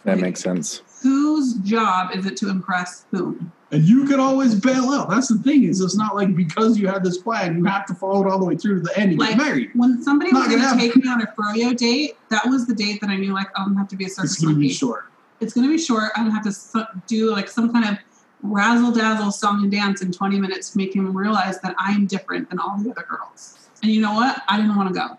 That 0.04 0.20
makes 0.20 0.40
sense. 0.40 0.84
Whose 1.02 1.56
job 1.64 2.16
is 2.16 2.28
it 2.28 2.38
to 2.38 2.50
impress 2.52 3.08
whom? 3.10 3.52
And 3.72 3.84
you 3.84 4.06
can 4.06 4.20
always 4.20 4.54
bail 4.54 4.92
out. 4.92 5.10
That's 5.10 5.30
the 5.30 5.40
thing 5.40 5.64
is 5.64 5.82
it's 5.82 5.98
not 5.98 6.16
like 6.16 6.36
because 6.36 6.78
you 6.78 6.88
had 6.88 7.04
this 7.04 7.18
plan, 7.18 7.58
you 7.58 7.66
have 7.66 7.88
to 7.88 7.96
follow 7.96 8.28
it 8.28 8.32
all 8.32 8.38
the 8.38 8.46
way 8.46 8.56
through 8.56 8.76
to 8.76 8.82
the 8.82 8.96
end 9.00 9.14
and 9.14 9.20
Like 9.20 9.30
get 9.30 9.38
married. 9.40 9.72
when 9.74 10.04
somebody 10.04 10.32
Not 10.32 10.42
was 10.42 10.56
going 10.56 10.62
gonna 10.62 10.80
take 10.80 10.96
me 10.96 11.10
on 11.10 11.24
a 11.24 11.26
froyo 11.26 11.76
date, 11.76 12.18
that 12.30 12.46
was 12.46 12.68
the 12.68 12.76
date 12.76 13.02
that 13.02 13.10
I 13.10 13.16
knew 13.16 13.34
like 13.34 13.48
oh, 13.58 13.64
I'm 13.64 13.70
gonna 13.70 13.80
have 13.80 13.88
to 13.88 13.96
be 13.96 14.06
a 14.06 14.10
circus 14.10 14.34
It's 14.34 14.44
gonna 14.44 14.54
be 14.60 14.70
short. 14.70 15.06
it's 15.40 15.54
going 15.54 15.66
to 15.68 15.76
be 15.76 15.82
short. 15.82 16.12
I'm 16.16 16.26
going 16.30 16.32
to 16.32 16.36
have 16.36 16.44
to 16.44 16.52
su- 16.52 16.86
do 17.08 17.32
like 17.32 17.48
some 17.48 17.74
kind 17.74 17.86
of 17.86 17.98
razzle 18.44 18.92
dazzle 18.92 19.32
song 19.32 19.64
and 19.64 19.72
dance 19.72 20.02
in 20.02 20.12
20 20.12 20.40
minutes 20.40 20.72
to 20.72 20.78
make 20.78 20.96
him 20.96 21.16
realize 21.16 21.60
that 21.62 21.74
I'm 21.80 22.06
different 22.06 22.50
than 22.50 22.60
all 22.60 22.78
the 22.78 22.92
other 22.92 23.06
girls. 23.10 23.70
And 23.82 23.92
you 23.92 24.02
know 24.02 24.14
what? 24.14 24.42
I 24.48 24.58
didn't 24.58 24.76
want 24.76 24.90
to 24.90 24.96
go 24.96 25.18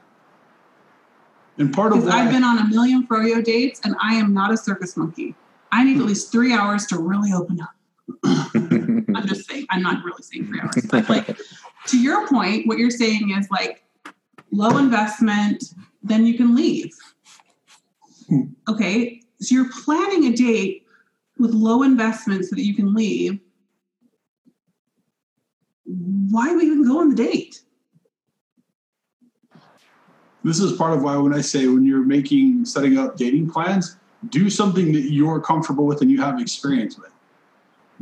And 1.59 1.73
part 1.73 1.93
of 1.93 1.99
because 1.99 2.11
why 2.11 2.21
I've 2.21 2.31
been 2.31 2.45
on 2.45 2.59
a 2.59 2.67
million 2.69 3.07
froyo 3.07 3.43
dates 3.43 3.81
and 3.83 3.97
I 4.01 4.15
am 4.15 4.33
not 4.35 4.53
a 4.53 4.57
circus 4.57 4.97
monkey. 4.97 5.35
I 5.73 5.83
need 5.85 5.99
at 5.99 6.05
least 6.05 6.31
three 6.31 6.53
hours 6.53 6.87
to 6.87 6.99
really 6.99 7.33
open 7.33 7.61
up. 7.61 7.75
I'm 8.25 9.27
just 9.27 9.49
saying, 9.49 9.67
I'm 9.71 9.83
not 9.83 10.05
really 10.05 10.23
saying 10.23 10.47
three 10.47 10.61
hours, 10.61 10.87
but 10.91 11.09
like 11.09 11.39
to 11.89 11.99
your 11.99 12.29
point, 12.29 12.67
what 12.67 12.79
you're 12.79 12.91
saying 12.91 13.35
is 13.37 13.49
like 13.51 13.83
low 14.53 14.77
investment, 14.77 15.65
then 16.03 16.27
you 16.27 16.37
can 16.37 16.55
leave. 16.55 16.93
Hmm. 18.29 18.43
Okay, 18.69 19.23
so 19.41 19.55
you're 19.55 19.71
planning 19.83 20.33
a 20.33 20.37
date 20.37 20.84
with 21.39 21.53
low 21.53 21.83
investment 21.83 22.45
so 22.45 22.57
that 22.57 22.65
you 22.65 22.75
can 22.75 22.95
leave. 22.95 23.39
Why 25.85 26.53
would 26.53 26.65
even 26.65 26.87
go 26.87 27.01
on 27.01 27.11
the 27.11 27.17
date? 27.17 27.61
this 30.45 30.61
is 30.61 30.73
part 30.73 30.93
of 30.93 31.03
why 31.03 31.17
when 31.17 31.35
I 31.35 31.41
say 31.41 31.67
when 31.67 31.85
you're 31.85 32.05
making 32.05 32.67
setting 32.67 32.99
up 32.99 33.17
dating 33.17 33.51
plans, 33.51 33.97
do 34.29 34.51
something 34.51 34.93
that 34.93 35.11
you're 35.11 35.41
comfortable 35.41 35.87
with 35.87 36.03
and 36.03 36.11
you 36.11 36.21
have 36.21 36.39
experience 36.39 36.99
with. 36.99 37.11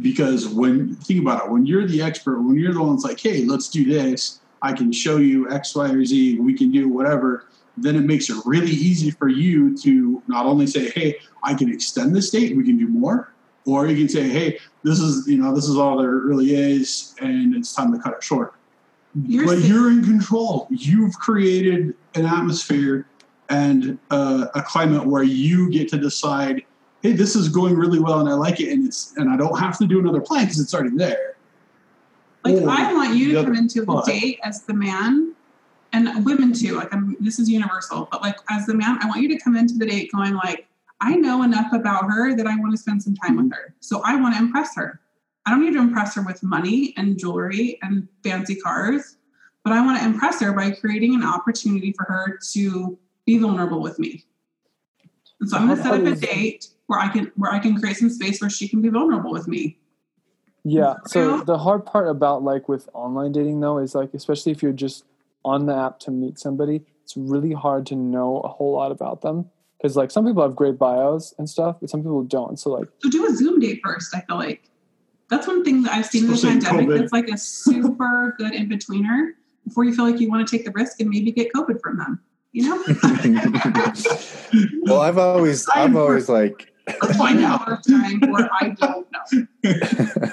Because 0.01 0.49
when 0.49 0.97
think 0.97 1.21
about 1.21 1.45
it, 1.45 1.51
when 1.51 1.65
you're 1.67 1.87
the 1.87 2.03
expert, 2.03 2.41
when 2.41 2.57
you're 2.57 2.73
the 2.73 2.81
one 2.81 2.97
that's 2.97 3.05
like, 3.05 3.21
hey, 3.21 3.45
let's 3.45 3.69
do 3.69 3.85
this, 3.85 4.41
I 4.61 4.73
can 4.73 4.93
show 4.93 5.19
you 5.19 5.51
X, 5.51 5.75
Y, 5.75 5.91
or 5.91 6.05
Z, 6.05 6.41
we 6.41 6.55
can 6.55 6.73
do 6.73 6.89
whatever, 6.89 7.47
then 7.77 7.97
it 7.97 8.03
makes 8.03 8.29
it 8.29 8.37
really 8.45 8.71
easy 8.71 9.11
for 9.11 9.29
you 9.29 9.77
to 9.79 10.23
not 10.27 10.47
only 10.47 10.67
say, 10.67 10.91
hey, 10.91 11.17
I 11.43 11.55
can 11.55 11.73
extend 11.73 12.15
this 12.15 12.31
date, 12.31 12.57
we 12.57 12.65
can 12.65 12.77
do 12.77 12.87
more, 12.87 13.33
or 13.65 13.87
you 13.87 13.97
can 13.97 14.09
say, 14.09 14.29
hey, 14.29 14.59
this 14.83 14.99
is 14.99 15.27
you 15.27 15.39
know, 15.39 15.55
this 15.55 15.69
is 15.69 15.77
all 15.77 15.97
there 15.99 16.11
really 16.17 16.55
is, 16.55 17.15
and 17.21 17.55
it's 17.55 17.73
time 17.75 17.93
to 17.93 17.99
cut 17.99 18.15
it 18.15 18.23
short 18.23 18.55
You're 19.27 19.47
but 19.47 19.59
saying- 19.59 19.71
you're 19.73 19.91
in 19.91 20.05
control. 20.05 20.67
You've 20.71 21.19
created 21.19 21.95
an 22.15 22.27
atmosphere 22.27 23.07
and 23.49 23.99
uh, 24.11 24.47
a 24.55 24.63
climate 24.63 25.07
where 25.07 25.23
you 25.23 25.71
get 25.71 25.89
to 25.91 25.99
decide, 25.99 26.63
hey, 27.03 27.13
this 27.13 27.37
is 27.37 27.49
going 27.49 27.75
really 27.77 27.99
well 27.99 28.21
and 28.21 28.29
I 28.29 28.35
like 28.35 28.61
it, 28.61 28.71
and 28.71 28.87
it's 28.87 29.15
and 29.17 29.31
I 29.31 29.37
don't 29.37 29.59
have 29.59 29.79
to 29.79 29.87
do 29.87 29.99
another 29.99 30.21
plan 30.21 30.45
because 30.45 30.61
it's 30.61 30.75
already 30.75 30.97
there. 30.97 31.37
Like 32.45 32.57
Or 32.57 32.69
I 32.69 32.93
want 32.93 33.17
you 33.17 33.35
to 33.35 33.45
come 33.45 33.55
into 33.55 33.85
the 33.85 34.03
date 34.03 34.41
as 34.43 34.63
the 34.63 34.75
man, 34.75 35.32
and 35.93 36.25
women 36.25 36.53
too. 36.53 36.77
Like 36.77 36.93
I'm, 36.93 37.17
this 37.21 37.39
is 37.39 37.49
universal, 37.49 38.09
but 38.11 38.23
like 38.23 38.37
as 38.51 38.67
the 38.67 38.75
man, 38.75 38.99
I 39.01 39.07
want 39.07 39.21
you 39.21 39.29
to 39.29 39.39
come 39.39 39.57
into 39.57 39.75
the 39.75 39.87
date 39.87 40.11
going 40.13 40.35
like, 40.35 40.67
I 41.01 41.17
know 41.17 41.43
enough 41.43 41.73
about 41.73 42.05
her 42.05 42.37
that 42.37 42.47
I 42.47 42.57
want 42.57 42.73
to 42.73 42.79
spend 42.79 43.03
some 43.03 43.15
time 43.15 43.37
with 43.37 43.53
her. 43.53 43.75
So 43.81 44.03
I 44.05 44.17
want 44.17 44.35
to 44.35 44.41
impress 44.41 44.77
her. 44.77 45.01
I 45.45 45.51
don't 45.51 45.61
need 45.61 45.73
to 45.73 45.81
impress 45.81 46.15
her 46.15 46.23
with 46.23 46.43
money 46.43 46.95
and 46.97 47.19
jewelry 47.19 47.79
and 47.83 48.07
fancy 48.23 48.55
cars, 48.55 49.17
but 49.65 49.73
I 49.73 49.85
want 49.85 49.99
to 49.99 50.05
impress 50.05 50.41
her 50.41 50.53
by 50.53 50.71
creating 50.71 51.15
an 51.15 51.25
opportunity 51.25 51.93
for 51.93 52.05
her 52.05 52.39
to 52.53 52.99
be 53.27 53.39
vulnerable 53.39 53.81
with 53.81 53.99
me. 53.99 54.25
And 55.41 55.51
so 55.51 55.57
I'm 55.57 55.67
going 55.67 55.77
to 55.77 55.83
set 55.83 55.95
up 55.95 56.07
a 56.07 56.15
date 56.15 56.69
where 56.87 57.01
I 57.01 57.09
can 57.09 57.33
where 57.35 57.51
I 57.51 57.59
can 57.59 57.79
create 57.81 57.97
some 57.97 58.11
space 58.11 58.41
where 58.41 58.51
she 58.51 58.69
can 58.69 58.81
be 58.81 58.89
vulnerable 58.89 59.33
with 59.33 59.49
me. 59.49 59.79
Yeah. 60.65 60.95
So 61.07 61.41
the 61.41 61.59
hard 61.59 61.85
part 61.85 62.09
about 62.09 62.45
like 62.45 62.69
with 62.69 62.89
online 62.93 63.33
dating 63.33 63.59
though 63.61 63.79
is 63.79 63.97
like 63.97 64.15
especially 64.15 64.53
if 64.53 64.63
you're 64.63 64.73
just 64.73 65.05
on 65.45 65.67
the 65.67 65.77
app 65.77 65.99
to 66.01 66.11
meet 66.11 66.39
somebody, 66.39 66.83
it's 67.03 67.17
really 67.17 67.53
hard 67.53 67.87
to 67.87 67.97
know 67.97 68.41
a 68.41 68.49
whole 68.49 68.73
lot 68.73 68.93
about 68.93 69.23
them 69.23 69.51
because 69.83 69.97
like 69.97 70.11
some 70.11 70.25
people 70.25 70.43
have 70.43 70.55
great 70.55 70.79
bios 70.79 71.35
and 71.39 71.49
stuff, 71.49 71.77
but 71.81 71.91
some 71.91 72.01
people 72.01 72.23
don't. 72.23 72.59
So 72.59 72.71
like 72.71 72.89
So 72.99 73.11
do 73.11 73.27
a 73.27 73.35
Zoom 73.35 73.59
date 73.61 73.81
first. 73.85 74.15
I 74.15 74.21
feel 74.21 74.37
like 74.37 74.69
that's 75.29 75.47
one 75.47 75.65
thing 75.65 75.83
that 75.83 75.93
I've 75.93 76.07
seen 76.07 76.25
in 76.25 76.31
the 76.31 76.37
pandemic. 76.37 76.87
COVID. 76.87 76.99
That's 77.01 77.13
like 77.13 77.29
a 77.29 77.39
super 77.39 78.35
good 78.39 78.55
in 78.55 78.69
betweener 78.69 79.31
before 79.67 79.85
you 79.85 79.95
feel 79.95 80.05
like 80.05 80.21
you 80.21 80.31
want 80.31 80.47
to 80.47 80.57
take 80.57 80.65
the 80.65 80.73
risk 80.73 81.01
and 81.01 81.09
maybe 81.09 81.33
get 81.33 81.53
COVID 81.53 81.81
from 81.81 81.99
them. 81.99 82.21
You 82.53 82.69
know, 82.69 82.85
well, 84.83 85.01
I've 85.01 85.17
always, 85.17 85.67
I've 85.75 85.97
always 85.97 86.29
like, 86.29 86.71
let's 86.87 87.17
find 87.17 87.43
out 87.43 87.67
our 87.67 87.81
time 87.81 88.21
where 88.31 88.51
I 88.61 88.77
don't 88.79 89.07
know. 89.11 90.31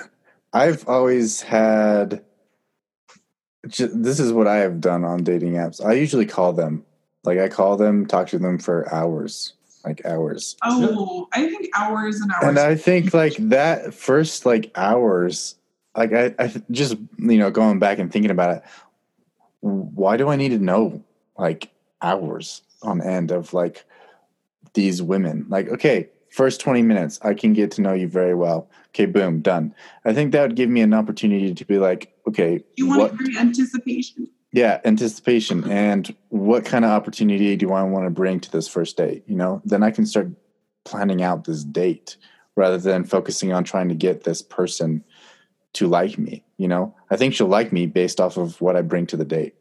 I've 0.51 0.85
always 0.87 1.41
had. 1.41 2.25
Ju- 3.69 3.91
This 3.93 4.19
is 4.19 4.33
what 4.33 4.47
I 4.47 4.57
have 4.57 4.81
done 4.81 5.03
on 5.03 5.23
dating 5.23 5.53
apps. 5.53 5.83
I 5.83 5.93
usually 5.93 6.25
call 6.25 6.53
them, 6.53 6.85
like 7.23 7.39
I 7.39 7.47
call 7.47 7.77
them, 7.77 8.05
talk 8.05 8.27
to 8.29 8.39
them 8.39 8.59
for 8.59 8.91
hours, 8.93 9.53
like 9.85 10.05
hours. 10.05 10.57
Oh, 10.63 11.27
I 11.33 11.47
think 11.49 11.69
hours 11.75 12.19
and 12.19 12.31
hours. 12.31 12.43
And 12.43 12.59
I 12.59 12.75
think 12.75 13.13
like 13.13 13.35
that 13.37 13.93
first 13.93 14.45
like 14.45 14.71
hours, 14.75 15.55
like 15.95 16.13
I, 16.13 16.35
I 16.39 16.53
just 16.71 16.95
you 17.17 17.37
know 17.37 17.51
going 17.51 17.79
back 17.79 17.99
and 17.99 18.11
thinking 18.11 18.31
about 18.31 18.57
it. 18.57 18.63
Why 19.61 20.17
do 20.17 20.29
I 20.29 20.35
need 20.35 20.49
to 20.49 20.59
know 20.59 21.03
like 21.37 21.69
hours 22.01 22.61
on 22.81 23.01
end 23.01 23.31
of 23.31 23.53
like 23.53 23.85
these 24.73 25.01
women? 25.01 25.45
Like, 25.49 25.67
okay, 25.69 26.09
first 26.29 26.61
twenty 26.61 26.81
minutes, 26.81 27.19
I 27.23 27.33
can 27.33 27.53
get 27.53 27.71
to 27.71 27.81
know 27.81 27.93
you 27.93 28.07
very 28.07 28.35
well. 28.35 28.69
Okay, 28.89 29.05
boom, 29.05 29.41
done. 29.41 29.75
I 30.05 30.13
think 30.13 30.31
that 30.31 30.41
would 30.41 30.55
give 30.55 30.69
me 30.69 30.81
an 30.81 30.93
opportunity 30.93 31.53
to 31.53 31.65
be 31.65 31.77
like, 31.77 32.11
okay, 32.29 32.63
you 32.75 32.87
want 32.87 32.99
what 33.01 33.11
to 33.11 33.17
create 33.17 33.37
anticipation. 33.37 34.27
yeah, 34.53 34.79
anticipation 34.85 35.69
and 35.69 36.15
what 36.29 36.65
kind 36.65 36.85
of 36.85 36.91
opportunity 36.91 37.55
do 37.55 37.73
I 37.73 37.83
want 37.83 38.05
to 38.05 38.09
bring 38.11 38.39
to 38.39 38.51
this 38.51 38.67
first 38.67 38.97
date? 38.97 39.23
You 39.27 39.35
know, 39.35 39.61
then 39.65 39.83
I 39.83 39.91
can 39.91 40.05
start 40.05 40.29
planning 40.85 41.21
out 41.21 41.43
this 41.43 41.63
date 41.63 42.17
rather 42.55 42.77
than 42.77 43.03
focusing 43.03 43.53
on 43.53 43.63
trying 43.63 43.89
to 43.89 43.95
get 43.95 44.23
this 44.23 44.41
person 44.41 45.03
to 45.73 45.87
like 45.87 46.17
me. 46.17 46.43
You 46.57 46.67
know, 46.67 46.95
I 47.11 47.15
think 47.15 47.33
she'll 47.33 47.47
like 47.47 47.71
me 47.71 47.85
based 47.85 48.19
off 48.19 48.37
of 48.37 48.59
what 48.59 48.75
I 48.75 48.81
bring 48.81 49.05
to 49.07 49.17
the 49.17 49.25
date, 49.25 49.53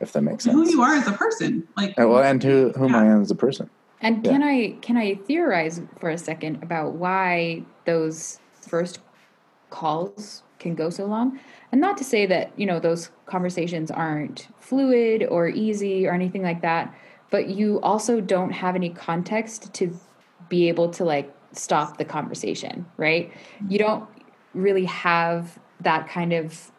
if 0.00 0.12
that 0.12 0.22
makes 0.22 0.44
sense. 0.44 0.54
Who 0.54 0.68
you 0.68 0.82
are 0.82 0.94
as 0.94 1.06
a 1.06 1.12
person, 1.12 1.66
like 1.76 1.94
And, 1.96 2.10
well, 2.10 2.22
and 2.22 2.42
who 2.42 2.72
whom 2.76 2.94
I 2.94 3.06
am 3.06 3.22
as 3.22 3.30
a 3.30 3.36
person. 3.36 3.70
And 4.00 4.26
Yeah. 4.26 4.32
can 4.32 4.42
I 4.42 4.76
can 4.82 4.96
I 4.96 5.14
theorize 5.14 5.80
for 6.00 6.10
a 6.10 6.18
second 6.18 6.62
about 6.62 6.94
why 6.94 7.64
those 7.86 8.40
first 8.60 8.98
calls 9.70 10.42
can 10.62 10.74
go 10.74 10.88
so 10.88 11.04
long? 11.04 11.38
And 11.70 11.80
not 11.80 11.96
to 11.98 12.04
say 12.04 12.26
that, 12.26 12.52
you 12.56 12.66
know, 12.66 12.80
those 12.80 13.10
conversations 13.26 13.90
aren't 13.90 14.48
fluid 14.60 15.26
or 15.28 15.48
easy 15.48 16.06
or 16.06 16.12
anything 16.12 16.42
like 16.42 16.62
that, 16.62 16.94
but 17.30 17.48
you 17.48 17.80
also 17.80 18.20
don't 18.20 18.52
have 18.52 18.74
any 18.74 18.90
context 18.90 19.74
to 19.74 19.98
be 20.48 20.68
able 20.68 20.90
to 20.90 21.04
like 21.04 21.34
stop 21.52 21.98
the 21.98 22.04
conversation, 22.04 22.86
right? 22.96 23.32
You 23.68 23.78
mm-hmm. 23.78 23.88
don't 23.88 24.08
really 24.54 24.84
have 24.86 25.58
that 25.80 26.08
kind 26.08 26.32
of 26.32 26.70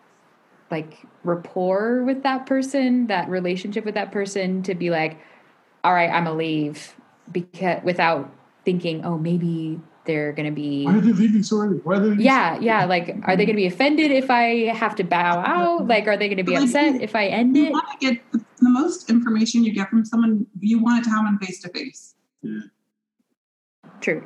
like 0.71 1.05
rapport 1.23 2.03
with 2.03 2.23
that 2.23 2.45
person, 2.45 3.07
that 3.07 3.29
relationship 3.29 3.85
with 3.85 3.95
that 3.95 4.11
person 4.11 4.63
to 4.63 4.75
be 4.75 4.89
like, 4.89 5.19
all 5.83 5.93
right, 5.93 6.09
I'm 6.09 6.25
gonna 6.25 6.35
leave 6.37 6.95
because 7.31 7.83
without 7.83 8.31
thinking, 8.65 9.03
oh, 9.05 9.17
maybe 9.17 9.79
they're 10.05 10.33
gonna 10.33 10.51
be 10.51 10.85
Why 10.85 10.95
are 10.97 11.01
they 11.01 11.11
leaving 11.13 11.43
so 11.43 11.57
early? 11.61 11.77
Why 11.77 11.95
are 11.95 11.99
they 11.99 12.07
leaving 12.09 12.25
yeah, 12.25 12.59
yeah. 12.59 12.85
Like, 12.85 13.15
are 13.23 13.35
they 13.35 13.45
gonna 13.45 13.55
be 13.55 13.65
offended 13.67 14.11
if 14.11 14.29
I 14.29 14.65
have 14.73 14.95
to 14.97 15.03
bow 15.03 15.39
out? 15.45 15.87
Like, 15.87 16.07
are 16.07 16.17
they 16.17 16.29
gonna 16.29 16.43
be 16.43 16.53
Like, 16.55 16.63
upset 16.65 16.95
you- 16.95 16.99
if 17.01 17.15
I 17.15 17.27
end 17.27 17.55
you 17.55 17.65
it? 17.67 17.71
want 17.71 17.85
to 17.99 18.07
get 18.11 18.31
the, 18.31 18.39
the 18.39 18.69
most 18.69 19.09
information 19.09 19.63
you 19.63 19.73
get 19.73 19.89
from 19.89 20.03
someone. 20.05 20.45
You 20.59 20.79
want 20.79 20.99
it 21.01 21.03
to 21.05 21.09
happen 21.09 21.37
face 21.39 21.61
to 21.61 21.69
face. 21.69 22.15
Yeah. 22.41 22.59
True. 24.01 24.23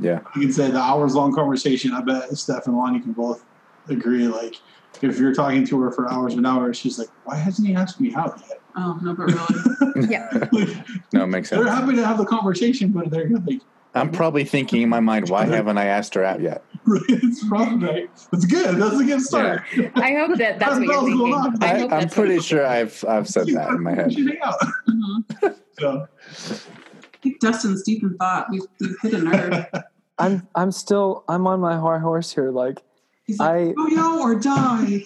Yeah. 0.00 0.20
You 0.34 0.42
can 0.42 0.52
say 0.52 0.70
the 0.70 0.78
hours 0.80 1.14
long 1.14 1.32
conversation. 1.34 1.92
I 1.92 2.00
bet 2.00 2.28
Steph 2.36 2.66
and 2.66 2.76
Lonnie 2.76 3.00
can 3.00 3.12
both 3.12 3.44
agree. 3.88 4.26
Like, 4.26 4.56
if 5.02 5.18
you're 5.18 5.34
talking 5.34 5.64
to 5.66 5.80
her 5.80 5.90
for 5.92 6.10
hours 6.10 6.34
and 6.34 6.46
hours, 6.46 6.76
she's 6.76 6.98
like, 6.98 7.08
"Why 7.24 7.36
hasn't 7.36 7.66
he 7.68 7.74
asked 7.74 8.00
me 8.00 8.14
out 8.14 8.40
yet?" 8.48 8.60
Oh 8.76 8.98
no, 9.02 9.14
but 9.14 9.26
really, 9.26 10.08
Yeah. 10.10 10.28
like, 10.50 10.68
No, 11.12 11.22
it 11.24 11.26
makes 11.28 11.48
sense. 11.50 11.62
they're 11.64 11.72
happy 11.72 11.94
to 11.94 12.04
have 12.04 12.18
the 12.18 12.24
conversation, 12.24 12.90
but 12.90 13.08
they're 13.10 13.28
gonna 13.28 13.44
like, 13.46 13.60
I'm 13.94 14.10
probably 14.10 14.44
thinking 14.44 14.82
in 14.82 14.88
my 14.88 15.00
mind, 15.00 15.28
why 15.28 15.44
haven't 15.46 15.78
I 15.78 15.86
asked 15.86 16.14
her 16.14 16.24
out 16.24 16.40
yet? 16.40 16.64
"It's 17.08 17.46
probably 17.48 17.86
right. 17.86 18.10
That's 18.32 18.44
good. 18.44 18.76
That's 18.76 18.98
a 19.00 19.04
good 19.04 19.20
start." 19.22 19.62
I 19.94 20.12
hope 20.14 20.36
that 20.38 20.58
that's 20.58 20.78
what 20.78 20.82
you're 20.82 20.94
How's 20.94 21.08
it 21.08 21.16
going 21.16 21.52
thinking. 21.58 21.92
I, 21.92 21.96
I 21.96 22.00
I'm 22.00 22.08
pretty 22.08 22.36
what- 22.36 22.44
sure 22.44 22.66
I've 22.66 23.04
I've 23.08 23.28
said 23.28 23.46
that 23.48 23.68
in 23.70 23.82
my 23.82 23.94
head. 23.94 24.06
We 24.08 24.14
should 24.14 24.28
hang 24.28 24.40
out. 24.42 24.58
Mhm. 24.88 25.54
So, 25.76 26.06
I 26.22 27.16
think 27.20 27.40
Dustin's 27.40 27.82
deep 27.82 28.04
in 28.04 28.16
thought. 28.16 28.46
We've, 28.48 28.62
we've 28.80 28.94
hit 29.02 29.14
a 29.14 29.18
nerve. 29.22 29.66
I'm 30.18 30.46
I'm 30.54 30.70
still 30.70 31.24
I'm 31.28 31.48
on 31.48 31.58
my 31.58 31.76
high 31.76 31.98
horse 31.98 32.32
here. 32.32 32.52
Like 32.52 32.80
He's 33.26 33.40
like, 33.40 33.50
I 33.50 33.74
oh 33.76 33.86
no, 33.86 34.22
or 34.22 34.36
die. 34.36 35.02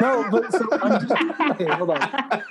no, 0.00 0.30
but 0.30 0.50
so 0.50 0.66
I'm 0.80 1.06
just 1.06 1.12
okay. 1.60 1.66
Hold 1.74 1.90
on. 1.90 2.42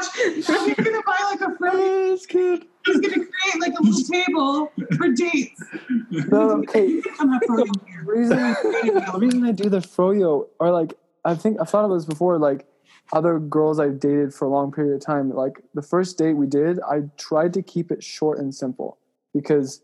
So 0.00 0.34
He's 0.34 0.46
gonna 0.74 1.02
buy 1.04 1.18
like 1.30 1.40
a 1.40 1.56
friend. 1.56 1.78
He's 2.10 2.26
gonna 2.26 2.58
create 2.86 3.60
like 3.60 3.78
a 3.78 3.82
little 3.82 4.04
table 4.04 4.72
for 4.96 5.08
dates. 5.08 5.62
no, 6.10 6.50
okay. 6.62 6.86
You 6.86 7.02
can 7.02 7.14
come 7.14 7.32
have 7.32 7.42
here. 7.86 8.04
The 8.04 8.12
reason, 8.12 8.38
the 8.38 9.18
reason 9.18 9.44
I 9.44 9.52
do 9.52 9.68
the 9.68 9.78
froyo 9.78 10.48
or 10.58 10.70
like 10.70 10.94
I 11.24 11.34
think 11.34 11.60
I've 11.60 11.68
thought 11.68 11.84
of 11.84 11.90
this 11.90 12.04
before. 12.04 12.38
Like 12.38 12.66
other 13.12 13.38
girls 13.38 13.78
I've 13.78 14.00
dated 14.00 14.32
for 14.32 14.46
a 14.46 14.48
long 14.48 14.72
period 14.72 14.94
of 14.94 15.00
time. 15.00 15.30
Like 15.30 15.60
the 15.74 15.82
first 15.82 16.18
date 16.18 16.34
we 16.34 16.46
did, 16.46 16.80
I 16.80 17.02
tried 17.18 17.52
to 17.54 17.62
keep 17.62 17.90
it 17.90 18.02
short 18.02 18.38
and 18.38 18.54
simple 18.54 18.98
because 19.34 19.82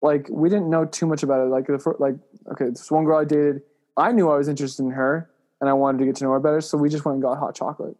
like 0.00 0.26
we 0.30 0.48
didn't 0.48 0.68
know 0.68 0.84
too 0.84 1.06
much 1.06 1.22
about 1.22 1.46
it. 1.46 1.50
Like 1.50 1.66
the 1.66 1.78
first, 1.78 2.00
like 2.00 2.16
okay, 2.52 2.66
this 2.66 2.90
one 2.90 3.04
girl 3.04 3.18
I 3.18 3.24
dated, 3.24 3.62
I 3.96 4.12
knew 4.12 4.30
I 4.30 4.36
was 4.36 4.48
interested 4.48 4.82
in 4.82 4.90
her 4.90 5.30
and 5.60 5.70
I 5.70 5.72
wanted 5.74 5.98
to 5.98 6.06
get 6.06 6.16
to 6.16 6.24
know 6.24 6.32
her 6.32 6.40
better, 6.40 6.60
so 6.60 6.76
we 6.76 6.88
just 6.88 7.04
went 7.04 7.14
and 7.14 7.22
got 7.22 7.38
hot 7.38 7.54
chocolate. 7.54 7.96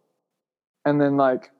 And 0.85 0.99
then 0.99 1.17
like 1.17 1.51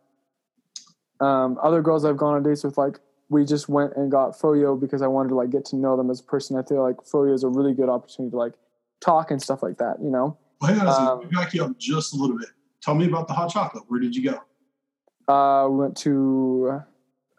um, 1.20 1.58
other 1.64 1.82
girls 1.82 2.06
I've 2.06 2.18
gone 2.18 2.36
on 2.36 2.44
dates 2.44 2.64
with, 2.64 2.78
like 2.78 3.00
we 3.30 3.46
just 3.46 3.70
went 3.70 3.94
and 3.96 4.12
got 4.12 4.38
froyo 4.40 4.80
because 4.80 5.02
I 5.02 5.08
wanted 5.08 5.30
to 5.30 5.36
like 5.36 5.50
get 5.50 5.66
to 5.66 5.76
know 5.76 5.96
them 5.98 6.10
as 6.10 6.20
a 6.20 6.24
person. 6.24 6.58
I 6.58 6.64
feel 6.64 6.84
like 6.84 6.98
froyo 6.98 7.34
is 7.34 7.44
a 7.44 7.48
really 7.48 7.74
good 7.74 7.90
opportunity 7.90 8.32
to 8.32 8.38
like 8.38 8.54
talk 9.02 9.32
and 9.32 9.42
stuff 9.42 9.64
like 9.64 9.78
that. 9.78 9.98
You 10.02 10.10
know, 10.10 10.38
Well, 10.62 10.74
hang 10.74 10.82
on. 10.82 10.88
Um, 10.88 11.20
Let 11.20 11.32
me 11.32 11.36
back 11.38 11.54
you 11.54 11.64
up 11.64 11.78
just 11.80 12.14
a 12.14 12.18
little 12.18 12.38
bit. 12.38 12.50
Tell 12.82 12.96
me 12.96 13.08
about 13.08 13.28
the 13.28 13.34
hot 13.34 13.50
chocolate. 13.50 13.86
Where 13.88 14.00
did 14.00 14.16
you 14.16 14.30
go? 14.32 14.40
uh, 15.34 15.70
we 15.70 15.78
went 15.78 15.96
to 15.96 16.82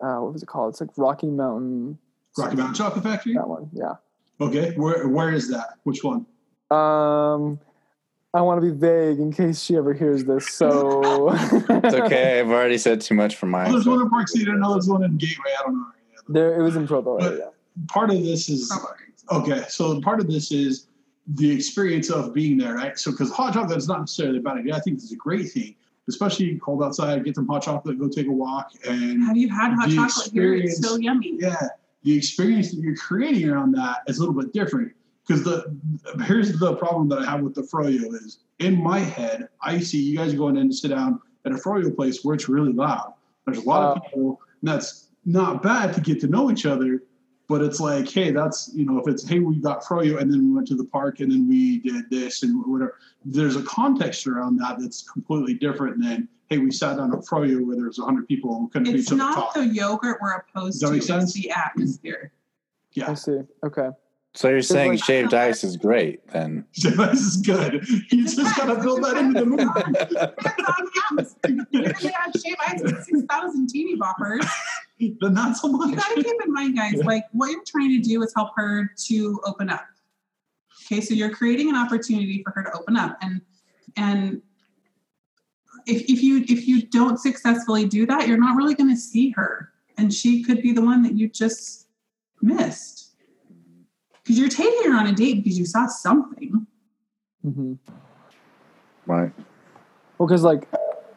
uh, 0.03 0.17
what 0.17 0.33
was 0.33 0.43
it 0.43 0.47
called? 0.47 0.73
It's 0.73 0.81
like 0.81 0.91
Rocky 0.97 1.27
Mountain. 1.29 1.99
Rocky 2.39 2.57
Mountain 2.57 2.75
Chocolate 2.75 3.05
Factory. 3.05 3.35
That 3.35 3.47
one, 3.49 3.69
yeah. 3.75 3.95
Okay. 4.41 4.73
Where 4.77 5.07
Where 5.09 5.31
is 5.33 5.49
that? 5.51 5.75
Which 5.85 6.03
one? 6.03 6.27
Um, 6.71 7.61
I 8.35 8.41
want 8.41 8.61
to 8.61 8.67
be 8.73 8.77
vague 8.77 9.21
in 9.21 9.33
case 9.33 9.63
she 9.63 9.77
ever 9.77 9.95
hears 9.95 10.25
this. 10.25 10.49
So 10.49 11.31
It's 11.33 11.95
okay. 11.95 12.41
I've 12.41 12.51
already 12.51 12.79
said 12.79 13.01
too 13.01 13.15
much 13.15 13.37
for 13.37 13.47
mine. 13.47 13.71
there's 13.71 13.85
so- 13.85 13.93
one 13.93 14.01
in 14.03 14.11
Park 14.11 14.29
City. 14.29 14.51
I 14.51 14.55
know 14.57 14.73
there's 14.73 14.89
one 14.89 15.05
in 15.05 15.17
Gateway. 15.17 15.53
I 15.59 15.63
don't 15.63 15.75
know. 15.77 15.87
there, 16.29 16.59
it 16.59 16.63
was 16.63 16.75
in 16.75 16.87
Provo 16.87 17.17
area. 17.19 17.51
Part 17.89 18.11
of 18.11 18.23
this 18.23 18.49
is 18.49 18.73
okay. 19.31 19.63
So 19.69 20.01
part 20.01 20.21
of 20.21 20.27
this 20.27 20.51
is 20.53 20.89
the 21.27 21.51
experience 21.51 22.11
of 22.11 22.35
being 22.35 22.59
there, 22.59 22.75
right? 22.75 22.99
So 22.99 23.11
because 23.13 23.31
hot 23.33 23.55
chocolate 23.55 23.79
is 23.79 23.89
not 23.89 24.01
necessarily 24.01 24.39
a 24.39 24.43
bad 24.43 24.59
idea. 24.59 24.75
I 24.75 24.81
think 24.81 24.99
it's 24.99 25.13
a 25.13 25.17
great 25.17 25.51
thing, 25.53 25.75
especially 26.09 26.59
cold 26.59 26.83
outside. 26.83 27.25
Get 27.25 27.37
some 27.37 27.47
hot 27.47 27.63
chocolate. 27.63 27.99
Go 27.99 28.09
take 28.09 28.27
a 28.27 28.33
walk 28.33 28.73
and 28.89 29.23
Have 29.25 29.37
you 29.37 29.49
had 29.49 29.75
hot 29.75 29.91
chocolate 29.91 30.33
here? 30.33 30.55
It's 30.55 30.81
so 30.87 30.97
yummy. 30.97 31.37
yeah, 31.39 31.57
the 32.03 32.17
experience 32.17 32.71
that 32.73 32.81
you're 32.81 32.97
creating 32.97 33.49
around 33.49 33.73
that 33.77 33.99
is 34.09 34.19
a 34.19 34.21
little 34.21 34.35
bit 34.35 34.53
different. 34.53 34.93
Because 35.27 35.43
the 35.43 35.77
here's 36.25 36.59
the 36.59 36.77
problem 36.77 37.09
that 37.09 37.19
I 37.21 37.25
have 37.31 37.41
with 37.41 37.55
the 37.55 37.63
froyo 37.63 38.13
is 38.15 38.41
in 38.59 38.83
my 38.83 38.99
head, 38.99 39.49
I 39.63 39.79
see 39.81 39.99
you 40.03 40.17
guys 40.17 40.35
going 40.35 40.57
in 40.57 40.69
to 40.69 40.75
sit 40.75 40.89
down 40.89 41.21
at 41.47 41.53
a 41.53 41.57
froyo 41.57 41.95
place 41.95 42.23
where 42.25 42.35
it's 42.35 42.49
really 42.49 42.73
loud. 42.73 43.15
There's 43.47 43.59
a 43.59 43.63
lot 43.69 43.81
Wow. 43.83 43.93
of 43.93 43.99
uh. 43.99 44.01
people, 44.01 44.41
and 44.61 44.69
that's 44.71 45.09
not 45.25 45.63
bad 45.63 45.95
to 45.95 46.01
get 46.01 46.21
to 46.21 46.27
know 46.27 46.51
each 46.51 46.67
other. 46.67 47.03
But 47.47 47.61
it's 47.61 47.79
like, 47.79 48.09
hey, 48.11 48.31
that's 48.31 48.71
you 48.75 48.87
know, 48.87 48.99
if 48.99 49.07
it's 49.07 49.27
hey, 49.29 49.39
we 49.39 49.57
got 49.57 49.83
froyo, 49.83 50.19
and 50.21 50.33
then 50.33 50.49
we 50.49 50.55
went 50.55 50.67
to 50.69 50.75
the 50.77 50.85
park, 50.85 51.21
and 51.21 51.31
then 51.31 51.47
we 51.49 51.79
did 51.81 52.09
this 52.11 52.43
and 52.43 52.63
whatever. 52.67 52.99
There's 53.25 53.57
a 53.57 53.63
context 53.65 54.27
around 54.27 54.57
that 54.59 54.79
that's 54.79 55.03
completely 55.11 55.55
different 55.55 56.03
than 56.03 56.29
hey, 56.51 56.59
we 56.59 56.71
sat 56.71 56.99
down 56.99 57.13
at 57.15 57.21
froyo 57.21 57.65
where 57.67 57.75
there's 57.77 57.99
100 57.99 58.29
people 58.29 58.55
and 58.57 58.71
couldn't 58.71 58.87
hear 58.87 58.97
It's 58.97 59.07
each 59.07 59.13
other 59.13 59.17
not 59.19 59.35
talk. 59.35 59.55
the 59.55 59.67
yogurt 59.67 60.19
we're 60.21 60.33
opposed 60.35 60.79
Does 60.81 60.91
that 60.91 61.07
to. 61.07 61.13
make 61.15 61.23
It's 61.23 61.33
the 61.33 61.51
atmosphere. 61.51 62.33
Yeah. 62.93 63.11
I 63.11 63.15
see. 63.15 63.41
Okay. 63.65 63.89
So 64.37 64.49
you're 64.49 64.63
saying 64.63 64.93
like- 64.93 65.05
shaved 65.05 65.33
ice 65.33 65.63
is 65.63 65.77
great 65.77 66.27
then? 66.29 66.65
this 66.75 67.21
is 67.21 67.37
good. 67.39 67.87
You 68.11 68.25
just 68.25 68.57
gotta 68.57 68.81
build 68.81 69.05
that 69.05 69.17
into 69.17 69.41
the 69.41 69.47
movie. 69.47 69.63
Depends 69.65 70.15
on 70.17 70.85
the 70.85 71.03
atmosphere. 71.11 71.67
You're 71.71 71.93
gonna 71.93 72.13
have 72.17 72.33
shave 72.45 72.57
ice 72.67 72.83
with 72.83 73.05
six 73.05 73.23
thousand 73.31 73.69
teeny 73.69 73.97
boppers. 73.97 74.47
Then 75.21 75.35
not 75.35 75.57
so 75.57 75.69
You 75.69 75.77
much. 75.77 75.97
gotta 75.97 76.23
keep 76.23 76.37
in 76.47 76.53
mind, 76.53 76.77
guys, 76.77 76.95
like 77.05 77.25
what 77.33 77.51
you're 77.51 77.65
trying 77.67 77.91
to 77.91 77.99
do 77.99 78.23
is 78.23 78.33
help 78.35 78.51
her 78.57 78.91
to 79.07 79.41
open 79.45 79.69
up. 79.69 79.85
Okay, 80.87 81.01
so 81.01 81.15
you're 81.15 81.35
creating 81.35 81.69
an 81.69 81.75
opportunity 81.77 82.43
for 82.45 82.53
her 82.53 82.63
to 82.63 82.73
open 82.79 82.97
up. 82.97 83.19
And 83.21 83.41
and 83.97 84.41
if, 85.87 86.03
if 86.09 86.23
you 86.23 86.39
if 86.49 86.67
you 86.69 86.83
don't 86.87 87.19
successfully 87.19 87.87
do 87.87 88.07
that, 88.07 88.29
you're 88.29 88.39
not 88.39 88.57
really 88.57 88.75
gonna 88.75 88.97
see 88.97 89.31
her. 89.31 89.73
And 89.99 90.15
she 90.15 90.43
could 90.45 90.63
be 90.63 90.73
the 90.73 90.81
one 90.83 91.03
that 91.03 91.15
you 91.15 91.29
just 91.29 91.89
missed. 92.41 93.04
Because 94.25 94.39
you're 94.39 94.49
taking 94.49 94.91
her 94.91 94.99
on 94.99 95.07
a 95.07 95.13
date 95.13 95.45
because 95.45 95.59
you 95.59 95.67
saw 95.67 95.87
something. 95.87 96.67
Mm-hmm. 97.45 97.75
Right. 99.07 99.33
Well, 100.19 100.27
because 100.27 100.43
like, 100.43 100.67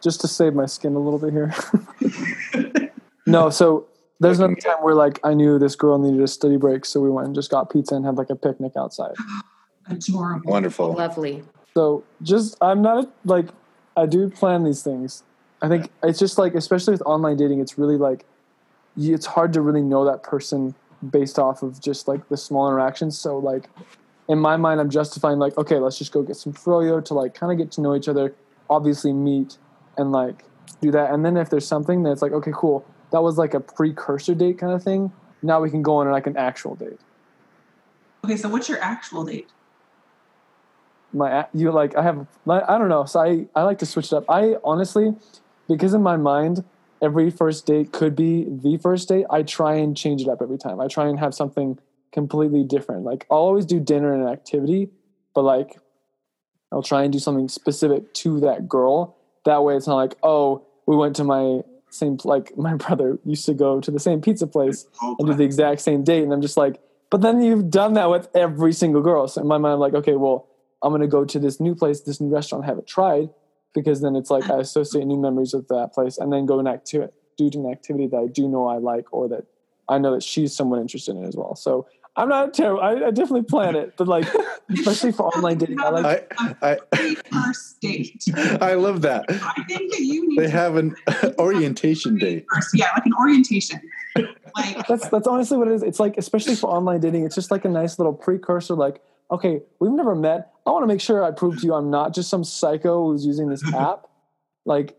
just 0.01 0.21
to 0.21 0.27
save 0.27 0.53
my 0.53 0.65
skin 0.65 0.95
a 0.95 0.99
little 0.99 1.19
bit 1.19 1.31
here. 1.31 2.91
no, 3.25 3.49
so 3.49 3.87
there's 4.19 4.39
another 4.39 4.55
time 4.55 4.77
where 4.81 4.95
like 4.95 5.19
I 5.23 5.33
knew 5.33 5.57
this 5.57 5.75
girl 5.75 5.97
needed 5.97 6.21
a 6.21 6.27
study 6.27 6.57
break, 6.57 6.85
so 6.85 6.99
we 6.99 7.09
went 7.09 7.27
and 7.27 7.35
just 7.35 7.49
got 7.49 7.71
pizza 7.71 7.95
and 7.95 8.05
had 8.05 8.15
like 8.15 8.29
a 8.29 8.35
picnic 8.35 8.73
outside. 8.77 9.15
Adorable. 9.89 10.51
Wonderful. 10.51 10.93
Lovely. 10.93 11.43
So 11.73 12.03
just 12.21 12.57
I'm 12.61 12.81
not 12.81 13.09
like 13.23 13.47
I 13.95 14.05
do 14.05 14.29
plan 14.29 14.63
these 14.63 14.83
things. 14.83 15.23
I 15.61 15.69
think 15.69 15.91
it's 16.03 16.19
just 16.19 16.37
like 16.37 16.55
especially 16.55 16.91
with 16.91 17.01
online 17.03 17.37
dating, 17.37 17.59
it's 17.59 17.77
really 17.77 17.97
like 17.97 18.25
you, 18.95 19.13
it's 19.13 19.25
hard 19.25 19.53
to 19.53 19.61
really 19.61 19.81
know 19.81 20.03
that 20.05 20.23
person 20.23 20.75
based 21.11 21.39
off 21.39 21.63
of 21.63 21.81
just 21.81 22.07
like 22.07 22.27
the 22.29 22.37
small 22.37 22.67
interactions. 22.67 23.17
So 23.17 23.37
like 23.37 23.69
in 24.27 24.39
my 24.39 24.57
mind, 24.57 24.79
I'm 24.79 24.89
justifying 24.89 25.39
like 25.39 25.57
okay, 25.57 25.77
let's 25.77 25.97
just 25.97 26.11
go 26.11 26.21
get 26.21 26.35
some 26.35 26.53
froyo 26.53 27.03
to 27.05 27.13
like 27.13 27.33
kind 27.33 27.51
of 27.51 27.57
get 27.57 27.71
to 27.73 27.81
know 27.81 27.95
each 27.95 28.07
other, 28.07 28.35
obviously 28.69 29.13
meet 29.13 29.57
and 29.97 30.11
like 30.11 30.43
do 30.81 30.91
that. 30.91 31.11
And 31.11 31.25
then 31.25 31.37
if 31.37 31.49
there's 31.49 31.67
something 31.67 32.03
that's 32.03 32.21
like 32.21 32.31
okay, 32.31 32.51
cool, 32.53 32.85
that 33.11 33.21
was 33.21 33.37
like 33.37 33.53
a 33.53 33.59
precursor 33.59 34.35
date 34.35 34.57
kind 34.57 34.73
of 34.73 34.83
thing. 34.83 35.11
Now 35.41 35.61
we 35.61 35.69
can 35.69 35.81
go 35.81 35.97
on 35.97 36.09
like 36.09 36.27
an 36.27 36.37
actual 36.37 36.75
date. 36.75 36.99
Okay, 38.25 38.37
so 38.37 38.49
what's 38.49 38.67
your 38.67 38.81
actual 38.81 39.23
date? 39.23 39.47
my 41.13 41.45
you 41.53 41.71
like 41.71 41.95
I 41.95 42.03
have 42.03 42.27
I 42.47 42.61
I 42.75 42.77
don't 42.77 42.89
know. 42.89 43.05
So 43.05 43.19
I 43.19 43.47
I 43.55 43.63
like 43.63 43.79
to 43.79 43.85
switch 43.85 44.07
it 44.07 44.13
up. 44.13 44.25
I 44.29 44.55
honestly, 44.63 45.15
because 45.67 45.93
in 45.93 46.01
my 46.01 46.17
mind, 46.17 46.63
every 47.01 47.29
first 47.29 47.65
date 47.65 47.91
could 47.91 48.15
be 48.15 48.45
the 48.49 48.77
first 48.77 49.09
date. 49.09 49.25
I 49.29 49.43
try 49.43 49.75
and 49.75 49.95
change 49.95 50.21
it 50.21 50.27
up 50.27 50.41
every 50.41 50.57
time. 50.57 50.79
I 50.79 50.87
try 50.87 51.07
and 51.07 51.19
have 51.19 51.33
something 51.33 51.79
completely 52.11 52.63
different. 52.63 53.03
Like 53.03 53.25
I'll 53.29 53.37
always 53.37 53.65
do 53.65 53.79
dinner 53.79 54.13
and 54.13 54.23
an 54.23 54.29
activity, 54.29 54.89
but 55.33 55.43
like 55.43 55.77
I'll 56.71 56.83
try 56.83 57.03
and 57.03 57.13
do 57.13 57.19
something 57.19 57.47
specific 57.47 58.13
to 58.15 58.39
that 58.41 58.67
girl. 58.67 59.17
That 59.45 59.63
way, 59.63 59.75
it's 59.75 59.87
not 59.87 59.95
like 59.95 60.15
oh 60.23 60.65
we 60.85 60.95
went 60.95 61.15
to 61.17 61.23
my 61.23 61.61
same 61.89 62.17
like 62.23 62.57
my 62.57 62.75
brother 62.75 63.19
used 63.25 63.45
to 63.45 63.53
go 63.53 63.79
to 63.79 63.91
the 63.91 63.99
same 63.99 64.21
pizza 64.21 64.47
place 64.47 64.87
and 65.01 65.27
do 65.27 65.33
the 65.33 65.43
exact 65.43 65.81
same 65.81 66.03
date. 66.03 66.23
And 66.23 66.33
I'm 66.33 66.41
just 66.41 66.57
like, 66.57 66.79
but 67.09 67.21
then 67.21 67.41
you've 67.41 67.69
done 67.69 67.93
that 67.93 68.09
with 68.09 68.27
every 68.35 68.73
single 68.73 69.01
girl. 69.01 69.27
So 69.27 69.41
in 69.41 69.47
my 69.47 69.57
mind, 69.57 69.73
I'm 69.73 69.79
like, 69.79 69.93
okay, 69.93 70.15
well, 70.15 70.47
I'm 70.81 70.91
gonna 70.91 71.07
go 71.07 71.25
to 71.25 71.39
this 71.39 71.59
new 71.59 71.75
place, 71.75 72.01
this 72.01 72.19
new 72.19 72.29
restaurant 72.29 72.63
I 72.63 72.67
haven't 72.67 72.87
tried, 72.87 73.29
because 73.73 74.01
then 74.01 74.15
it's 74.15 74.29
like 74.29 74.49
I 74.49 74.57
associate 74.59 75.05
new 75.05 75.17
memories 75.17 75.53
with 75.53 75.67
that 75.69 75.91
place, 75.93 76.17
and 76.17 76.31
then 76.31 76.45
go 76.45 76.59
and 76.59 76.67
act 76.67 76.87
to 76.87 77.09
do 77.37 77.49
an 77.53 77.71
activity 77.71 78.07
that 78.07 78.17
I 78.17 78.27
do 78.27 78.47
know 78.47 78.67
I 78.67 78.77
like, 78.77 79.13
or 79.13 79.29
that 79.29 79.45
I 79.89 79.97
know 79.97 80.13
that 80.13 80.23
she's 80.23 80.55
somewhat 80.55 80.79
interested 80.81 81.15
in 81.15 81.23
as 81.25 81.35
well. 81.35 81.55
So 81.55 81.87
I'm 82.15 82.29
not 82.29 82.53
terrible. 82.53 82.81
I, 82.81 82.93
I 82.93 83.11
definitely 83.11 83.43
plan 83.43 83.75
it, 83.75 83.93
but 83.95 84.07
like, 84.07 84.25
especially 84.71 85.11
for 85.11 85.27
online 85.27 85.59
dating, 85.59 85.79
I 85.79 85.89
like. 85.89 86.33
I 86.39 86.77
I 86.91 87.15
first 87.31 87.79
date. 87.79 88.25
I 88.59 88.73
love 88.73 89.01
that. 89.03 89.25
I 89.29 89.63
think 89.67 89.91
that 89.91 90.01
you 90.01 90.27
need 90.27 90.39
They 90.39 90.45
to 90.45 90.49
have 90.49 90.75
an 90.77 90.95
orientation 91.37 92.17
date. 92.17 92.45
first, 92.51 92.71
yeah, 92.73 92.87
like 92.95 93.05
an 93.05 93.13
orientation. 93.19 93.79
Like 94.55 94.87
That's 94.87 95.07
that's 95.09 95.27
honestly 95.27 95.57
what 95.57 95.67
it 95.67 95.75
is. 95.75 95.83
It's 95.83 95.99
like, 95.99 96.17
especially 96.17 96.55
for 96.55 96.71
online 96.71 97.01
dating, 97.01 97.23
it's 97.23 97.35
just 97.35 97.51
like 97.51 97.65
a 97.65 97.69
nice 97.69 97.99
little 97.99 98.13
precursor. 98.13 98.73
Like, 98.73 98.99
okay, 99.29 99.61
we've 99.79 99.91
never 99.91 100.15
met. 100.15 100.51
I 100.67 100.71
want 100.71 100.83
to 100.83 100.87
make 100.87 101.01
sure 101.01 101.23
I 101.23 101.31
prove 101.31 101.61
to 101.61 101.65
you 101.65 101.73
I'm 101.73 101.89
not 101.89 102.13
just 102.13 102.29
some 102.29 102.43
psycho 102.43 103.05
who's 103.07 103.25
using 103.25 103.47
this 103.49 103.63
app. 103.73 104.07
Like, 104.65 104.97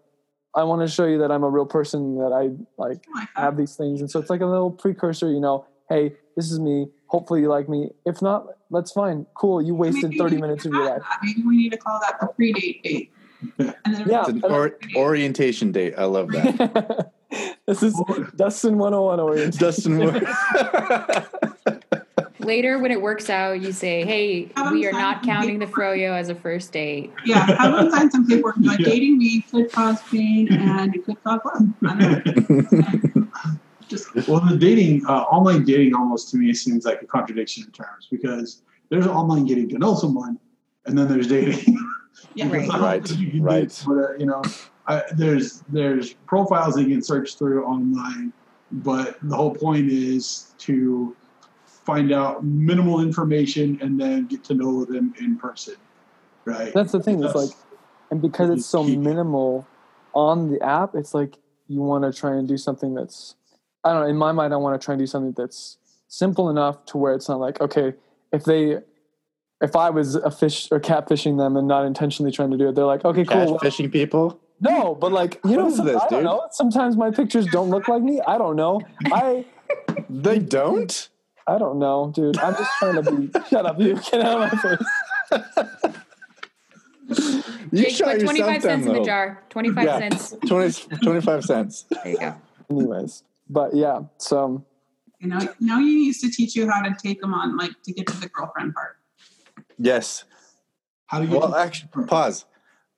I 0.57 0.65
want 0.65 0.81
to 0.81 0.89
show 0.89 1.05
you 1.07 1.19
that 1.19 1.31
I'm 1.31 1.45
a 1.45 1.51
real 1.51 1.67
person. 1.67 2.17
That 2.17 2.33
I 2.33 2.51
like 2.83 3.05
oh 3.15 3.25
have 3.37 3.57
these 3.57 3.77
things, 3.77 4.01
and 4.01 4.11
so 4.11 4.19
it's 4.19 4.31
like 4.31 4.41
a 4.41 4.47
little 4.47 4.71
precursor. 4.71 5.31
You 5.31 5.41
know, 5.41 5.67
hey, 5.91 6.15
this 6.37 6.51
is 6.51 6.59
me. 6.59 6.87
hopefully 7.07 7.43
you 7.43 7.49
like 7.49 7.69
me. 7.69 7.91
If 8.07 8.23
not, 8.23 8.47
that's 8.71 8.93
fine. 8.93 9.27
Cool. 9.35 9.61
You 9.61 9.75
wasted 9.75 10.11
Maybe 10.11 10.19
30 10.19 10.37
we 10.37 10.41
minutes 10.43 10.65
of 10.65 10.73
your 10.73 10.87
life. 10.89 11.03
that. 11.03 11.19
Maybe 11.23 11.43
we 11.47 11.57
need 11.57 11.73
to 11.73 11.79
call 11.79 12.01
that 12.01 12.19
the 12.21 12.29
pre-date 12.29 12.83
date. 12.83 13.13
And 13.59 13.75
then 13.85 14.05
Yeah. 14.09 14.21
It's 14.21 14.29
an 14.31 14.45
or, 14.45 14.79
orientation 14.97 15.71
date. 15.73 15.95
I 15.99 16.05
love 16.05 16.29
that. 16.33 17.13
this 17.67 17.83
is 17.83 17.95
Dustin 18.37 18.79
101 18.79 19.21
orientation. 19.21 19.99
Dustin. 19.99 20.27
Later, 22.49 22.79
when 22.79 22.91
it 22.91 23.03
works 23.03 23.29
out, 23.29 23.61
you 23.61 23.73
say, 23.73 24.07
"Hey, 24.07 24.51
Have 24.57 24.73
we 24.73 24.87
are 24.87 24.93
not 24.93 25.23
counting 25.23 25.59
the 25.59 25.67
paperwork. 25.67 25.99
froyo 25.99 26.17
as 26.19 26.31
a 26.31 26.35
first 26.35 26.73
date." 26.73 27.13
Yeah, 27.27 27.45
have 27.45 27.73
them 27.77 27.91
sign 27.91 28.11
some 28.11 28.27
paperwork. 28.27 28.57
Like 28.63 28.79
Yeah. 28.81 28.87
dating 28.87 29.19
me 29.19 29.43
could 29.51 29.71
cause 29.71 30.01
pain 30.11 30.49
and 30.51 30.95
it 30.95 31.05
could 31.05 31.23
cause 31.23 31.41
love. 31.45 31.63
I 31.85 31.95
know. 31.95 33.23
Just 33.91 34.07
Well, 34.29 34.41
the 34.41 34.57
dating, 34.57 35.05
uh, 35.07 35.25
online 35.25 35.65
dating 35.65 35.95
almost 35.95 36.31
to 36.31 36.39
me 36.39 36.55
seems 36.55 36.87
like 36.87 37.03
a 37.03 37.07
contradiction 37.07 37.65
in 37.65 37.71
terms 37.73 38.09
because 38.11 38.63
there's 38.89 39.07
online 39.07 39.45
getting 39.45 39.69
to 39.69 39.79
know 39.79 39.95
someone 39.95 40.39
and 40.87 40.97
then 40.97 41.07
there's 41.07 41.27
dating. 41.27 41.79
yeah, 42.35 42.49
Right. 42.49 42.69
Right, 42.69 43.11
you 43.11 43.43
right. 43.43 43.69
date, 43.69 43.85
But, 43.87 43.93
uh, 43.93 44.15
you 44.19 44.25
know, 44.25 44.41
I, 44.87 45.03
there's 45.17 45.63
there's 45.69 46.15
profiles 46.27 46.77
that 46.77 46.85
you 46.85 46.95
can 46.95 47.03
search 47.03 47.37
through 47.37 47.67
online, 47.67 48.33
but 48.73 49.19
the 49.23 49.37
whole 49.37 49.55
point 49.55 49.91
is 49.91 50.55
to 50.61 51.15
find 51.89 52.13
out 52.13 52.45
minimal 52.45 53.01
information 53.01 53.79
and 53.81 53.99
then 53.99 54.27
get 54.27 54.45
to 54.45 54.53
know 54.53 54.85
them 54.85 55.15
in 55.19 55.39
person, 55.39 55.75
right? 56.45 56.71
That's 56.75 56.93
the 56.93 57.01
thing. 57.01 57.25
It's 57.25 57.35
like, 57.35 57.49
and 58.11 58.21
because 58.21 58.51
it's 58.51 58.67
so 58.67 58.85
minimal 58.85 59.67
on 60.13 60.51
the 60.53 60.61
app, 60.63 60.95
it's 60.95 61.15
like 61.15 61.39
you 61.67 61.81
want 61.81 62.05
to 62.05 62.13
try 62.13 62.37
and 62.37 62.47
do 62.47 62.59
something 62.59 62.95
that's, 62.95 63.37
I 63.85 63.95
don't 63.95 64.03
know. 64.03 64.09
In 64.09 64.17
my 64.17 64.33
mind, 64.33 64.53
I 64.53 64.59
want 64.59 64.79
to 64.79 64.85
try 64.85 64.93
and 64.97 65.01
do 65.01 65.07
something 65.07 65.33
that's 65.35 65.79
simple 66.09 66.51
enough 66.51 66.85
to 66.87 66.99
where 66.99 67.15
it's 67.15 67.27
not 67.27 67.41
like, 67.41 67.59
okay, 67.63 67.95
if 68.35 68.45
they, 68.45 68.81
if 69.63 69.75
I 69.75 69.89
was 69.89 70.15
a 70.15 70.31
fish 70.31 70.69
or 70.71 70.81
catfishing 70.81 71.39
them 71.39 71.57
and 71.57 71.67
not 71.67 71.87
intentionally 71.87 72.31
trying 72.33 72.51
to 72.51 72.59
do 72.59 72.69
it, 72.69 72.75
they're 72.75 72.85
like, 72.85 73.07
okay, 73.07 73.25
cool. 73.25 73.35
Cash 73.35 73.49
well- 73.49 73.59
fishing 73.61 73.91
people. 73.91 74.39
no, 74.61 74.95
but 74.95 75.11
like 75.11 75.41
you 75.43 75.57
know, 75.57 75.71
some- 75.75 75.87
this, 75.87 75.97
I 75.97 76.07
don't 76.09 76.19
dude? 76.21 76.25
know. 76.25 76.49
Sometimes 76.53 76.99
my 76.99 77.11
pictures 77.11 77.47
don't 77.47 77.71
look 77.71 77.89
like 77.89 78.03
me. 78.03 78.21
I 78.27 78.37
don't 78.37 78.57
know. 78.57 78.83
I 79.07 79.47
They 80.11 80.39
don't. 80.39 81.09
I 81.49 81.59
don't 81.59 81.79
know, 81.79 82.13
dude. 82.15 82.39
I'm 82.39 82.55
just 82.55 82.71
trying 82.79 83.03
to 83.03 83.11
be. 83.11 83.31
shut 83.51 83.65
up, 83.67 83.81
you. 83.81 83.95
Get 83.95 84.21
out 84.21 84.43
of 84.43 84.53
my 84.53 84.77
face. 84.77 85.83
You 87.71 87.83
Jake, 87.85 87.97
shot 87.97 88.09
put 88.13 88.21
twenty-five 88.23 88.63
cents 88.63 88.85
down, 88.87 88.97
in 88.97 89.01
the 89.03 89.05
jar. 89.07 89.43
Twenty-five 89.51 89.85
Yeah. 89.85 89.99
cents. 89.99 90.35
20, 90.47 90.97
25 91.03 91.45
cents. 91.45 91.85
There 91.91 92.09
you 92.13 92.19
go. 92.19 92.35
Anyways, 92.71 93.25
but 93.49 93.75
yeah. 93.75 94.01
So 94.19 94.65
you 95.19 95.29
know, 95.29 95.39
now 95.61 95.79
you 95.79 95.99
needs 95.99 96.21
to 96.21 96.31
teach 96.31 96.55
you 96.55 96.71
how 96.71 96.83
to 96.83 96.95
take 97.03 97.21
them 97.21 97.35
on, 97.35 97.57
like 97.57 97.71
to 97.85 97.93
get 97.93 98.07
to 98.09 98.17
the 98.21 98.29
girlfriend 98.29 98.75
part. 98.75 98.97
Yes. 99.79 100.25
How 101.07 101.21
do 101.21 101.27
you 101.29 101.39
Well, 101.39 101.55
actually, 101.55 102.05
pause. 102.07 102.45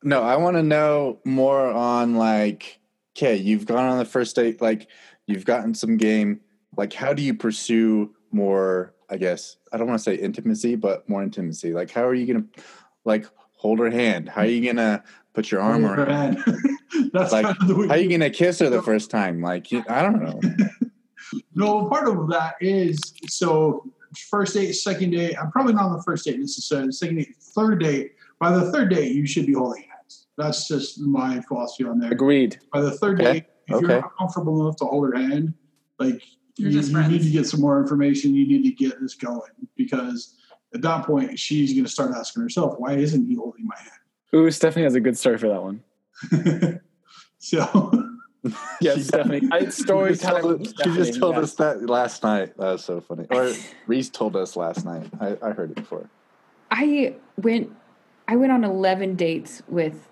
No, 0.03 0.23
I 0.23 0.37
want 0.37 0.57
to 0.57 0.63
know 0.63 1.19
more 1.25 1.67
on 1.71 2.15
like, 2.17 2.81
okay, 3.17 3.37
you've 3.37 3.67
gone 3.67 3.85
on 3.85 3.99
the 3.99 4.05
first 4.05 4.35
date, 4.37 4.61
like 4.61 4.89
you've 5.27 5.45
gotten 5.45 5.75
some 5.75 5.97
game. 5.97 6.41
Like, 6.77 6.93
how 6.93 7.13
do 7.13 7.23
you 7.23 7.35
pursue 7.35 8.15
more? 8.33 8.95
I 9.09 9.17
guess 9.17 9.57
I 9.73 9.77
don't 9.77 9.87
want 9.89 9.99
to 9.99 10.03
say 10.05 10.15
intimacy, 10.15 10.77
but 10.77 11.09
more 11.09 11.23
intimacy. 11.23 11.73
Like, 11.73 11.91
how 11.91 12.05
are 12.07 12.15
you 12.15 12.27
gonna 12.33 12.47
like 13.05 13.27
hold 13.53 13.79
her 13.81 13.91
hand? 13.91 14.29
How 14.29 14.43
are 14.43 14.47
you 14.47 14.65
gonna 14.65 15.03
put 15.35 15.51
your 15.51 15.61
arm 15.61 15.85
Hold 15.85 15.97
her 15.99 16.05
around? 16.05 16.37
hand. 16.39 16.61
That's 17.13 17.33
Like, 17.33 17.45
kind 17.47 17.57
of 17.61 17.69
the 17.69 17.77
way 17.77 17.87
How 17.89 17.95
are 17.95 17.99
you 17.99 18.09
gonna 18.11 18.31
kiss 18.31 18.59
her 18.61 18.71
the 18.71 18.83
first 18.83 19.11
time? 19.11 19.41
Like, 19.43 19.71
you, 19.73 19.83
I 19.89 20.03
don't 20.03 20.23
know. 20.23 20.41
No, 21.55 21.87
part 21.87 22.09
of 22.09 22.29
that 22.31 22.55
is 22.61 22.99
so 23.29 23.85
first 24.29 24.55
date, 24.55 24.73
second 24.73 25.13
date. 25.13 25.37
I'm 25.41 25.51
probably 25.53 25.75
not 25.75 25.85
on 25.85 25.97
the 25.97 26.03
first 26.03 26.25
date 26.25 26.41
necessarily. 26.41 26.91
Second 26.91 27.17
date, 27.19 27.37
third 27.55 27.81
date. 27.81 28.15
By 28.41 28.51
the 28.51 28.73
third 28.73 28.91
date, 28.91 29.13
you 29.15 29.27
should 29.27 29.47
be 29.47 29.53
holding 29.53 29.83
hands. 29.83 30.27
That's 30.37 30.67
just 30.67 30.99
my 31.01 31.41
philosophy 31.43 31.85
on 31.85 32.01
there. 32.01 32.11
Agreed. 32.11 32.59
By 32.73 32.81
the 32.81 32.91
third 32.93 33.21
Okay, 33.21 33.33
date, 33.33 33.45
if 33.69 33.75
okay. 33.77 33.87
you're 33.87 34.01
not 34.01 34.17
comfortable 34.19 34.61
enough 34.63 34.77
to 34.77 34.87
hold 34.87 35.13
her 35.13 35.17
hand, 35.21 35.55
like 36.01 36.21
You're 36.61 36.71
you, 36.71 36.79
just 36.79 36.93
you 36.93 37.03
need 37.09 37.23
to 37.23 37.31
get 37.31 37.47
some 37.47 37.61
more 37.61 37.81
information. 37.81 38.35
You 38.35 38.47
need 38.47 38.63
to 38.65 38.71
get 38.71 39.01
this 39.01 39.15
going 39.15 39.51
because 39.77 40.37
at 40.75 40.83
that 40.83 41.07
point, 41.07 41.39
she's 41.39 41.73
going 41.73 41.85
to 41.85 41.91
start 41.91 42.13
asking 42.15 42.43
herself, 42.43 42.75
"Why 42.79 42.95
isn't 42.95 43.27
he 43.27 43.35
holding 43.35 43.67
my 43.67 43.77
hand? 43.79 43.91
Ooh, 44.35 44.51
Stephanie 44.51 44.85
has 44.85 44.95
a 44.95 45.01
good 45.01 45.17
story 45.19 45.39
for 45.39 45.49
that 45.49 45.63
one. 45.63 46.81
so. 47.39 48.07
Yes, 48.81 48.97
She- 48.97 49.03
Stephanie. 49.03 49.43
I, 49.53 49.67
story 49.67 50.15
She 50.15 50.21
just 50.21 50.23
time. 50.23 50.41
told, 50.41 50.61
with 50.61 50.75
she 50.83 50.95
just 50.95 51.21
told 51.21 51.35
yes. 51.35 51.45
us 51.45 51.55
that 51.57 51.83
last 51.91 52.23
night. 52.23 52.57
That 52.57 52.73
was 52.73 52.83
so 52.83 53.03
funny. 53.03 53.27
Or 53.31 53.53
Reese 53.87 54.09
told 54.09 54.35
us 54.35 54.57
last 54.57 54.87
night. 54.87 55.11
I, 55.21 55.37
I 55.43 55.51
heard 55.51 55.73
it 55.73 55.77
before. 55.77 56.09
I 56.71 57.17
went 57.37 57.71
I 58.27 58.37
went 58.37 58.51
on 58.51 58.65
11 58.65 59.17
dates 59.17 59.61
with 59.69 60.09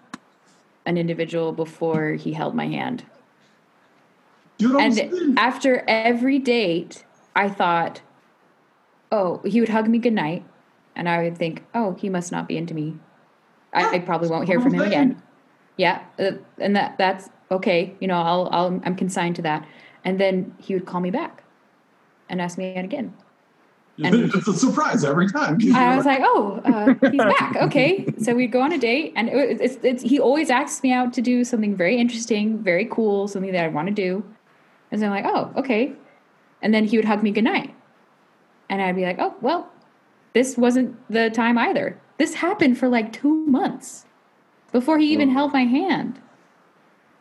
an 0.84 0.98
individual 0.98 1.52
before 1.52 2.12
he 2.12 2.34
held 2.34 2.54
my 2.54 2.66
hand. 2.66 3.02
Do 4.58 4.74
what 4.74 4.82
I'm 4.82 4.98
And 4.98 5.38
after 5.38 5.84
every 5.88 6.38
date, 6.38 7.04
I 7.34 7.48
thought, 7.48 8.02
"Oh, 9.10 9.40
he 9.44 9.60
would 9.60 9.68
hug 9.70 9.88
me 9.88 9.98
goodnight." 9.98 10.44
And 10.96 11.08
I 11.08 11.22
would 11.22 11.38
think, 11.38 11.64
"Oh, 11.74 11.94
he 11.94 12.08
must 12.08 12.32
not 12.32 12.48
be 12.48 12.56
into 12.56 12.74
me. 12.74 12.96
I, 13.72 13.96
I 13.96 13.98
probably 14.00 14.28
won't 14.28 14.46
hear 14.48 14.60
from 14.60 14.74
him 14.74 14.82
again." 14.82 15.22
Yeah, 15.76 16.02
uh, 16.18 16.32
and 16.58 16.74
that 16.74 16.98
that's 16.98 17.30
okay. 17.50 17.94
You 18.00 18.08
know, 18.08 18.20
I'll 18.20 18.48
I'll 18.50 18.80
I'm 18.84 18.96
consigned 18.96 19.36
to 19.36 19.42
that. 19.42 19.66
And 20.04 20.18
then 20.20 20.54
he 20.58 20.74
would 20.74 20.86
call 20.86 21.00
me 21.00 21.10
back 21.10 21.42
and 22.28 22.40
ask 22.40 22.58
me 22.58 22.74
out 22.76 22.84
again. 22.84 23.14
and- 24.02 24.32
it's 24.34 24.48
a 24.48 24.52
surprise 24.54 25.04
every 25.04 25.28
time. 25.28 25.58
I 25.74 25.96
was 25.96 26.06
like, 26.06 26.20
oh, 26.22 26.60
uh, 26.64 26.94
he's 27.10 27.18
back. 27.18 27.56
Okay. 27.56 28.06
So 28.22 28.34
we'd 28.34 28.52
go 28.52 28.60
on 28.60 28.72
a 28.72 28.78
date, 28.78 29.12
and 29.16 29.28
it, 29.28 29.60
it's, 29.60 29.78
it's, 29.82 30.02
he 30.02 30.20
always 30.20 30.50
asks 30.50 30.82
me 30.82 30.92
out 30.92 31.12
to 31.14 31.20
do 31.20 31.44
something 31.44 31.74
very 31.76 31.96
interesting, 31.96 32.62
very 32.62 32.86
cool, 32.86 33.26
something 33.28 33.50
that 33.52 33.64
I 33.64 33.68
want 33.68 33.88
to 33.88 33.94
do. 33.94 34.24
And 34.90 35.00
so 35.00 35.06
I'm 35.06 35.12
like, 35.12 35.24
oh, 35.26 35.52
okay. 35.56 35.92
And 36.62 36.72
then 36.72 36.84
he 36.84 36.96
would 36.96 37.04
hug 37.04 37.22
me 37.22 37.30
goodnight. 37.30 37.74
And 38.68 38.82
I'd 38.82 38.96
be 38.96 39.04
like, 39.04 39.18
oh, 39.18 39.34
well, 39.40 39.70
this 40.32 40.56
wasn't 40.56 40.96
the 41.10 41.30
time 41.30 41.58
either. 41.58 42.00
This 42.18 42.34
happened 42.34 42.78
for 42.78 42.88
like 42.88 43.12
two 43.12 43.46
months 43.46 44.04
before 44.72 44.98
he 44.98 45.12
even 45.12 45.28
Whoa. 45.28 45.34
held 45.34 45.52
my 45.52 45.64
hand. 45.64 46.20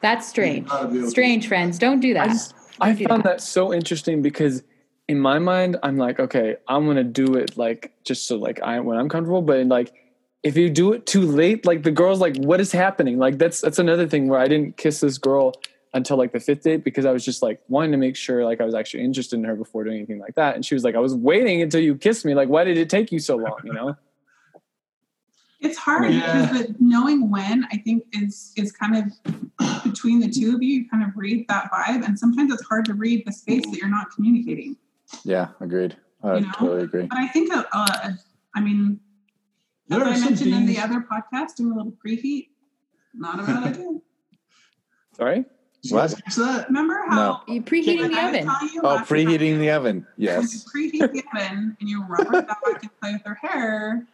That's 0.01 0.27
strange. 0.27 0.67
gotta. 0.69 1.09
Strange, 1.09 1.47
friends. 1.47 1.79
Don't 1.79 1.99
do 1.99 2.13
that. 2.13 2.29
I 2.29 2.33
just 2.33 2.53
I 2.79 2.87
Don't 2.89 2.97
do 2.97 3.05
found 3.07 3.23
that. 3.23 3.37
that 3.37 3.41
so 3.41 3.73
interesting 3.73 4.21
because 4.21 4.63
in 5.07 5.19
my 5.19 5.39
mind 5.39 5.77
I'm 5.83 5.97
like, 5.97 6.19
okay, 6.19 6.57
I'm 6.67 6.85
gonna 6.85 7.03
do 7.03 7.35
it 7.35 7.57
like 7.57 7.93
just 8.03 8.27
so 8.27 8.37
like 8.37 8.61
I 8.61 8.79
when 8.79 8.97
I'm 8.97 9.09
comfortable, 9.09 9.41
but 9.41 9.65
like 9.67 9.93
if 10.43 10.55
you 10.55 10.69
do 10.69 10.93
it 10.93 11.05
too 11.05 11.21
late, 11.21 11.65
like 11.65 11.83
the 11.83 11.91
girl's 11.91 12.19
like, 12.19 12.37
what 12.37 12.59
is 12.59 12.71
happening? 12.71 13.17
Like 13.17 13.37
that's 13.37 13.61
that's 13.61 13.79
another 13.79 14.07
thing 14.07 14.27
where 14.27 14.39
I 14.39 14.47
didn't 14.47 14.77
kiss 14.77 14.99
this 14.99 15.17
girl 15.17 15.53
until 15.93 16.17
like 16.17 16.31
the 16.33 16.39
fifth 16.39 16.63
date 16.63 16.83
because 16.83 17.05
I 17.05 17.11
was 17.11 17.23
just 17.23 17.41
like 17.41 17.61
wanting 17.67 17.91
to 17.91 17.97
make 17.97 18.15
sure 18.15 18.43
like 18.45 18.61
I 18.61 18.65
was 18.65 18.75
actually 18.75 19.03
interested 19.03 19.37
in 19.37 19.45
her 19.45 19.55
before 19.55 19.83
doing 19.83 19.97
anything 19.97 20.19
like 20.19 20.35
that. 20.35 20.55
And 20.55 20.65
she 20.65 20.75
was 20.75 20.83
like, 20.83 20.95
I 20.95 20.99
was 20.99 21.15
waiting 21.15 21.61
until 21.61 21.81
you 21.81 21.95
kissed 21.95 22.25
me. 22.25 22.33
Like, 22.35 22.49
why 22.49 22.63
did 22.63 22.77
it 22.77 22.89
take 22.89 23.11
you 23.11 23.19
so 23.19 23.35
long? 23.37 23.57
You 23.63 23.73
know? 23.73 23.95
It's 25.59 25.75
hard 25.77 26.13
Yeah. 26.13 26.45
because 26.51 26.67
the 26.67 26.75
knowing 26.79 27.31
when 27.31 27.65
I 27.71 27.77
think 27.77 28.03
is 28.13 28.53
is 28.57 28.71
kind 28.71 28.95
of 28.95 29.83
between 29.83 30.19
the 30.19 30.29
two 30.29 30.53
of 30.55 30.61
you. 30.61 30.81
You 30.81 30.89
kind 30.89 31.03
of 31.03 31.09
read 31.15 31.47
that 31.49 31.71
vibe, 31.71 32.05
and 32.05 32.17
sometimes 32.17 32.53
it's 32.53 32.63
hard 32.67 32.85
to 32.85 32.93
read 32.93 33.23
the 33.25 33.31
space 33.33 33.63
that 33.65 33.75
you're 33.75 33.89
not 33.89 34.11
communicating. 34.13 34.77
Yeah, 35.23 35.47
agreed. 35.59 35.97
I 36.23 36.35
You 36.35 36.41
know? 36.41 36.51
totally 36.59 36.83
agree. 36.83 37.05
But 37.07 37.17
I 37.17 37.27
think, 37.29 37.51
uh, 37.51 37.63
uh, 37.73 38.11
I 38.53 38.61
mean, 38.61 38.99
as 39.89 39.97
There 39.97 40.05
are 40.07 40.11
I 40.11 40.15
some 40.17 40.25
mentioned 40.29 40.53
in 40.53 40.65
the 40.67 40.77
other 40.77 40.99
podcast, 41.11 41.55
doing 41.55 41.71
a 41.71 41.75
little 41.75 41.93
preheat, 42.05 42.49
not 43.15 43.39
a 43.39 43.43
bad 43.43 43.63
idea. 43.73 43.99
Sorry? 45.13 45.45
Did 45.87 45.91
you 45.91 45.97
What? 45.97 46.11
that? 46.35 46.65
Remember 46.67 47.01
how 47.07 47.41
You 47.47 47.61
preheating 47.61 48.09
the 48.11 48.19
I 48.19 48.27
oven. 48.27 48.47
Oh, 48.49 48.87
last 48.87 48.97
time, 48.97 49.05
preheating 49.05 49.59
the 49.59 49.71
oven. 49.71 49.95
When 49.95 50.05
you 50.17 50.27
Yes. 50.27 50.65
preheat 50.75 51.13
the 51.13 51.23
oven 51.33 51.77
and 51.79 51.89
you 51.89 52.03
rub 52.03 52.33
it 52.33 52.47
back 52.47 52.57
and 52.81 52.99
play 52.99 53.13
with 53.13 53.21
her 53.23 53.35
hair, 53.35 54.05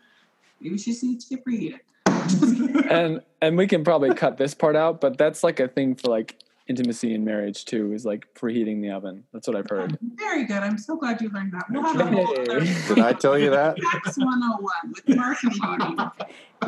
maybe 0.61 0.77
she 0.77 0.91
just 0.91 1.03
needs 1.03 1.25
to 1.27 1.35
get 1.35 1.45
preheated. 1.45 1.79
and 2.91 3.21
and 3.41 3.57
we 3.57 3.65
can 3.65 3.83
probably 3.83 4.13
cut 4.13 4.37
this 4.37 4.53
part 4.53 4.75
out, 4.75 5.01
but 5.01 5.17
that's 5.17 5.43
like 5.43 5.59
a 5.59 5.67
thing 5.67 5.95
for 5.95 6.09
like 6.09 6.37
intimacy 6.67 7.13
in 7.15 7.25
marriage 7.25 7.65
too, 7.65 7.91
is 7.91 8.05
like 8.05 8.31
preheating 8.35 8.81
the 8.81 8.91
oven. 8.91 9.23
That's 9.33 9.47
what 9.47 9.57
I've 9.57 9.69
heard. 9.69 9.97
Very 10.15 10.45
good. 10.45 10.57
I'm 10.57 10.77
so 10.77 10.95
glad 10.95 11.21
you 11.21 11.29
learned 11.29 11.53
that. 11.53 11.65
We'll 11.71 11.81
have 11.81 11.99
a 11.99 12.05
whole 12.05 12.39
other 12.39 12.59
Did 12.59 12.99
I 12.99 13.13
tell 13.13 13.37
you 13.37 13.49
that? 13.49 13.77
Tax 13.77 14.17
101 14.17 14.93
with 15.07 15.17
Mark 15.17 15.37
and 15.43 15.59
Bonnie. 15.59 16.11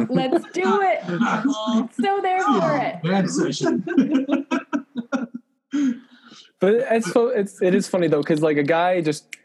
Let's 0.09 0.45
do 0.51 0.81
it. 0.81 1.03
So 1.95 2.21
there 2.21 2.41
for 2.41 2.47
oh. 2.51 2.79
it. 3.03 4.61
Bad 5.75 5.91
session. 5.91 6.01
But 6.59 6.73
it's 6.75 7.11
so 7.11 7.27
it's 7.27 7.61
it 7.61 7.75
is 7.75 7.87
funny 7.87 8.07
though 8.07 8.21
because 8.21 8.41
like 8.41 8.57
a 8.57 8.63
guy 8.63 9.01
just 9.01 9.35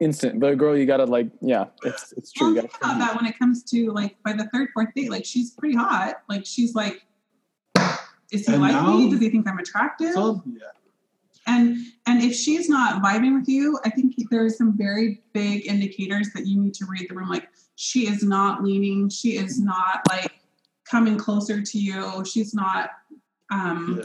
instant, 0.00 0.38
but 0.40 0.52
a 0.52 0.56
girl 0.56 0.76
you 0.76 0.86
gotta 0.86 1.04
like 1.04 1.28
yeah, 1.40 1.66
it's 1.84 2.12
it's 2.12 2.32
true. 2.32 2.48
Well, 2.48 2.54
You 2.56 2.60
think 2.62 2.72
gotta, 2.80 2.96
about 2.96 2.98
that 3.06 3.16
when 3.16 3.26
it 3.30 3.38
comes 3.38 3.62
to 3.64 3.90
like 3.92 4.16
by 4.22 4.32
the 4.34 4.44
third, 4.52 4.68
fourth 4.74 4.88
date, 4.94 5.10
like 5.10 5.24
she's 5.24 5.50
pretty 5.52 5.74
hot. 5.74 6.22
Like 6.28 6.44
she's 6.46 6.74
like, 6.74 7.02
is 8.30 8.46
he 8.46 8.52
And 8.52 8.62
like 8.62 8.72
now- 8.72 8.96
me? 8.96 9.10
Does 9.10 9.20
he 9.20 9.30
think 9.30 9.48
I'm 9.48 9.58
attractive? 9.58 10.12
So, 10.12 10.42
yeah. 10.46 10.66
And 11.46 11.76
and 12.06 12.22
if 12.22 12.34
she's 12.34 12.68
not 12.68 13.02
vibing 13.02 13.38
with 13.38 13.48
you, 13.48 13.78
I 13.84 13.90
think 13.90 14.14
there's 14.30 14.56
some 14.56 14.76
very 14.76 15.22
big 15.32 15.66
indicators 15.66 16.30
that 16.34 16.46
you 16.46 16.60
need 16.60 16.74
to 16.74 16.86
read 16.86 17.08
the 17.10 17.14
room. 17.14 17.28
Like 17.28 17.48
she 17.74 18.06
is 18.06 18.22
not 18.22 18.62
leaning, 18.62 19.08
she 19.08 19.36
is 19.38 19.58
not 19.60 20.02
like 20.08 20.30
coming 20.84 21.16
closer 21.16 21.60
to 21.62 21.78
you, 21.78 22.24
she's 22.24 22.54
not 22.54 22.90
um 23.50 23.96
Yeah. 23.98 24.04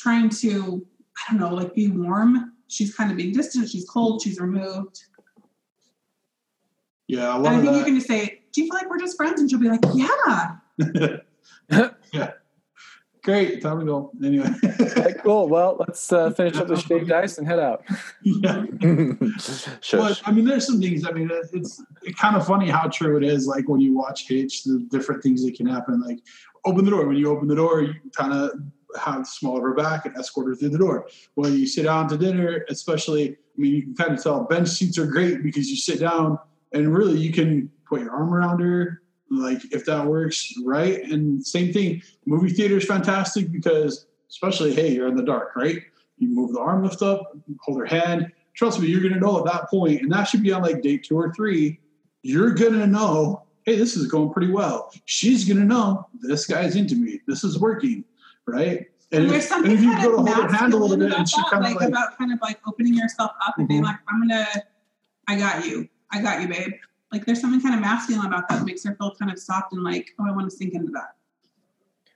Trying 0.00 0.30
to, 0.30 0.86
I 1.28 1.30
don't 1.32 1.40
know, 1.40 1.54
like 1.54 1.74
be 1.74 1.88
warm. 1.88 2.52
She's 2.68 2.94
kind 2.94 3.10
of 3.10 3.16
being 3.16 3.32
distant, 3.32 3.68
she's 3.68 3.86
cold, 3.88 4.22
she's 4.22 4.40
removed. 4.40 4.98
Yeah, 7.08 7.32
a 7.32 7.34
And 7.34 7.42
lot 7.44 7.52
I 7.52 7.56
of 7.56 7.62
think 7.62 7.72
you 7.74 7.78
that. 7.80 7.84
can 7.86 7.94
just 7.96 8.06
say, 8.08 8.42
Do 8.52 8.60
you 8.62 8.66
feel 8.68 8.74
like 8.74 8.88
we're 8.88 8.98
just 8.98 9.16
friends? 9.16 9.40
And 9.40 9.50
she'll 9.50 9.58
be 9.58 9.68
like, 9.68 9.80
Yeah. 9.94 11.18
yeah. 12.12 12.30
Great. 13.22 13.60
Time 13.60 13.80
to 13.80 13.84
go. 13.84 14.10
Anyway. 14.24 14.48
Okay, 14.80 15.14
cool. 15.22 15.46
Well, 15.48 15.76
let's 15.78 16.10
uh, 16.10 16.30
finish 16.30 16.56
up 16.56 16.68
the 16.68 16.76
shaved 16.80 17.12
ice 17.12 17.36
and 17.36 17.46
head 17.46 17.58
out. 17.58 17.84
yeah. 18.22 18.64
Shush. 19.38 19.90
But 19.92 20.22
I 20.24 20.32
mean, 20.32 20.46
there's 20.46 20.66
some 20.66 20.80
things. 20.80 21.06
I 21.06 21.10
mean, 21.12 21.30
it- 21.30 21.50
it's 21.52 21.82
kind 22.18 22.34
of 22.36 22.46
funny 22.46 22.70
how 22.70 22.88
true 22.88 23.18
it 23.18 23.24
is. 23.24 23.46
Like 23.46 23.68
when 23.68 23.80
you 23.80 23.94
watch 23.94 24.26
Hitch, 24.26 24.64
the 24.64 24.78
different 24.90 25.22
things 25.22 25.44
that 25.44 25.54
can 25.54 25.66
happen. 25.66 26.00
Like 26.00 26.20
open 26.64 26.84
the 26.86 26.90
door. 26.92 27.06
When 27.06 27.16
you 27.16 27.28
open 27.30 27.46
the 27.48 27.56
door, 27.56 27.82
you 27.82 27.94
kind 28.16 28.32
of 28.32 28.52
have 28.98 29.26
small 29.26 29.56
of 29.56 29.62
her 29.62 29.74
back 29.74 30.06
and 30.06 30.16
escort 30.16 30.48
her 30.48 30.54
through 30.54 30.70
the 30.70 30.78
door. 30.78 31.08
When 31.34 31.56
you 31.56 31.66
sit 31.66 31.84
down 31.84 32.08
to 32.08 32.16
dinner, 32.16 32.64
especially, 32.68 33.30
I 33.32 33.36
mean, 33.56 33.74
you 33.74 33.82
can 33.82 33.94
kind 33.94 34.12
of 34.12 34.22
tell 34.22 34.44
bench 34.44 34.68
seats 34.68 34.98
are 34.98 35.06
great 35.06 35.42
because 35.42 35.68
you 35.68 35.76
sit 35.76 36.00
down 36.00 36.38
and 36.72 36.94
really 36.94 37.18
you 37.18 37.32
can 37.32 37.70
put 37.86 38.00
your 38.00 38.12
arm 38.12 38.32
around 38.32 38.60
her, 38.60 39.02
like 39.30 39.60
if 39.72 39.84
that 39.86 40.06
works, 40.06 40.52
right? 40.64 41.02
And 41.02 41.44
same 41.44 41.72
thing, 41.72 42.02
movie 42.26 42.50
theater 42.50 42.76
is 42.76 42.86
fantastic 42.86 43.50
because, 43.50 44.06
especially, 44.28 44.74
hey, 44.74 44.92
you're 44.92 45.08
in 45.08 45.16
the 45.16 45.22
dark, 45.22 45.56
right? 45.56 45.82
You 46.18 46.28
move 46.28 46.52
the 46.52 46.60
arm 46.60 46.84
lift 46.84 47.02
up, 47.02 47.36
hold 47.60 47.78
her 47.78 47.86
hand. 47.86 48.30
Trust 48.54 48.80
me, 48.80 48.88
you're 48.88 49.02
gonna 49.02 49.20
know 49.20 49.38
at 49.38 49.52
that 49.52 49.70
point, 49.70 50.02
and 50.02 50.12
that 50.12 50.24
should 50.24 50.42
be 50.42 50.52
on 50.52 50.62
like 50.62 50.82
date 50.82 51.04
two 51.04 51.16
or 51.16 51.32
three. 51.32 51.80
You're 52.22 52.52
gonna 52.52 52.86
know, 52.86 53.44
hey, 53.64 53.76
this 53.76 53.96
is 53.96 54.06
going 54.06 54.32
pretty 54.32 54.52
well. 54.52 54.92
She's 55.06 55.48
gonna 55.48 55.64
know 55.64 56.06
this 56.20 56.46
guy's 56.46 56.76
into 56.76 56.94
me. 56.94 57.20
This 57.26 57.42
is 57.42 57.58
working, 57.58 58.04
right? 58.52 58.86
And 59.12 59.24
if- 59.24 59.30
there's 59.30 59.48
something 59.48 59.70
and 59.72 59.78
if 59.80 59.84
you 59.84 59.90
kind 59.92 60.04
go 60.04 60.18
of 60.20 60.26
to 60.26 60.32
hold 60.32 60.50
her 60.50 60.56
hand 60.56 60.72
a 60.72 60.76
little 60.76 60.96
masculine 60.96 61.00
bit, 61.00 61.06
about 61.08 61.18
and 61.18 61.28
she 61.28 61.36
that, 61.40 61.50
kind 61.50 61.64
of 61.64 61.70
like, 61.72 61.80
like, 61.80 61.88
about 61.88 62.18
kind 62.18 62.32
of 62.32 62.38
like 62.42 62.60
opening 62.66 62.94
yourself 62.94 63.32
up 63.46 63.58
and 63.58 63.66
being 63.68 63.82
Mhm. 63.82 63.86
like, 63.86 63.96
I'm 64.08 64.20
gonna, 64.20 64.46
I 65.28 65.36
got 65.38 65.66
you, 65.66 65.88
I 66.12 66.22
got 66.22 66.40
you, 66.42 66.48
babe. 66.48 66.72
Like 67.12 67.24
there's 67.26 67.40
something 67.40 67.60
kind 67.60 67.74
of 67.74 67.80
masculine 67.80 68.24
about 68.26 68.48
that 68.48 68.60
that 68.60 68.64
makes 68.64 68.84
her 68.84 68.94
feel 68.94 69.12
kind 69.18 69.32
of 69.32 69.38
soft 69.38 69.72
and 69.72 69.82
like, 69.82 70.10
oh, 70.20 70.26
I 70.28 70.30
want 70.30 70.48
to 70.48 70.56
sink 70.56 70.74
into 70.74 70.92
that. 70.92 71.16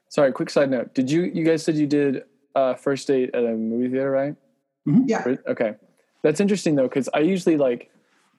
Sorry, 0.09 0.31
quick 0.31 0.51
side 0.51 0.71
note. 0.71 0.95
Did 0.95 1.11
you 1.11 1.23
you 1.25 1.45
guys 1.45 1.65
said 1.65 1.75
you 1.75 1.89
did 1.89 2.23
uh, 2.55 2.75
first 2.75 3.09
date 3.09 3.31
at 3.35 3.45
a 3.45 3.51
movie 3.57 3.89
theater, 3.89 4.11
right? 4.13 4.37
Yeah. 4.87 5.25
Okay, 5.49 5.75
that's 6.23 6.39
interesting 6.39 6.77
though 6.77 6.85
because 6.85 7.09
I 7.13 7.19
usually 7.21 7.57
like 7.57 7.91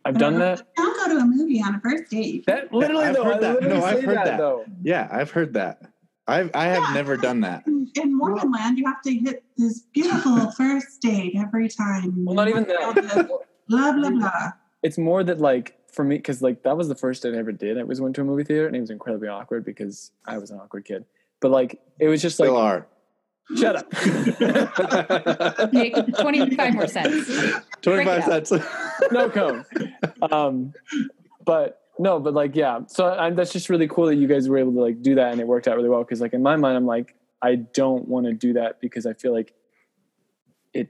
I've 0.05 0.17
done 0.17 0.39
that. 0.39 0.61
I 0.77 0.81
don't 0.81 0.95
go 1.09 1.13
to 1.15 1.21
a 1.21 1.25
movie 1.25 1.61
on 1.61 1.75
a 1.75 1.81
first 1.81 2.09
date. 2.09 2.45
That 2.45 2.71
literally 2.71 3.03
I've 3.05 3.15
though. 3.15 3.23
heard 3.25 3.41
that. 3.41 3.53
literally 3.55 3.79
No, 3.79 3.85
I've 3.85 3.99
say 3.99 4.05
heard 4.05 4.17
that. 4.17 4.37
though. 4.37 4.65
yeah, 4.83 5.09
I've 5.11 5.31
heard 5.31 5.53
that. 5.55 5.81
I've 6.27 6.49
I 6.53 6.65
have 6.65 6.83
Yeah. 6.83 6.93
never 6.93 7.17
done 7.17 7.41
that. 7.41 7.65
In 7.67 7.89
in 7.95 8.17
Mormon 8.17 8.51
land, 8.51 8.77
you 8.77 8.85
have 8.85 9.01
to 9.03 9.13
hit 9.13 9.43
this 9.57 9.81
beautiful 9.93 10.51
first 10.57 11.01
date 11.01 11.33
every 11.37 11.69
time. 11.69 12.25
Well, 12.25 12.35
not 12.35 12.47
even 12.47 12.63
that. 12.65 13.27
Blah 13.67 13.91
blah 13.93 14.09
blah. 14.09 14.51
It's 14.83 14.97
more 14.97 15.23
that 15.23 15.39
like 15.39 15.77
for 15.91 16.03
me 16.03 16.17
because 16.17 16.41
like 16.41 16.63
that 16.63 16.75
was 16.77 16.87
the 16.87 16.95
first 16.95 17.23
date 17.23 17.35
I 17.35 17.37
ever 17.37 17.51
did. 17.51 17.77
I 17.77 17.83
was 17.83 18.01
went 18.01 18.15
to 18.15 18.21
a 18.21 18.25
movie 18.25 18.43
theater 18.43 18.67
and 18.67 18.75
it 18.75 18.81
was 18.81 18.89
incredibly 18.89 19.27
awkward 19.27 19.65
because 19.65 20.11
I 20.25 20.37
was 20.37 20.51
an 20.51 20.59
awkward 20.59 20.85
kid. 20.85 21.05
But 21.41 21.51
like 21.51 21.79
it 21.99 22.07
was 22.07 22.21
just 22.21 22.39
like 22.39 22.47
Still 22.47 22.57
are. 22.57 22.87
shut 23.55 23.75
up. 23.75 23.93
Make 25.73 25.95
25 26.17 26.73
more 26.73 26.87
cents. 26.87 27.27
Twenty 27.81 28.03
Break 28.03 28.23
five 28.23 28.27
it 28.33 28.47
cents. 28.47 28.65
no 29.11 29.29
cone. 29.29 29.65
Um, 30.31 30.73
but 31.45 31.81
no, 31.99 32.19
but 32.19 32.33
like 32.33 32.55
yeah. 32.55 32.81
So 32.87 33.07
I, 33.07 33.29
that's 33.31 33.53
just 33.53 33.69
really 33.69 33.87
cool 33.87 34.05
that 34.07 34.15
you 34.15 34.27
guys 34.27 34.49
were 34.49 34.57
able 34.57 34.73
to 34.73 34.81
like 34.81 35.01
do 35.01 35.15
that 35.15 35.31
and 35.31 35.41
it 35.41 35.47
worked 35.47 35.67
out 35.67 35.75
really 35.75 35.89
well. 35.89 36.03
Because 36.03 36.21
like 36.21 36.33
in 36.33 36.43
my 36.43 36.55
mind, 36.55 36.77
I'm 36.77 36.85
like 36.85 37.15
I 37.41 37.55
don't 37.55 38.07
want 38.07 38.25
to 38.25 38.33
do 38.33 38.53
that 38.53 38.79
because 38.81 39.05
I 39.05 39.13
feel 39.13 39.33
like 39.33 39.53
it 40.73 40.89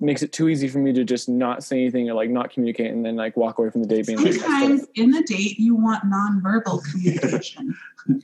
makes 0.00 0.22
it 0.22 0.32
too 0.32 0.48
easy 0.48 0.66
for 0.66 0.78
me 0.78 0.92
to 0.94 1.04
just 1.04 1.28
not 1.28 1.62
say 1.62 1.76
anything 1.76 2.08
or 2.08 2.14
like 2.14 2.30
not 2.30 2.50
communicate 2.50 2.90
and 2.90 3.04
then 3.04 3.16
like 3.16 3.36
walk 3.36 3.58
away 3.58 3.68
from 3.68 3.82
the 3.82 3.88
date 3.88 4.06
being 4.06 4.22
like, 4.22 4.32
Sometimes 4.32 4.86
in 4.94 5.10
the 5.10 5.22
date, 5.22 5.58
you 5.58 5.74
want 5.74 6.02
nonverbal 6.04 6.82
communication. 6.90 7.76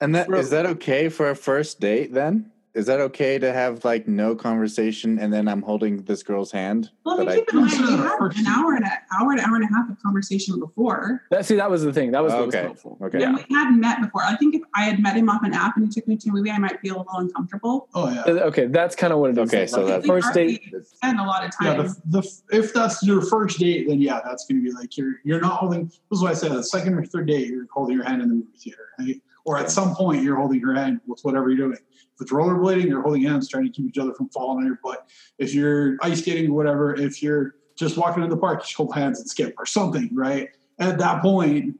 And 0.00 0.14
that 0.14 0.28
that 0.28 0.38
is 0.38 0.50
that 0.50 0.66
okay 0.66 1.08
for 1.08 1.30
a 1.30 1.36
first 1.36 1.80
date 1.80 2.12
then? 2.12 2.50
Is 2.74 2.86
that 2.86 2.98
okay 3.00 3.38
to 3.38 3.52
have 3.52 3.84
like 3.84 4.08
no 4.08 4.34
conversation 4.34 5.16
and 5.20 5.32
then 5.32 5.46
I'm 5.46 5.62
holding 5.62 6.02
this 6.02 6.24
girl's 6.24 6.50
hand? 6.50 6.90
Well, 7.04 7.18
that 7.18 7.26
we 7.26 7.32
I- 7.32 7.36
keep 7.36 7.50
in 7.50 7.56
mind 7.60 7.70
Consider 7.70 7.92
we 7.92 7.98
had 8.02 8.36
an 8.36 8.46
hour 8.48 8.74
and 8.74 8.84
a 8.84 8.90
hour 9.16 9.30
and 9.30 9.40
hour 9.40 9.54
and 9.54 9.64
a 9.64 9.68
half 9.68 9.88
of 9.88 9.96
conversation 10.02 10.58
before. 10.58 11.22
that 11.30 11.46
see 11.46 11.54
that 11.54 11.70
was 11.70 11.84
the 11.84 11.92
thing. 11.92 12.10
That 12.10 12.24
was 12.24 12.32
what 12.32 12.46
was 12.46 12.54
Okay. 12.56 12.64
helpful. 12.64 12.98
Okay. 13.00 13.20
Yeah. 13.20 13.28
And 13.28 13.36
we 13.36 13.54
hadn't 13.54 13.78
met 13.78 14.00
before. 14.00 14.22
I 14.24 14.34
think 14.36 14.56
if 14.56 14.62
I 14.74 14.82
had 14.82 15.00
met 15.00 15.16
him 15.16 15.28
off 15.30 15.42
an 15.44 15.54
app 15.54 15.76
and 15.76 15.86
he 15.86 15.90
took 15.92 16.08
me 16.08 16.16
to 16.16 16.30
a 16.30 16.32
movie, 16.32 16.50
I 16.50 16.58
might 16.58 16.80
feel 16.80 16.96
a 16.96 16.98
little 16.98 17.14
uncomfortable. 17.18 17.88
oh 17.94 18.08
yeah. 18.12 18.22
Okay, 18.24 18.66
that's 18.66 18.96
kind 18.96 19.12
of 19.12 19.20
what 19.20 19.30
it 19.30 19.38
is. 19.38 19.48
Okay, 19.54 19.68
so 19.68 19.82
the 19.86 19.92
that- 20.00 20.06
first 20.06 20.34
date. 20.34 20.62
Spend 20.96 21.20
a 21.20 21.24
lot 21.24 21.44
of 21.44 21.52
Yeah, 21.62 21.74
time. 21.76 21.86
the, 22.06 22.20
the 22.20 22.40
if 22.58 22.74
that's 22.74 23.04
your 23.04 23.22
first 23.22 23.60
date, 23.60 23.86
then 23.88 24.00
yeah, 24.00 24.20
that's 24.24 24.46
going 24.46 24.60
to 24.60 24.64
be 24.68 24.72
like 24.72 24.96
you're 24.96 25.14
you're 25.22 25.40
not 25.40 25.58
holding. 25.58 25.84
This 25.86 26.00
is 26.18 26.22
why 26.22 26.30
I 26.30 26.34
said 26.34 26.50
the 26.50 26.64
second 26.64 26.94
or 26.94 27.04
third 27.04 27.28
date, 27.28 27.46
you're 27.46 27.66
holding 27.72 27.94
your 27.94 28.04
hand 28.04 28.20
in 28.20 28.28
the 28.30 28.34
movie 28.34 28.48
theater, 28.58 28.88
right? 28.98 29.20
Or 29.44 29.58
at 29.58 29.70
some 29.70 29.94
point, 29.94 30.22
you're 30.22 30.36
holding 30.36 30.60
your 30.60 30.74
hand 30.74 31.00
with 31.06 31.20
whatever 31.22 31.48
you're 31.50 31.68
doing. 31.68 31.78
If 32.14 32.20
it's 32.22 32.32
rollerblading, 32.32 32.86
you're 32.86 33.02
holding 33.02 33.22
hands, 33.22 33.48
trying 33.48 33.64
to 33.64 33.70
keep 33.70 33.86
each 33.86 33.98
other 33.98 34.14
from 34.14 34.28
falling 34.30 34.58
on 34.58 34.66
your 34.66 34.78
butt. 34.82 35.06
If 35.38 35.54
you're 35.54 35.96
ice 36.02 36.20
skating 36.20 36.50
or 36.50 36.54
whatever, 36.54 36.94
if 36.94 37.22
you're 37.22 37.56
just 37.76 37.96
walking 37.98 38.22
in 38.22 38.30
the 38.30 38.36
park, 38.36 38.62
just 38.62 38.74
hold 38.74 38.94
hands 38.94 39.20
and 39.20 39.28
skip 39.28 39.54
or 39.58 39.66
something, 39.66 40.08
right? 40.14 40.48
At 40.78 40.98
that 40.98 41.22
point, 41.22 41.78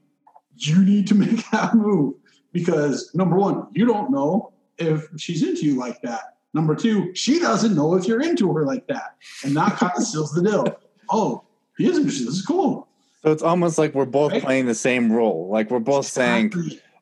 you 0.57 0.83
need 0.83 1.07
to 1.07 1.15
make 1.25 1.49
that 1.51 1.73
move 1.73 2.15
because 2.51 3.11
number 3.15 3.35
one, 3.35 3.67
you 3.71 3.85
don't 3.85 4.11
know 4.11 4.53
if 4.77 5.07
she's 5.17 5.41
into 5.41 5.65
you 5.65 5.75
like 5.75 6.01
that. 6.03 6.35
Number 6.53 6.75
two, 6.75 7.13
she 7.15 7.39
doesn't 7.39 7.75
know 7.75 7.95
if 7.95 8.07
you're 8.07 8.21
into 8.21 8.53
her 8.53 8.65
like 8.65 8.87
that. 8.87 9.15
And 9.43 9.55
that 9.57 9.77
kind 9.77 9.91
of 9.95 10.03
seals 10.07 10.33
the 10.33 10.43
deal. 10.43 10.77
Oh, 11.09 11.43
he 11.77 11.89
is 11.89 11.97
interested. 11.97 12.27
This 12.27 12.35
is 12.35 12.45
cool. 12.45 12.87
So 13.23 13.31
it's 13.31 13.41
almost 13.43 13.77
like 13.77 13.95
we're 13.95 14.05
both 14.05 14.31
Right. 14.33 14.43
playing 14.43 14.65
the 14.67 14.75
same 14.75 15.11
role. 15.11 15.49
Like 15.49 15.71
we're 15.71 15.79
both 15.79 16.05
saying. 16.05 16.53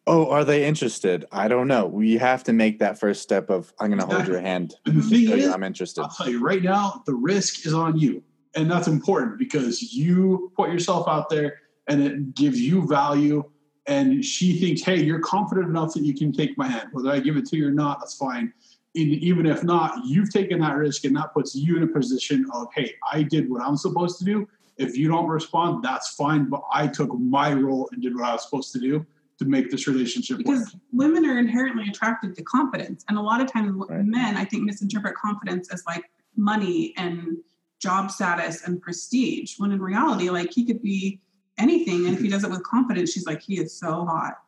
"Oh, 0.06 0.30
are 0.30 0.44
they 0.44 0.66
interested?" 0.66 1.26
I 1.32 1.48
don't 1.48 1.68
know. 1.68 1.86
We 1.86 2.18
have 2.18 2.44
to 2.46 2.54
make 2.54 2.80
that 2.80 3.00
first 3.00 3.22
step 3.22 3.50
of 3.50 3.74
I'm 3.80 3.88
going 3.90 4.00
to 4.00 4.16
hold 4.16 4.28
your 4.28 4.42
hand. 4.42 4.76
And 4.86 4.98
the 4.98 5.02
thing 5.02 5.30
is, 5.30 5.48
I'm 5.48 5.64
interested. 5.64 6.02
I'll 6.02 6.10
tell 6.10 6.30
you 6.30 6.44
right 6.44 6.62
now, 6.62 7.04
the 7.06 7.14
risk 7.14 7.66
is 7.66 7.74
on 7.74 7.98
you. 7.98 8.24
And 8.56 8.70
that's 8.70 8.88
important 8.88 9.40
because 9.40 9.94
you 9.94 10.52
put 10.56 10.70
yourself 10.70 11.08
out 11.08 11.30
there 11.30 11.62
and 11.88 12.02
it 12.02 12.36
gives 12.36 12.60
you 12.60 12.88
value. 12.88 13.44
And 13.88 14.24
she 14.24 14.60
thinks, 14.60 14.82
hey, 14.82 15.02
you're 15.02 15.20
confident 15.20 15.68
enough 15.68 15.94
that 15.94 16.04
you 16.04 16.14
can 16.14 16.32
take 16.32 16.58
my 16.58 16.68
hand. 16.68 16.90
Whether 16.92 17.10
I 17.10 17.20
give 17.20 17.36
it 17.36 17.46
to 17.48 17.58
you 17.58 17.68
or 17.68 17.72
not, 17.72 18.00
that's 18.00 18.16
fine. 18.16 18.54
And 18.96 19.08
even 19.12 19.46
if 19.46 19.64
not, 19.64 20.06
you've 20.06 20.32
taken 20.32 20.60
that 20.60 20.76
risk 20.76 21.04
and 21.04 21.16
that 21.18 21.34
puts 21.34 21.56
you 21.56 21.78
in 21.78 21.84
a 21.84 21.88
position 21.88 22.46
of, 22.54 22.68
hey, 22.76 22.94
I 23.12 23.24
did 23.24 23.50
what 23.50 23.62
I'm 23.62 23.76
supposed 23.76 24.20
to 24.20 24.26
do. 24.26 24.48
If 24.78 24.96
you 24.96 25.08
don't 25.08 25.28
respond, 25.28 25.84
that's 25.84 26.16
fine. 26.16 26.46
But 26.46 26.62
I 26.72 26.88
took 26.88 27.14
my 27.18 27.54
role 27.54 27.90
and 27.92 28.02
did 28.02 28.16
what 28.16 28.24
I 28.24 28.34
was 28.34 28.44
supposed 28.44 28.72
to 28.74 28.80
do 28.80 29.06
to 29.40 29.46
make 29.46 29.72
this 29.72 29.88
relationship 29.88 30.38
work. 30.38 30.46
because 30.46 30.76
women 30.92 31.26
are 31.26 31.38
inherently 31.40 31.86
attracted 31.90 32.36
to 32.36 32.44
confidence 32.44 33.04
and 33.10 33.18
a 33.18 33.22
lot 33.22 33.42
of 33.42 33.52
times 33.52 33.72
Right. 33.90 34.06
men 34.06 34.38
i 34.38 34.46
think 34.46 34.64
misinterpret 34.64 35.16
confidence 35.16 35.70
as 35.74 35.84
like 35.86 36.04
money 36.36 36.94
and 36.98 37.38
job 37.80 38.12
status 38.12 38.64
and 38.66 38.82
prestige 38.82 39.56
when 39.58 39.72
in 39.72 39.82
reality 39.82 40.30
like 40.30 40.52
he 40.54 40.66
could 40.66 40.82
be 40.82 41.20
anything 41.58 42.06
and 42.06 42.16
if 42.16 42.22
he 42.22 42.30
does 42.30 42.44
it 42.44 42.50
with 42.50 42.64
confidence 42.64 43.12
she's 43.12 43.26
like 43.26 43.42
he 43.42 43.60
is 43.60 43.74
so 43.74 44.06
hot 44.06 44.40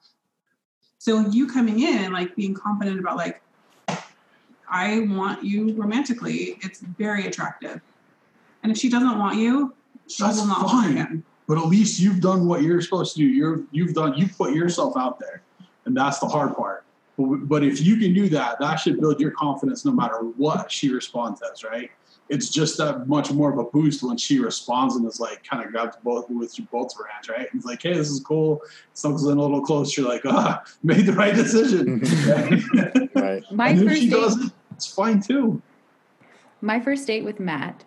so 0.97 1.19
you 1.29 1.47
coming 1.47 1.79
in 1.81 1.97
and 2.05 2.13
like 2.13 2.36
being 2.36 2.53
confident 2.53 2.99
about 2.99 3.17
like 3.17 3.41
i 4.69 4.99
want 5.09 5.43
you 5.43 5.73
romantically 5.73 6.57
it's 6.61 6.79
very 6.79 7.27
attractive 7.27 7.81
and 8.63 8.71
if 8.71 8.77
she 8.77 8.89
doesn't 8.89 9.19
want 9.19 9.38
you 9.38 9.73
she 10.07 10.23
That's 10.23 10.38
will 10.39 10.47
not 10.47 10.69
fine. 10.69 11.23
Again. 11.47 11.57
but 11.57 11.57
at 11.63 11.69
least 11.69 11.99
you've 11.99 12.21
done 12.21 12.47
what 12.47 12.61
you're 12.61 12.81
supposed 12.81 13.15
to 13.15 13.21
do. 13.21 13.27
You're 13.27 13.63
you've 13.71 13.93
done 13.93 14.15
you 14.17 14.27
put 14.27 14.53
yourself 14.53 14.95
out 14.97 15.19
there, 15.19 15.41
and 15.85 15.95
that's 15.95 16.19
the 16.19 16.27
hard 16.27 16.55
part. 16.55 16.83
But, 17.17 17.47
but 17.47 17.63
if 17.63 17.81
you 17.81 17.97
can 17.97 18.13
do 18.13 18.29
that, 18.29 18.59
that 18.59 18.75
should 18.75 18.99
build 18.99 19.19
your 19.19 19.31
confidence 19.31 19.85
no 19.85 19.91
matter 19.91 20.17
what 20.37 20.71
she 20.71 20.89
responds 20.89 21.41
as. 21.51 21.63
Right? 21.63 21.91
It's 22.27 22.49
just 22.49 22.77
that 22.79 23.07
much 23.07 23.31
more 23.31 23.51
of 23.51 23.59
a 23.59 23.65
boost 23.65 24.01
when 24.01 24.17
she 24.17 24.39
responds 24.39 24.95
and 24.95 25.07
is 25.07 25.19
like 25.19 25.43
kind 25.43 25.63
of 25.63 25.71
grabs 25.71 25.95
both 26.03 26.27
with 26.29 26.57
you 26.57 26.65
both 26.71 26.91
of 26.93 26.97
her 26.97 27.11
hands. 27.11 27.29
Right? 27.29 27.41
And 27.41 27.49
it's 27.55 27.65
like, 27.65 27.83
hey, 27.83 27.93
this 27.93 28.09
is 28.09 28.19
cool. 28.19 28.61
Snuggles 28.93 29.27
in 29.27 29.37
a 29.37 29.41
little 29.41 29.61
close. 29.61 29.95
You're 29.95 30.09
like, 30.09 30.23
ah, 30.25 30.63
made 30.83 31.05
the 31.05 31.13
right 31.13 31.35
decision. 31.35 32.01
right. 33.15 33.43
My 33.51 33.69
and 33.69 33.81
if 33.81 33.87
first 33.87 34.01
she 34.01 34.09
date, 34.09 34.15
doesn't, 34.15 34.53
it's 34.71 34.87
fine 34.91 35.21
too. 35.21 35.61
my 36.61 36.79
first 36.79 37.05
date 37.07 37.23
with 37.23 37.39
Matt. 37.39 37.85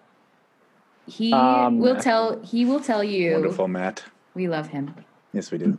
He 1.09 1.32
Um, 1.32 1.78
will 1.78 1.94
Matt. 1.94 2.02
tell 2.02 2.40
he 2.42 2.64
will 2.64 2.80
tell 2.80 3.02
you 3.02 3.32
Wonderful, 3.32 3.66
Matt. 3.68 4.04
we 4.34 4.46
love 4.48 4.68
him. 4.68 4.94
Yes, 5.32 5.50
we 5.50 5.59
do. 5.59 5.78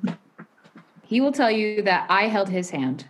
He 1.04 1.22
will 1.22 1.32
tell 1.32 1.52
you 1.52 1.82
that 1.84 2.06
I 2.10 2.28
held 2.28 2.50
his 2.50 2.70
hand. 2.72 3.06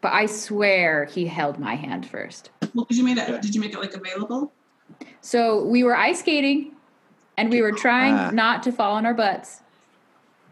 But 0.00 0.12
I 0.12 0.26
swear 0.26 1.04
he 1.06 1.26
held 1.26 1.58
my 1.58 1.74
hand 1.74 2.06
first. 2.06 2.50
Well, 2.74 2.84
did 2.88 2.96
you 2.98 3.04
make 3.04 3.18
it? 3.18 3.28
Yeah. 3.28 3.38
Did 3.40 3.54
you 3.54 3.60
make 3.60 3.72
it 3.74 3.78
like 3.80 3.94
available? 3.94 4.52
So 5.20 5.64
we 5.64 5.82
were 5.82 5.96
ice 5.96 6.20
skating 6.20 6.72
and 7.36 7.50
we 7.50 7.62
were 7.62 7.72
trying 7.72 8.14
Ah. 8.14 8.30
not 8.30 8.62
to 8.64 8.72
fall 8.72 8.94
on 8.94 9.04
our 9.06 9.14
butts. 9.14 9.62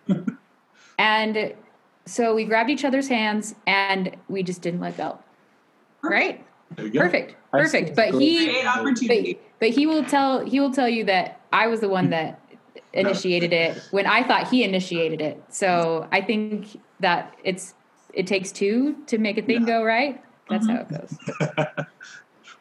and 0.98 1.54
so 2.06 2.34
we 2.34 2.44
grabbed 2.44 2.70
each 2.70 2.84
other's 2.84 3.08
hands 3.08 3.54
and 3.66 4.16
we 4.28 4.42
just 4.42 4.62
didn't 4.62 4.80
let 4.80 4.96
go. 4.96 5.18
Right? 6.02 6.44
There 6.74 6.86
you 6.86 6.92
go. 6.92 7.00
Perfect. 7.00 7.36
I 7.52 7.62
Perfect. 7.62 7.96
But 7.96 8.14
he 8.14 8.62
but, 9.06 9.38
but 9.60 9.68
he 9.70 9.86
will 9.86 10.04
tell 10.04 10.44
he 10.44 10.60
will 10.60 10.72
tell 10.72 10.88
you 10.88 11.04
that 11.04 11.40
I 11.52 11.68
was 11.68 11.80
the 11.80 11.88
one 11.88 12.10
that 12.10 12.40
initiated 12.92 13.52
it 13.52 13.80
when 13.90 14.06
I 14.06 14.22
thought 14.22 14.48
he 14.48 14.64
initiated 14.64 15.20
it. 15.20 15.42
So 15.48 16.08
I 16.12 16.20
think 16.20 16.80
that 17.00 17.36
it's 17.44 17.74
it 18.12 18.26
takes 18.26 18.50
two 18.50 18.96
to 19.06 19.18
make 19.18 19.38
a 19.38 19.42
thing 19.42 19.64
go 19.64 19.84
right. 19.84 20.22
That's 20.48 20.66
mm-hmm. 20.66 20.76
how 20.76 20.82
it 20.82 21.68
goes. 21.68 21.86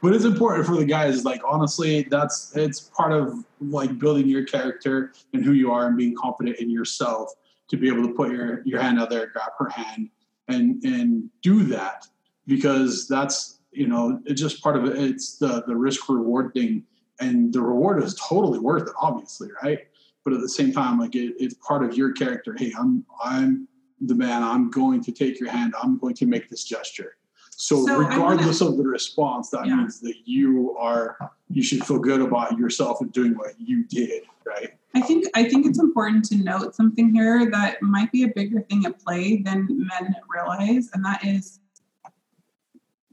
but 0.02 0.14
it's 0.14 0.26
important 0.26 0.68
for 0.68 0.76
the 0.76 0.86
guys 0.86 1.26
like 1.26 1.42
honestly 1.48 2.04
that's 2.04 2.56
it's 2.56 2.80
part 2.80 3.12
of 3.12 3.44
like 3.60 3.98
building 3.98 4.28
your 4.28 4.44
character 4.44 5.14
and 5.34 5.44
who 5.44 5.54
you 5.54 5.72
are 5.72 5.88
and 5.88 5.98
being 5.98 6.16
confident 6.16 6.58
in 6.58 6.70
yourself 6.70 7.32
to 7.68 7.78
be 7.78 7.88
able 7.88 8.04
to 8.04 8.14
put 8.14 8.32
your 8.32 8.62
your 8.66 8.80
hand 8.80 9.00
out 9.00 9.10
there 9.10 9.28
grab 9.28 9.52
her 9.58 9.70
hand 9.70 10.10
and 10.48 10.84
and 10.84 11.30
do 11.42 11.64
that 11.64 12.06
because 12.46 13.08
that's 13.08 13.55
you 13.76 13.88
know 13.88 14.20
it's 14.26 14.42
just 14.42 14.62
part 14.64 14.76
of 14.78 14.86
it. 14.86 14.98
It's 14.98 15.38
the 15.38 15.64
the 15.68 15.76
risk 15.76 16.10
reward 16.10 16.54
thing. 16.54 16.84
And 17.22 17.54
the 17.54 17.62
reward 17.62 18.04
is 18.04 18.14
totally 18.16 18.60
worth 18.60 18.84
it 18.84 18.94
obviously 19.00 19.50
right? 19.64 19.80
But 20.24 20.34
at 20.34 20.42
the 20.42 20.50
same 20.50 20.74
time 20.74 21.00
like 21.00 21.16
it, 21.16 21.36
it's 21.40 21.56
part 21.56 21.84
of 21.86 21.96
your 21.96 22.12
character. 22.12 22.56
Hey 22.58 22.74
i'm 22.78 23.06
i'm 23.24 23.68
the 24.02 24.16
man. 24.16 24.44
I'm 24.44 24.70
going 24.70 25.02
to 25.04 25.12
take 25.12 25.40
your 25.40 25.50
hand. 25.50 25.74
I'm 25.82 25.98
going 25.98 26.16
to 26.16 26.26
make 26.26 26.50
this 26.50 26.66
gesture. 26.66 27.16
So, 27.52 27.86
So 27.86 27.98
regardless 27.98 28.60
of 28.60 28.76
the 28.78 28.84
response, 28.84 29.50
that 29.52 29.66
Yeah. 29.66 29.78
means 29.78 30.02
that 30.02 30.16
you 30.26 30.76
are 30.78 31.18
you 31.50 31.64
should 31.64 31.86
feel 31.86 32.00
good 32.00 32.22
about 32.22 32.58
yourself 32.58 33.00
and 33.02 33.12
doing 33.14 33.34
what 33.34 33.54
you 33.60 33.86
did, 33.86 34.24
right? 34.46 34.72
I 34.94 35.02
think 35.02 35.26
I 35.36 35.48
think 35.48 35.66
it's 35.66 35.80
important 35.80 36.26
to 36.26 36.36
note 36.38 36.76
something 36.76 37.14
here 37.14 37.50
that 37.52 37.82
might 37.82 38.12
be 38.12 38.24
a 38.24 38.28
bigger 38.28 38.62
thing 38.62 38.86
at 38.86 39.00
play 39.00 39.38
than 39.38 39.68
men 39.70 40.16
realize, 40.30 40.90
and 40.94 41.04
that 41.06 41.24
is 41.24 41.60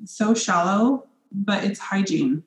so 0.04 0.34
shallow, 0.34 1.06
but 1.30 1.64
it's 1.64 1.78
hygiene. 1.78 2.42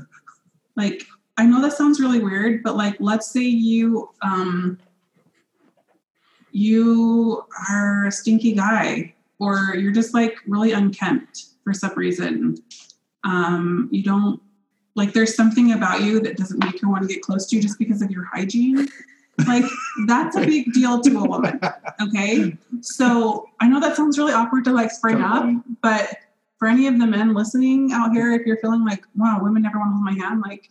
like 0.76 1.04
I 1.36 1.46
know 1.46 1.60
that 1.62 1.72
sounds 1.72 2.00
really 2.00 2.20
weird, 2.20 2.62
but 2.62 2.76
like 2.76 2.96
let's 3.00 3.30
say 3.30 3.42
you 3.42 4.10
um 4.22 4.78
you 6.52 7.44
are 7.68 8.06
a 8.06 8.12
stinky 8.12 8.52
guy 8.52 9.12
or 9.40 9.74
you're 9.74 9.92
just 9.92 10.14
like 10.14 10.36
really 10.46 10.72
unkempt 10.72 11.46
for 11.64 11.72
some 11.72 11.92
reason. 11.96 12.56
Um, 13.24 13.88
you 13.90 14.02
don't 14.02 14.40
like 14.94 15.12
there's 15.12 15.34
something 15.34 15.72
about 15.72 16.02
you 16.02 16.20
that 16.20 16.36
doesn't 16.36 16.62
make 16.64 16.80
her 16.80 16.88
want 16.88 17.02
to 17.02 17.08
get 17.12 17.22
close 17.22 17.46
to 17.46 17.56
you 17.56 17.62
just 17.62 17.78
because 17.78 18.02
of 18.02 18.10
your 18.10 18.24
hygiene. 18.24 18.86
Like 19.48 19.64
that's 20.06 20.36
a 20.36 20.46
big 20.46 20.72
deal 20.72 21.00
to 21.00 21.18
a 21.18 21.24
woman. 21.24 21.60
Okay. 22.00 22.56
So 22.80 23.48
I 23.60 23.68
know 23.68 23.80
that 23.80 23.96
sounds 23.96 24.16
really 24.18 24.32
awkward 24.32 24.64
to 24.64 24.72
like 24.72 24.92
spring 24.92 25.20
up, 25.22 25.46
but 25.82 26.16
for 26.58 26.68
any 26.68 26.86
of 26.86 26.98
the 26.98 27.06
men 27.06 27.34
listening 27.34 27.90
out 27.92 28.12
here, 28.12 28.32
if 28.32 28.46
you're 28.46 28.56
feeling 28.58 28.84
like, 28.84 29.04
wow, 29.16 29.38
women 29.42 29.62
never 29.62 29.78
want 29.78 29.90
to 29.90 29.94
hold 29.94 30.04
my 30.04 30.12
hand, 30.26 30.42
like, 30.46 30.70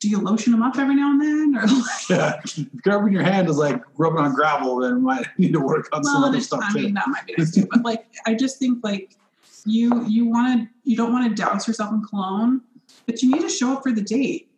do 0.00 0.08
you 0.08 0.20
lotion 0.20 0.52
them 0.52 0.62
up 0.62 0.78
every 0.78 0.94
now 0.94 1.10
and 1.10 1.20
then? 1.20 1.56
Or 1.56 1.66
like, 1.66 2.08
Yeah, 2.08 2.40
grabbing 2.82 3.12
your 3.12 3.24
hand 3.24 3.48
is 3.48 3.56
like 3.56 3.82
rubbing 3.96 4.20
on 4.20 4.32
gravel. 4.32 4.76
Then 4.78 5.02
might 5.02 5.26
need 5.38 5.52
to 5.54 5.60
work 5.60 5.88
on 5.92 6.04
some 6.04 6.22
other 6.22 6.38
it- 6.38 6.42
stuff 6.42 6.60
I 6.62 6.72
too. 6.72 6.82
mean, 6.82 6.94
that 6.94 7.08
might 7.08 7.26
be 7.26 7.34
nice 7.36 7.52
too. 7.54 7.66
But 7.70 7.82
like, 7.82 8.06
I 8.26 8.34
just 8.34 8.58
think 8.60 8.78
like 8.84 9.16
you 9.64 10.04
you 10.06 10.26
want 10.26 10.60
to 10.62 10.68
you 10.84 10.96
don't 10.96 11.12
want 11.12 11.28
to 11.28 11.34
douse 11.42 11.66
yourself 11.66 11.90
in 11.92 12.02
cologne, 12.04 12.60
but 13.06 13.22
you 13.22 13.30
need 13.32 13.40
to 13.42 13.48
show 13.48 13.72
up 13.72 13.82
for 13.82 13.90
the 13.92 14.00
date. 14.02 14.48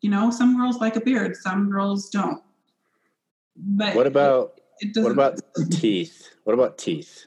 You 0.00 0.08
know, 0.10 0.30
some 0.30 0.56
girls 0.56 0.78
like 0.78 0.96
a 0.96 1.00
beard, 1.00 1.36
some 1.36 1.68
girls 1.70 2.08
don't. 2.08 2.42
But 3.54 3.94
What 3.96 4.06
about 4.06 4.60
it, 4.80 4.96
it 4.96 5.02
what 5.02 5.12
about 5.12 5.40
teeth? 5.70 6.30
What 6.44 6.54
about 6.54 6.78
teeth? 6.78 7.26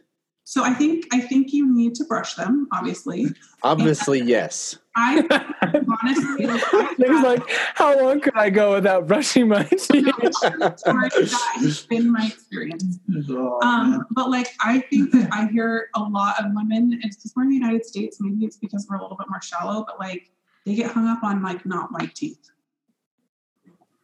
So 0.49 0.63
I 0.63 0.73
think 0.73 1.05
I 1.13 1.21
think 1.21 1.53
you 1.53 1.71
need 1.71 1.93
to 1.93 2.05
brush 2.05 2.33
them. 2.33 2.67
Obviously, 2.71 3.27
Obviously, 3.61 4.19
yes. 4.19 4.79
I 4.95 5.17
honestly 5.61 6.47
like, 6.47 6.63
I 6.73 7.21
like, 7.21 7.43
how 7.75 7.95
long 7.95 8.19
could 8.19 8.35
I 8.35 8.49
go 8.49 8.73
without 8.73 9.05
brushing 9.05 9.49
my 9.49 9.61
teeth? 9.69 10.11
No, 10.57 10.73
sorry, 10.75 11.09
that 11.09 11.57
has 11.59 11.85
been 11.85 12.11
my 12.11 12.25
experience. 12.25 12.97
Oh. 13.29 13.59
Um, 13.61 14.07
but 14.09 14.31
like 14.31 14.47
I 14.63 14.79
think 14.79 15.11
that 15.11 15.29
I 15.31 15.45
hear 15.49 15.89
a 15.93 16.01
lot 16.01 16.43
of 16.43 16.47
women, 16.55 16.99
it's 17.03 17.17
because 17.17 17.33
we're 17.35 17.43
in 17.43 17.49
the 17.49 17.55
United 17.55 17.85
States, 17.85 18.17
maybe 18.19 18.43
it's 18.43 18.57
because 18.57 18.87
we're 18.89 18.97
a 18.97 19.03
little 19.03 19.17
bit 19.17 19.27
more 19.29 19.43
shallow, 19.43 19.85
but 19.85 19.99
like 19.99 20.31
they 20.65 20.73
get 20.73 20.89
hung 20.89 21.07
up 21.07 21.21
on 21.21 21.43
like 21.43 21.63
not 21.63 21.91
white 21.91 22.15
teeth. 22.15 22.49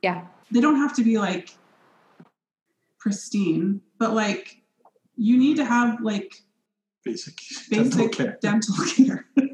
Yeah. 0.04 0.28
They 0.52 0.62
don't 0.62 0.76
have 0.76 0.96
to 0.98 1.04
be 1.04 1.18
like 1.18 1.50
pristine, 3.00 3.82
but 3.98 4.14
like 4.14 4.62
you 5.16 5.38
need 5.38 5.58
to 5.58 5.66
have 5.66 6.02
like 6.02 6.34
basic, 7.04 7.40
dental 7.70 7.98
basic 7.98 8.12
care. 8.12 8.38
dental 8.42 8.76
care. 8.96 9.28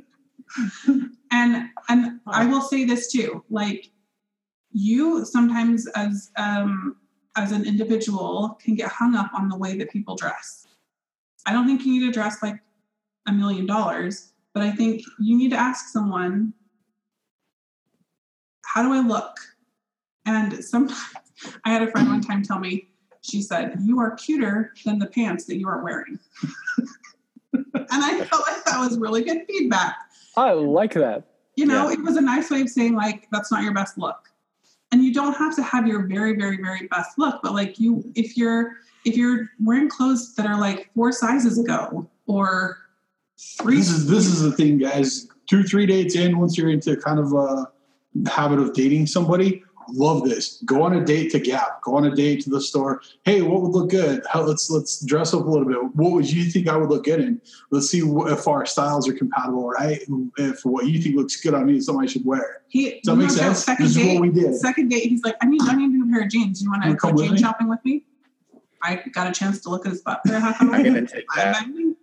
and 1.31 1.69
and 1.89 2.19
I 2.27 2.45
will 2.45 2.61
say 2.61 2.85
this 2.85 3.11
too, 3.11 3.43
like 3.49 3.91
you 4.71 5.25
sometimes 5.25 5.87
as 5.95 6.31
um 6.37 6.95
as 7.35 7.51
an 7.51 7.65
individual 7.65 8.57
can 8.61 8.75
get 8.75 8.89
hung 8.89 9.15
up 9.15 9.31
on 9.33 9.49
the 9.49 9.57
way 9.57 9.77
that 9.77 9.89
people 9.89 10.15
dress. 10.15 10.67
I 11.45 11.53
don't 11.53 11.65
think 11.65 11.85
you 11.85 11.93
need 11.93 12.05
to 12.05 12.11
dress 12.11 12.43
like 12.43 12.59
a 13.27 13.31
million 13.31 13.65
dollars, 13.65 14.33
but 14.53 14.63
I 14.63 14.71
think 14.71 15.01
you 15.19 15.37
need 15.37 15.51
to 15.51 15.57
ask 15.57 15.87
someone, 15.87 16.53
how 18.65 18.83
do 18.83 18.93
I 18.93 18.99
look? 18.99 19.37
And 20.25 20.63
sometimes 20.63 21.01
I 21.65 21.71
had 21.71 21.81
a 21.81 21.91
friend 21.91 22.09
one 22.09 22.21
time 22.21 22.43
tell 22.43 22.59
me, 22.59 22.89
she 23.21 23.41
said, 23.41 23.77
You 23.83 23.99
are 23.99 24.15
cuter 24.15 24.73
than 24.85 24.99
the 24.99 25.07
pants 25.07 25.45
that 25.45 25.57
you 25.57 25.67
are 25.67 25.83
wearing. 25.83 26.19
and 27.53 27.65
I 27.89 28.23
felt 28.25 28.43
like 28.47 28.63
that 28.65 28.79
was 28.79 28.97
really 28.97 29.23
good 29.23 29.43
feedback. 29.47 29.95
I 30.37 30.51
like 30.51 30.93
that. 30.93 31.25
You 31.55 31.65
know, 31.65 31.87
Yeah. 31.89 31.93
it 31.93 32.03
was 32.03 32.17
a 32.17 32.21
nice 32.21 32.49
way 32.49 32.61
of 32.61 32.69
saying, 32.69 32.95
like, 32.95 33.27
that's 33.31 33.51
not 33.51 33.63
your 33.63 33.73
best 33.73 33.97
look. 33.97 34.29
And 34.91 35.03
you 35.03 35.13
don't 35.13 35.33
have 35.35 35.55
to 35.55 35.63
have 35.63 35.87
your 35.87 36.05
very, 36.07 36.35
very, 36.35 36.57
very 36.57 36.87
best 36.87 37.17
look, 37.17 37.41
but 37.41 37.53
like 37.53 37.79
you 37.79 38.03
if 38.15 38.35
you're 38.37 38.73
if 39.05 39.15
you're 39.15 39.49
wearing 39.63 39.89
clothes 39.89 40.35
that 40.35 40.45
are 40.45 40.59
like 40.59 40.89
four 40.93 41.11
sizes 41.11 41.57
ago 41.57 42.09
or 42.27 42.77
three 43.57 43.77
This 43.77 43.89
is 43.89 44.07
this 44.09 44.25
is 44.25 44.41
the 44.41 44.51
thing, 44.51 44.77
guys. 44.79 45.27
Two 45.49 45.63
three 45.63 45.85
dates 45.85 46.15
in, 46.15 46.37
once 46.37 46.57
you're 46.57 46.69
into 46.69 46.95
kind 46.97 47.19
of 47.19 47.31
a 47.33 47.67
habit 48.29 48.59
of 48.59 48.73
dating 48.73 49.07
somebody, 49.07 49.63
love 49.89 50.23
this. 50.23 50.61
Go 50.65 50.81
on 50.83 50.93
a 50.93 51.03
date 51.05 51.31
to 51.31 51.39
Gap. 51.39 51.81
Go 51.81 51.95
on 51.95 52.05
a 52.05 52.15
date 52.15 52.41
to 52.43 52.49
the 52.49 52.61
store. 52.61 53.01
Hey, 53.23 53.41
what 53.41 53.61
would 53.61 53.71
look 53.71 53.89
good? 53.89 54.21
How, 54.29 54.41
let's 54.43 54.69
let's 54.69 55.03
dress 55.05 55.33
up 55.33 55.45
a 55.45 55.49
little 55.49 55.67
bit. 55.67 55.77
What 55.95 56.11
would 56.11 56.31
you 56.31 56.43
think 56.45 56.67
I 56.67 56.75
would 56.77 56.89
look 56.89 57.05
good 57.05 57.19
in? 57.19 57.41
Let's 57.71 57.89
see 57.89 57.99
wh- 58.01 58.29
if 58.31 58.47
our 58.47 58.65
styles 58.65 59.07
are 59.09 59.13
compatible, 59.13 59.69
right? 59.69 59.99
If 60.37 60.63
what 60.65 60.87
you 60.87 61.01
think 61.01 61.15
looks 61.15 61.39
good 61.41 61.53
on 61.53 61.65
me 61.65 61.77
is 61.77 61.85
something 61.85 62.03
I 62.03 62.07
should 62.11 62.25
wear. 62.25 62.61
he 62.67 62.99
Does 63.01 63.01
that 63.05 63.15
make 63.15 63.29
sense? 63.29 63.63
Second 63.65 63.85
This 63.85 63.95
is 63.95 64.01
date, 64.03 64.13
what 64.19 64.21
we 64.21 64.29
did. 64.29 64.55
second 64.55 64.89
date, 64.89 65.03
he's 65.09 65.23
like, 65.23 65.35
I 65.41 65.45
need 65.45 65.61
I 65.63 65.75
need 65.75 65.85
a 65.91 65.93
new 65.93 66.11
pair 66.11 66.23
of 66.23 66.29
jeans. 66.29 66.61
You 66.61 66.69
want 66.71 66.83
to 66.83 66.89
go 66.93 66.95
come 67.09 67.17
jean 67.17 67.37
shopping 67.37 67.67
with 67.69 67.79
me? 67.85 68.03
I 68.83 68.95
got 69.13 69.27
a 69.27 69.31
chance 69.31 69.61
to 69.61 69.69
look 69.69 69.85
at 69.85 69.91
his 69.91 70.01
butt 70.01 70.21
for 70.25 70.33
a 70.33 70.39
half 70.39 70.61
hour. 70.61 70.73
I'm 70.73 70.83
gonna 70.83 71.05
take 71.07 71.25
I'm 71.35 71.53
that. 71.53 71.95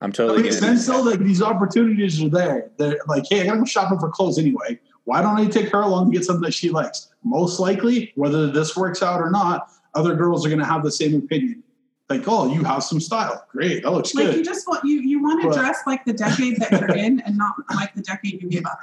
I'm 0.00 0.10
That 0.10 0.14
totally 0.16 0.42
makes 0.42 0.60
gonna. 0.60 0.76
sense 0.76 0.86
though. 0.86 1.02
Like 1.02 1.20
these 1.20 1.42
opportunities 1.42 2.22
are 2.22 2.28
there. 2.28 2.70
They're 2.76 2.98
like, 3.08 3.24
hey, 3.28 3.40
I 3.42 3.46
gotta 3.46 3.58
go 3.60 3.64
shopping 3.64 3.98
for 3.98 4.10
clothes 4.10 4.38
anyway. 4.38 4.78
Why 5.08 5.22
don't 5.22 5.38
I 5.38 5.46
take 5.46 5.70
her 5.70 5.80
along 5.80 6.04
and 6.04 6.12
get 6.12 6.26
something 6.26 6.42
that 6.42 6.52
she 6.52 6.68
likes? 6.68 7.08
Most 7.24 7.58
likely, 7.58 8.12
whether 8.14 8.50
this 8.52 8.76
works 8.76 9.02
out 9.02 9.22
or 9.22 9.30
not, 9.30 9.70
other 9.94 10.14
girls 10.14 10.44
are 10.44 10.50
gonna 10.50 10.66
have 10.66 10.82
the 10.84 10.90
same 10.92 11.14
opinion. 11.14 11.62
Like, 12.10 12.24
oh, 12.26 12.52
you 12.52 12.62
have 12.64 12.82
some 12.82 13.00
style. 13.00 13.46
Great, 13.50 13.84
that 13.84 13.90
looks 13.90 14.14
Like 14.14 14.36
you 14.36 14.44
just 14.44 14.68
want 14.68 14.84
you 14.84 15.00
you 15.00 15.22
want 15.22 15.40
to 15.40 15.48
But- 15.48 15.56
dress 15.56 15.78
like 15.86 16.04
the 16.04 16.12
decade 16.12 16.58
that 16.58 16.72
you're 16.72 16.94
in 16.94 17.20
and 17.20 17.38
not 17.38 17.54
like 17.74 17.94
the 17.94 18.02
decade 18.02 18.42
you 18.42 18.50
gave 18.50 18.66
up. 18.66 18.80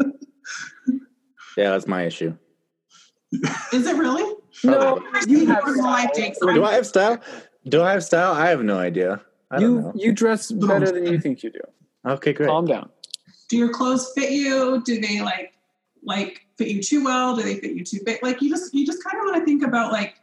Yeah, 1.56 1.70
that's 1.70 1.86
my 1.86 2.02
issue. 2.02 2.36
Is 3.72 3.86
it 3.86 3.94
really? 3.96 4.24
No, 4.64 5.00
you 5.28 5.46
have 5.46 5.62
Your 5.64 5.80
life, 5.84 6.10
Jake, 6.16 6.34
so 6.34 6.48
Do 6.52 6.64
I'm- 6.64 6.64
I 6.64 6.72
have 6.74 6.84
style? 6.86 7.20
Do 7.68 7.80
I 7.80 7.92
have 7.92 8.02
style? 8.02 8.32
I 8.32 8.48
have 8.48 8.64
no 8.64 8.76
idea. 8.76 9.20
I 9.52 9.60
don't 9.60 9.62
you 9.62 9.80
know. 9.82 9.92
you 9.94 10.12
dress 10.12 10.50
better 10.50 10.90
than 10.90 11.06
you 11.06 11.20
think 11.20 11.44
you 11.44 11.50
do. 11.52 11.60
Okay, 12.04 12.32
great. 12.32 12.48
Calm 12.48 12.66
down. 12.66 12.90
Do 13.54 13.58
your 13.58 13.72
clothes 13.72 14.10
fit 14.14 14.32
you? 14.32 14.82
Do 14.84 15.00
they 15.00 15.20
like 15.20 15.54
like 16.02 16.46
fit 16.58 16.68
you 16.68 16.82
too 16.82 17.04
well? 17.04 17.36
Do 17.36 17.42
they 17.42 17.56
fit 17.56 17.72
you 17.72 17.84
too 17.84 18.00
big? 18.04 18.22
Like 18.22 18.42
you 18.42 18.50
just 18.50 18.74
you 18.74 18.84
just 18.84 19.02
kind 19.04 19.16
of 19.16 19.24
want 19.24 19.36
to 19.38 19.44
think 19.44 19.62
about 19.62 19.92
like 19.92 20.16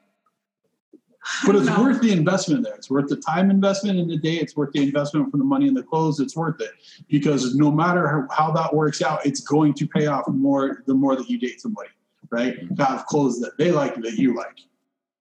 But 1.45 1.55
it's 1.55 1.65
know. 1.65 1.81
worth 1.81 2.01
the 2.01 2.11
investment 2.11 2.63
there. 2.63 2.75
It's 2.75 2.89
worth 2.89 3.07
the 3.07 3.15
time 3.15 3.49
investment 3.49 3.99
in 3.99 4.07
the 4.09 4.17
day. 4.17 4.33
It's 4.33 4.55
worth 4.57 4.73
the 4.73 4.83
investment 4.83 5.31
for 5.31 5.37
the 5.37 5.45
money 5.45 5.67
and 5.67 5.77
the 5.77 5.83
clothes. 5.83 6.19
It's 6.19 6.35
worth 6.35 6.59
it 6.59 6.71
because 7.07 7.55
no 7.55 7.71
matter 7.71 8.07
how, 8.07 8.27
how 8.35 8.51
that 8.51 8.73
works 8.73 9.01
out, 9.01 9.25
it's 9.25 9.39
going 9.39 9.73
to 9.75 9.87
pay 9.87 10.07
off 10.07 10.27
more 10.27 10.83
the 10.87 10.93
more 10.93 11.15
that 11.15 11.29
you 11.29 11.37
date 11.37 11.61
somebody, 11.61 11.89
right? 12.31 12.59
Mm-hmm. 12.59 12.75
To 12.75 12.85
have 12.85 13.05
clothes 13.05 13.39
that 13.39 13.57
they 13.57 13.71
like 13.71 13.95
that 14.01 14.15
you 14.15 14.35
like, 14.35 14.59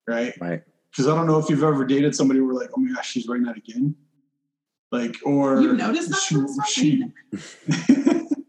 right? 0.08 0.34
Right. 0.40 0.62
Because 0.90 1.06
I 1.06 1.14
don't 1.14 1.28
know 1.28 1.38
if 1.38 1.48
you've 1.48 1.62
ever 1.62 1.84
dated 1.84 2.16
somebody 2.16 2.40
where 2.40 2.54
like, 2.54 2.70
oh 2.76 2.80
my 2.80 2.92
gosh, 2.92 3.12
she's 3.12 3.28
wearing 3.28 3.44
that 3.44 3.56
again, 3.56 3.94
like 4.90 5.16
or 5.24 5.60
You've 5.60 5.76
noticed 5.76 6.10
that 6.10 6.20
she, 6.20 6.34
from 6.34 6.48
she 6.68 7.04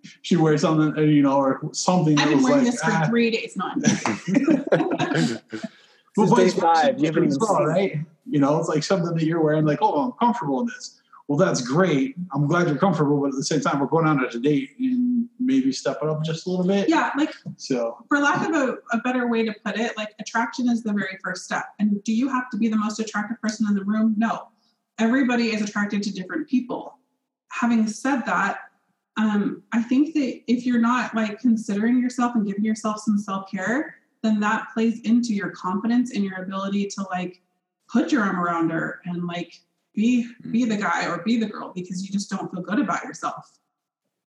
she 0.22 0.38
wear 0.38 0.58
something, 0.58 0.98
uh, 0.98 1.02
you 1.02 1.22
know, 1.22 1.38
or 1.38 1.62
something 1.74 2.18
I've 2.18 2.26
that 2.26 2.30
been 2.30 2.38
was 2.38 2.46
wearing 2.46 2.66
like, 2.66 2.74
this 2.74 2.82
for 2.82 2.92
ah. 2.92 3.06
three 3.08 3.32
days. 3.32 3.56
No, 3.56 3.66
I'm. 3.66 5.40
Well, 6.18 6.28
This 6.28 6.40
is 6.40 6.54
vice 6.54 6.54
day 6.54 6.60
five. 6.60 7.00
You 7.00 7.06
haven't 7.06 7.26
as 7.26 7.36
even 7.36 7.40
well, 7.40 7.58
seen 7.58 7.68
right? 7.68 8.00
You 8.30 8.40
know, 8.40 8.60
it's 8.60 8.68
like 8.68 8.84
something 8.84 9.16
that 9.16 9.24
you're 9.24 9.42
wearing, 9.42 9.66
like, 9.66 9.80
oh, 9.82 10.04
I'm 10.04 10.12
comfortable 10.14 10.60
in 10.60 10.68
this. 10.68 11.00
Well, 11.28 11.38
that's 11.38 11.62
great. 11.62 12.16
I'm 12.34 12.48
glad 12.48 12.68
you're 12.68 12.78
comfortable, 12.78 13.22
but 13.22 13.28
at 13.28 13.36
the 13.36 13.46
same 13.46 13.62
time, 13.62 13.80
we're 13.80 13.86
going 13.86 14.06
on 14.06 14.22
a 14.22 14.30
date 14.40 14.72
and 14.80 15.30
maybe 15.40 15.72
step 15.72 16.00
it 16.02 16.10
up 16.10 16.22
just 16.24 16.46
a 16.46 16.50
little 16.50 16.66
bit. 16.66 16.90
yeah, 16.90 17.12
like 17.18 17.34
So, 17.56 18.04
for 18.10 18.20
lack 18.20 18.46
of 18.46 18.54
a, 18.54 18.78
a 18.92 18.98
better 18.98 19.30
way 19.30 19.46
to 19.46 19.56
put 19.66 19.80
it, 19.80 19.96
like 19.96 20.10
attraction 20.20 20.68
is 20.68 20.84
the 20.84 20.92
very 20.92 21.18
first 21.24 21.46
step. 21.46 21.68
And 21.80 22.04
do 22.04 22.12
you 22.12 22.28
have 22.28 22.50
to 22.50 22.58
be 22.58 22.68
the 22.68 22.76
most 22.76 23.00
attractive 23.00 23.40
person 23.42 23.66
in 23.68 23.76
the 23.76 23.86
room? 23.86 24.14
No. 24.18 24.50
Everybody 25.00 25.54
is 25.54 25.62
attracted 25.62 26.04
to 26.04 26.14
different 26.14 26.48
people. 26.48 26.98
Having 27.52 27.88
said 27.88 28.22
that, 28.26 28.60
um, 29.18 29.64
I 29.72 29.82
think 29.82 30.14
that 30.14 30.42
if 30.48 30.66
you're 30.66 30.80
not 30.80 31.16
like 31.16 31.40
considering 31.40 32.02
yourself 32.02 32.36
and 32.36 32.46
giving 32.46 32.64
yourself 32.64 33.00
some 33.00 33.18
self 33.18 33.52
care, 33.52 33.96
then 34.24 34.40
that 34.40 34.68
plays 34.74 35.02
into 35.02 35.34
your 35.34 35.50
confidence 35.50 36.14
and 36.14 36.24
your 36.24 36.42
ability 36.42 36.88
to 36.88 37.04
like 37.10 37.42
put 37.92 38.12
your 38.12 38.24
arm 38.24 38.40
around 38.40 38.70
her 38.70 39.02
and 39.06 39.28
like 39.28 39.60
be 39.94 40.28
be 40.50 40.64
the 40.66 40.78
guy 40.78 41.08
or 41.08 41.24
be 41.24 41.38
the 41.38 41.46
girl 41.46 41.74
because 41.76 42.04
you 42.04 42.12
just 42.12 42.30
don't 42.30 42.52
feel 42.52 42.62
good 42.62 42.80
about 42.80 43.04
yourself. 43.04 43.60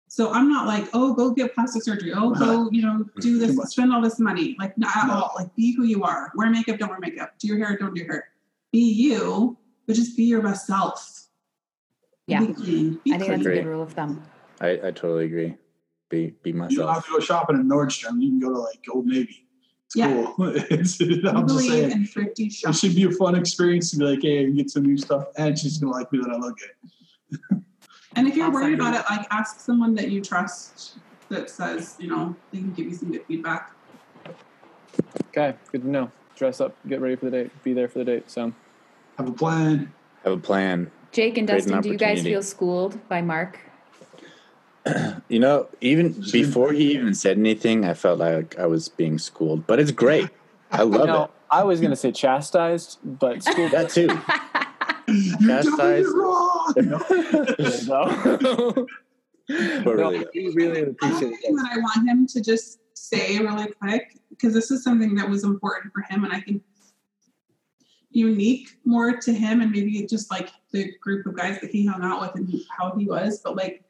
So 0.08 0.32
I'm 0.32 0.50
not 0.50 0.68
like, 0.68 0.88
oh, 0.94 1.14
go 1.14 1.32
get 1.32 1.54
plastic 1.54 1.84
surgery. 1.84 2.14
Oh, 2.14 2.32
go, 2.32 2.70
you 2.72 2.82
know, 2.82 3.06
do 3.20 3.40
this, 3.40 3.58
spend 3.72 3.92
all 3.92 4.02
this 4.02 4.20
money. 4.20 4.56
Like, 4.60 4.78
not 4.78 4.96
at 4.96 5.10
all. 5.10 5.34
Like, 5.36 5.54
be 5.56 5.76
who 5.76 5.84
you 5.84 6.04
are. 6.04 6.32
Wear 6.36 6.50
makeup, 6.50 6.78
don't 6.78 6.90
wear 6.90 7.00
makeup. 7.00 7.34
Do 7.40 7.48
your 7.48 7.58
hair, 7.58 7.78
don't 7.78 7.94
do 7.94 8.02
your 8.02 8.12
hair. 8.12 8.30
Be 8.72 8.80
you, 8.80 9.58
but 9.88 9.96
just 9.96 10.16
be 10.18 10.24
your 10.24 10.42
best 10.42 10.68
self. 10.68 11.28
Yeah. 12.28 12.40
Be 12.42 12.54
clean. 12.54 13.00
Be 13.04 13.14
I 13.14 13.18
think 13.18 13.26
clean. 13.26 13.30
that's 13.30 13.30
a 13.30 13.50
Agree. 13.50 13.56
good 13.62 13.66
rule 13.68 13.84
of 13.84 13.94
thumb. 13.94 14.24
I, 14.62 14.70
I 14.70 14.92
totally 14.92 15.26
agree. 15.26 15.56
Be 16.10 16.34
be 16.44 16.54
myself. 16.54 16.72
you 16.72 16.78
don't 16.78 16.88
have 16.88 16.96
myself. 16.98 17.06
to 17.06 17.12
go 17.12 17.20
shopping 17.20 17.56
at 17.58 17.66
Nordstrom. 17.66 18.22
You 18.22 18.30
can 18.30 18.40
go 18.40 18.50
to 18.54 18.60
like 18.60 18.80
Old 18.92 19.06
Navy. 19.08 19.48
It's 19.86 19.96
Yeah. 19.96 20.08
cool. 20.36 20.36
It's, 20.56 21.00
We 21.00 21.22
I'm 21.28 21.48
just 21.48 21.68
saying. 21.68 21.92
in 21.92 22.06
thrifty 22.06 22.46
It 22.46 22.54
shopping. 22.54 22.74
should 22.74 22.96
be 22.96 23.04
a 23.04 23.12
fun 23.12 23.36
experience 23.36 23.92
to 23.92 23.98
be 23.98 24.06
like, 24.06 24.22
hey, 24.22 24.42
I 24.42 24.44
can 24.46 24.56
get 24.56 24.70
some 24.70 24.84
new 24.84 24.98
stuff, 24.98 25.28
and 25.38 25.58
she's 25.58 25.78
gonna 25.78 25.92
like 25.94 26.12
me 26.12 26.20
that 26.20 26.30
I 26.32 26.38
look 26.38 26.58
good. 26.58 27.64
And 28.16 28.28
if 28.28 28.36
you're 28.36 28.46
Awesome. 28.48 28.62
worried 28.62 28.80
about 28.80 28.96
it, 28.96 29.04
like 29.10 29.28
ask 29.30 29.60
someone 29.60 29.94
that 29.96 30.10
you 30.10 30.22
trust 30.22 30.98
that 31.30 31.50
says, 31.50 31.96
you 32.00 32.08
know, 32.08 32.36
they 32.52 32.60
can 32.60 32.72
give 32.74 32.86
you 32.86 32.96
some 32.96 33.12
good 33.12 33.26
feedback. 33.28 33.72
Okay, 35.30 35.56
good 35.72 35.82
to 35.82 35.90
know. 35.90 36.12
Dress 36.36 36.62
up, 36.62 36.76
get 36.88 37.02
ready 37.02 37.16
for 37.18 37.26
the 37.26 37.32
date, 37.32 37.64
be 37.64 37.74
there 37.74 37.88
for 37.90 38.00
the 38.00 38.06
date. 38.06 38.32
So 38.32 38.54
Have 39.18 39.28
a 39.30 39.32
plan. 39.32 39.94
Have 40.24 40.34
a 40.34 40.38
plan. 40.38 40.92
Jake 41.12 41.38
and 41.38 41.48
Great 41.48 41.64
an 41.64 41.72
Dustin, 41.72 41.82
do 41.82 41.90
you 41.90 41.98
guys 41.98 42.22
feel 42.22 42.44
schooled 42.44 43.08
by 43.08 43.22
Mark? 43.22 43.60
You 45.30 45.40
know, 45.40 45.68
even 45.82 46.12
before 46.32 46.72
he 46.72 46.94
even 46.94 47.16
said 47.16 47.40
anything, 47.40 47.86
I 47.86 47.96
felt 47.96 48.20
like 48.20 48.60
I 48.60 48.68
was 48.68 48.88
being 48.88 49.18
schooled. 49.18 49.66
But 49.66 49.80
it's 49.80 49.90
great. 49.90 50.30
I 50.72 50.84
love 50.84 51.08
no, 51.08 51.24
it. 51.24 51.32
I 51.50 51.64
was 51.64 51.82
gonna 51.82 51.96
say 51.96 52.12
chastised, 52.12 53.00
but 53.04 53.42
schooled. 53.42 53.72
That 53.72 53.90
too. 53.90 54.08
Chastised. 55.48 56.08
done 56.76 56.78
it 56.78 57.88
wrong. 57.88 58.14
no. 58.38 58.88
But 59.84 59.96
no, 59.96 60.12
really, 60.12 60.26
we 60.36 60.50
really 60.54 60.82
Another 60.82 60.92
appreciate 60.92 61.34
it. 61.34 61.56
that 61.56 61.70
I 61.74 61.78
want 61.78 62.08
him 62.08 62.28
to 62.28 62.42
just 62.42 62.80
say 62.94 63.40
really 63.40 63.72
quick, 63.82 64.20
because 64.30 64.54
this 64.54 64.70
is 64.70 64.84
something 64.84 65.16
that 65.16 65.30
was 65.30 65.44
important 65.44 65.94
for 65.94 66.02
him, 66.14 66.24
and 66.24 66.34
I 66.34 66.42
think 66.42 66.62
unique 68.16 68.78
more 68.86 69.18
to 69.18 69.34
him, 69.34 69.62
and 69.62 69.72
maybe 69.72 70.06
just 70.08 70.32
like 70.32 70.50
the 70.72 70.92
group 71.02 71.26
of 71.26 71.36
guys 71.36 71.60
that 71.62 71.70
he 71.72 71.86
hung 71.86 72.02
out 72.04 72.22
with 72.22 72.36
and 72.36 72.62
how 72.76 72.96
he 72.98 73.06
was. 73.06 73.40
But 73.44 73.56
like, 73.56 73.84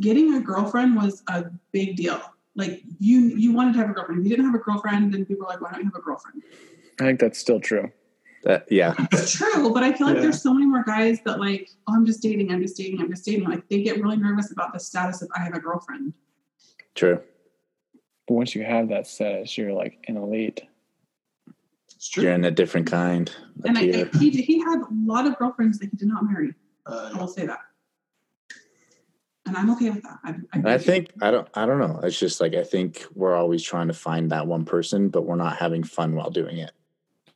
getting 0.00 0.34
a 0.34 0.40
girlfriend 0.40 0.96
was 0.96 1.22
a 1.28 1.46
big 1.72 1.96
deal. 1.96 2.20
Like 2.54 2.82
you, 3.00 3.20
you 3.20 3.52
wanted 3.52 3.72
to 3.74 3.80
have 3.80 3.90
a 3.90 3.92
girlfriend. 3.92 4.20
If 4.20 4.24
you 4.24 4.30
didn't 4.36 4.46
have 4.46 4.54
a 4.54 4.64
girlfriend, 4.64 5.12
then 5.12 5.26
people 5.26 5.44
were 5.46 5.52
like, 5.52 5.60
"Why 5.60 5.72
don't 5.72 5.80
you 5.80 5.86
have 5.86 5.94
a 5.96 6.00
girlfriend?" 6.00 6.42
I 7.00 7.04
think 7.04 7.20
that's 7.20 7.38
still 7.38 7.60
true. 7.60 7.92
that 8.44 8.66
yeah. 8.70 8.94
It's 9.12 9.32
true, 9.32 9.72
but 9.74 9.82
I 9.82 9.92
feel 9.92 10.06
like 10.06 10.16
Yeah. 10.16 10.22
there's 10.22 10.40
so 10.40 10.54
many 10.54 10.66
more 10.66 10.84
guys 10.84 11.18
that 11.24 11.38
like, 11.40 11.68
"Oh, 11.86 11.94
I'm 11.94 12.06
just 12.06 12.22
dating. 12.22 12.50
I'm 12.52 12.62
just 12.62 12.76
dating. 12.76 13.00
I'm 13.00 13.10
just 13.10 13.24
dating." 13.26 13.48
Like 13.48 13.68
they 13.68 13.82
get 13.82 14.00
really 14.00 14.16
nervous 14.16 14.52
about 14.52 14.72
the 14.72 14.78
status 14.80 15.20
of 15.22 15.28
"I 15.36 15.40
have 15.40 15.54
a 15.54 15.58
girlfriend." 15.60 16.14
True. 16.94 17.20
But 18.26 18.34
once 18.34 18.54
you 18.54 18.64
have 18.64 18.88
that 18.88 19.06
status, 19.06 19.58
you're 19.58 19.72
like 19.72 20.02
an 20.08 20.16
elite. 20.16 20.62
It's 21.96 22.08
true. 22.08 22.24
You're 22.24 22.32
in 22.32 22.44
a 22.44 22.50
different 22.50 22.86
kind. 22.86 23.30
And 23.64 23.76
I, 23.78 23.80
tier. 23.80 24.10
I, 24.12 24.18
he 24.18 24.30
he 24.30 24.60
had 24.60 24.80
a 24.80 24.86
lot 25.04 25.26
of 25.26 25.36
girlfriends 25.38 25.78
that 25.78 25.90
he 25.90 25.96
did 25.96 26.08
not 26.08 26.24
marry. 26.24 26.54
I 26.86 26.90
Uh, 26.90 27.18
will 27.18 27.26
say 27.26 27.46
that, 27.46 27.58
and 29.46 29.56
I'm 29.56 29.70
okay 29.70 29.90
with 29.90 30.02
that. 30.02 30.18
I, 30.22 30.34
I, 30.52 30.74
I 30.74 30.78
think 30.78 31.10
I 31.22 31.30
don't 31.30 31.48
I 31.54 31.66
don't 31.66 31.78
know. 31.78 32.00
It's 32.02 32.18
just 32.18 32.40
like 32.40 32.54
I 32.54 32.64
think 32.64 33.04
we're 33.14 33.34
always 33.34 33.62
trying 33.62 33.88
to 33.88 33.94
find 33.94 34.30
that 34.30 34.46
one 34.46 34.64
person, 34.64 35.08
but 35.08 35.22
we're 35.22 35.36
not 35.36 35.56
having 35.56 35.82
fun 35.84 36.14
while 36.14 36.30
doing 36.30 36.58
it. 36.58 36.72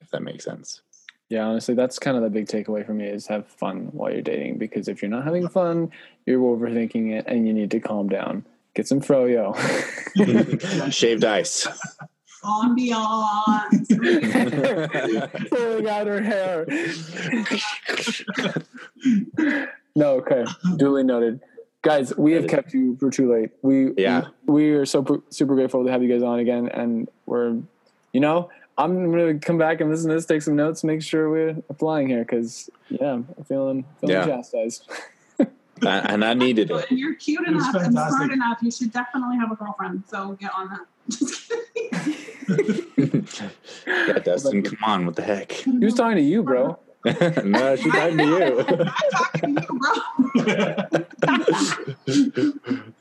If 0.00 0.10
that 0.10 0.22
makes 0.22 0.44
sense. 0.44 0.82
Yeah, 1.30 1.44
honestly, 1.46 1.74
that's 1.74 1.98
kind 2.00 2.16
of 2.16 2.24
the 2.24 2.30
big 2.30 2.46
takeaway 2.46 2.84
for 2.84 2.92
me 2.92 3.06
is 3.06 3.28
have 3.28 3.46
fun 3.46 3.88
while 3.92 4.12
you're 4.12 4.20
dating 4.20 4.58
because 4.58 4.88
if 4.88 5.00
you're 5.00 5.10
not 5.10 5.24
having 5.24 5.48
fun, 5.48 5.90
you're 6.26 6.40
overthinking 6.40 7.12
it 7.12 7.24
and 7.28 7.46
you 7.46 7.52
need 7.52 7.70
to 7.70 7.78
calm 7.78 8.08
down. 8.08 8.44
Get 8.74 8.88
some 8.88 9.00
froyo. 9.00 9.54
Shaved 10.92 11.24
ice. 11.24 11.68
Ambiance. 12.44 13.88
Pulling 15.50 15.88
out 15.88 16.06
her 16.06 16.20
hair. 16.20 16.66
no, 19.94 20.16
okay. 20.18 20.44
Duly 20.76 21.02
noted. 21.04 21.40
Guys, 21.82 22.14
we 22.16 22.32
have 22.32 22.46
kept 22.46 22.74
you 22.74 22.96
for 22.98 23.10
too 23.10 23.32
late. 23.32 23.50
We 23.62 23.92
Yeah. 23.96 24.26
we, 24.46 24.70
are 24.72 24.84
so 24.84 25.02
pr- 25.02 25.14
super 25.30 25.54
grateful 25.54 25.84
to 25.84 25.90
have 25.90 26.02
you 26.02 26.08
guys 26.12 26.22
on 26.22 26.38
again, 26.38 26.68
and 26.68 27.08
we're, 27.26 27.56
you 28.12 28.20
know, 28.20 28.50
I'm 28.76 29.10
gonna 29.10 29.38
come 29.38 29.56
back 29.58 29.80
and 29.80 29.90
listen 29.90 30.08
to 30.10 30.14
this, 30.14 30.26
take 30.26 30.42
some 30.42 30.56
notes, 30.56 30.84
make 30.84 31.02
sure 31.02 31.30
we're 31.30 31.56
applying 31.70 32.08
here, 32.08 32.20
because 32.20 32.68
yeah, 32.88 33.12
I'm 33.12 33.26
feeling 33.48 33.84
feeling 34.00 34.16
Yeah. 34.16 34.26
chastised. 34.26 34.90
and 35.38 35.48
and 35.82 36.24
I 36.24 36.34
needed 36.34 36.70
it. 36.70 36.90
and 36.90 36.98
you're 36.98 37.14
cute 37.14 37.46
enough 37.48 37.74
and 37.74 37.92
smart 37.92 38.30
enough. 38.30 38.58
You 38.62 38.70
should 38.70 38.92
definitely 38.92 39.38
have 39.38 39.50
a 39.50 39.56
girlfriend. 39.56 40.02
So 40.06 40.32
get 40.32 40.50
on 40.54 40.68
that. 40.68 40.80
Just 41.10 41.48
kidding. 41.48 43.26
yeah, 43.86 44.18
Dustin, 44.18 44.62
come 44.62 44.78
on, 44.84 45.06
what 45.06 45.16
the 45.16 45.22
heck? 45.22 45.52
He 45.52 45.78
was 45.78 45.94
talking 45.94 46.16
to 46.16 46.22
you, 46.22 46.42
bro. 46.42 46.78
no, 47.04 47.76
she's 47.76 47.92
talking 47.92 48.18
to 48.18 48.64
I'm 48.68 48.94
talking 49.10 49.56
to 49.56 49.62
you, 49.62 49.78
bro. 49.78 51.04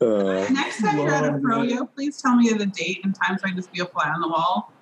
Uh, 0.00 0.46
Next 0.50 0.80
time 0.80 0.96
you're 0.98 1.10
at 1.10 1.24
a 1.24 1.36
Lord, 1.36 1.42
froyo, 1.42 1.88
please 1.94 2.20
tell 2.20 2.36
me 2.36 2.50
the 2.50 2.64
date 2.66 3.00
and 3.04 3.14
time 3.14 3.36
so 3.36 3.44
I 3.44 3.48
can 3.48 3.56
just 3.56 3.70
be 3.72 3.80
a 3.80 3.84
fly 3.84 4.08
on 4.08 4.20
the 4.22 4.28
wall. 4.28 4.72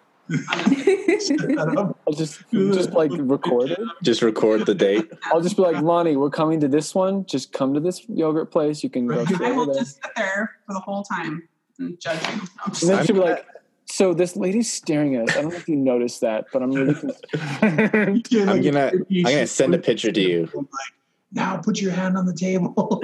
I'm 0.49 0.74
just 0.74 1.29
kidding. 1.31 1.59
I'll 1.59 2.12
just 2.12 2.43
just 2.53 2.91
like 2.93 3.11
record 3.14 3.70
it. 3.72 3.81
just 4.03 4.22
record 4.22 4.66
the 4.66 4.74
date. 4.74 5.11
I'll 5.33 5.41
just 5.41 5.57
be 5.57 5.62
like, 5.62 5.83
Lonnie, 5.83 6.16
we're 6.16 6.31
coming 6.31 6.61
to 6.61 6.68
this 6.68 6.95
one. 6.95 7.26
Just 7.26 7.53
come 7.53 7.74
to 7.74 7.81
this 7.81 8.09
yogurt 8.09 8.53
place. 8.53 8.85
You 8.85 8.91
can 8.91 9.07
go. 9.09 9.24
Right. 9.24 9.41
I 9.41 9.53
will 9.53 9.66
there. 9.66 9.74
just 9.74 9.97
sit 10.03 10.12
there 10.14 10.57
for 10.66 10.74
the 10.74 10.81
whole 10.81 11.03
time 11.03 11.49
and 11.79 12.01
judge 12.01 12.20
I'm 12.24 12.41
just 12.72 12.83
And 12.83 12.91
then 12.93 13.07
she'll 13.07 13.16
be 13.16 13.22
like, 13.22 13.47
"So 13.87 14.12
this 14.14 14.37
lady's 14.37 14.70
staring 14.72 15.16
at 15.16 15.29
us. 15.29 15.37
I 15.37 15.43
don't 15.43 15.51
know 15.51 15.57
if 15.57 15.68
you 15.68 15.76
noticed 15.76 16.20
that, 16.22 16.47
but 16.53 16.62
I'm 16.62 16.70
really 16.72 16.95
concerned." 16.95 18.29
I'm 18.51 18.62
gonna 18.62 18.93
I'm 18.93 19.22
gonna 19.22 19.47
send 19.47 19.74
a 19.74 19.79
picture 19.79 20.12
to 20.12 20.20
you. 20.20 20.49
Like, 20.55 20.93
now 21.33 21.59
put 21.59 21.79
your 21.79 21.93
hand 21.93 22.16
on 22.16 22.24
the 22.24 22.33
table. 22.33 23.03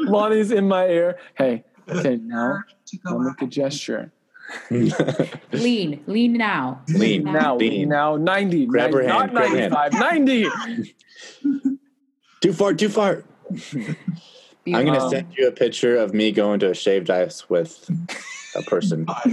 Lonnie's 0.10 0.50
in 0.50 0.66
my 0.66 0.86
ear. 0.88 1.18
Hey, 1.36 1.64
okay, 1.88 2.16
now 2.16 2.62
to 2.86 2.98
I'll 3.06 3.18
make 3.18 3.42
a 3.42 3.46
gesture. 3.46 4.10
lean, 5.52 6.02
lean 6.06 6.32
now. 6.32 6.80
Lean. 6.88 7.24
Now, 7.24 7.56
Lean. 7.56 7.88
now, 7.90 8.16
ninety. 8.16 8.64
Grab 8.64 8.92
her 8.94 9.00
hand, 9.02 9.10
Not 9.12 9.30
grab 9.32 9.50
her 9.50 9.56
hand. 9.58 9.74
ninety-five. 9.74 9.92
Ninety. 10.00 10.48
too 12.40 12.52
far, 12.54 12.72
too 12.74 12.88
far. 12.88 13.22
I'm 14.74 14.84
gonna 14.86 15.02
Um, 15.04 15.10
send 15.10 15.26
you 15.36 15.48
a 15.48 15.52
picture 15.52 15.96
of 15.96 16.14
me 16.14 16.32
going 16.32 16.60
to 16.60 16.70
a 16.70 16.74
shaved 16.74 17.10
ice 17.10 17.48
with 17.48 17.88
a 18.56 18.62
person, 18.62 19.06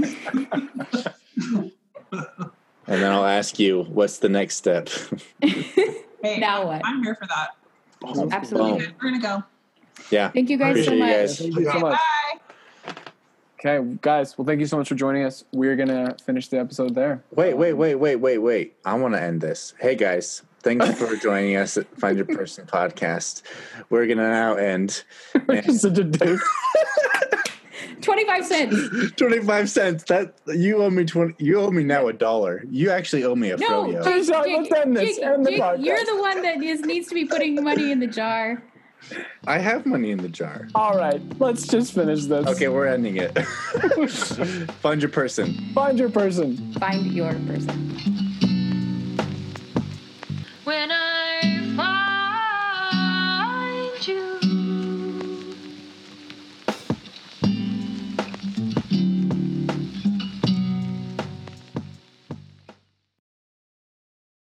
and 1.42 1.72
then 2.88 3.12
I'll 3.12 3.26
ask 3.26 3.60
you, 3.60 3.84
"What's 3.84 4.20
the 4.20 4.30
next 4.30 4.56
step?" 4.58 4.90
Hey, 6.24 6.40
Now 6.40 6.66
what? 6.66 6.82
I'm 6.84 7.04
here 7.04 7.14
for 7.14 7.28
that. 7.28 7.50
Absolutely. 8.34 8.88
Boom. 8.88 8.96
We're 9.02 9.12
gonna 9.12 9.22
go. 9.22 9.44
Yeah. 10.10 10.30
Thank 10.30 10.50
you 10.50 10.58
guys 10.58 10.84
so 10.84 10.92
you 10.94 11.00
much. 11.00 11.10
guys. 11.12 11.38
Thank 11.38 11.56
you 11.56 11.66
so 11.72 11.80
much. 11.80 12.00
bye. 12.86 12.96
Okay, 13.64 13.98
guys. 14.02 14.36
Well, 14.38 14.46
thank 14.46 14.60
you 14.60 14.66
so 14.66 14.78
much 14.78 14.90
for 14.90 14.96
joining 14.96 15.24
us. 15.26 15.44
We're 15.54 15.76
gonna 15.76 16.16
finish 16.26 16.48
the 16.48 16.60
episode 16.60 16.96
there. 16.96 17.24
Wait, 17.36 17.54
wait, 17.56 17.74
wait, 17.74 17.96
wait, 17.96 18.16
wait, 18.16 18.40
wait. 18.40 18.76
I 18.84 18.96
want 18.96 19.14
to 19.14 19.22
end 19.22 19.42
this. 19.42 19.76
Hey 19.80 19.94
guys, 19.96 20.42
thanks 20.68 21.00
for 21.00 21.16
joining 21.22 21.56
us 21.56 21.78
at 21.78 21.88
Find 21.98 22.18
Your 22.18 22.26
Person 22.26 22.66
podcast. 22.66 23.42
We're 23.90 24.06
gonna 24.06 24.30
now 24.30 24.56
end. 24.56 25.04
Such 25.70 25.98
a 25.98 26.04
dick. 26.04 26.40
Twenty-five 28.02 28.46
cents. 28.46 29.12
Twenty-five 29.16 29.70
cents. 29.70 30.04
That 30.06 30.34
you 30.48 30.84
owe 30.84 30.90
me 30.90 31.06
twenty. 31.06 31.36
You 31.44 31.62
owe 31.62 31.72
me 31.72 31.84
now 31.84 32.08
a 32.08 32.14
dollar. 32.14 32.64
You 32.70 32.92
actually 32.92 33.24
owe 33.24 33.36
me 33.36 33.52
a 33.52 33.58
No, 33.58 33.86
froyo. 33.86 34.04
Jake, 34.04 34.28
Let's 34.28 34.72
end 34.72 34.98
this. 34.98 35.18
The 35.18 35.78
you're 35.80 36.06
the 36.06 36.18
one 36.20 36.42
that 36.42 36.62
is 36.62 36.82
needs 36.82 37.08
to 37.08 37.16
be 37.16 37.26
putting 37.26 37.64
money 37.64 37.92
in 37.92 38.00
the 38.00 38.08
jar. 38.08 38.62
I 39.46 39.60
have 39.60 39.86
money 39.86 40.12
in 40.12 40.18
the 40.18 40.28
jar. 40.28 40.68
All 40.76 40.98
right, 40.98 41.22
let's 41.40 41.68
just 41.68 41.94
finish 41.94 42.26
this. 42.26 42.46
Okay, 42.48 42.68
we're 42.68 42.88
ending 42.88 43.18
it. 43.18 43.38
Find 44.82 45.02
your 45.02 45.12
person. 45.12 45.54
Find 45.74 45.98
your 45.98 46.10
person. 46.10 46.74
Find 46.74 47.06
your 47.14 47.34
person. 47.34 48.27
When 50.68 50.97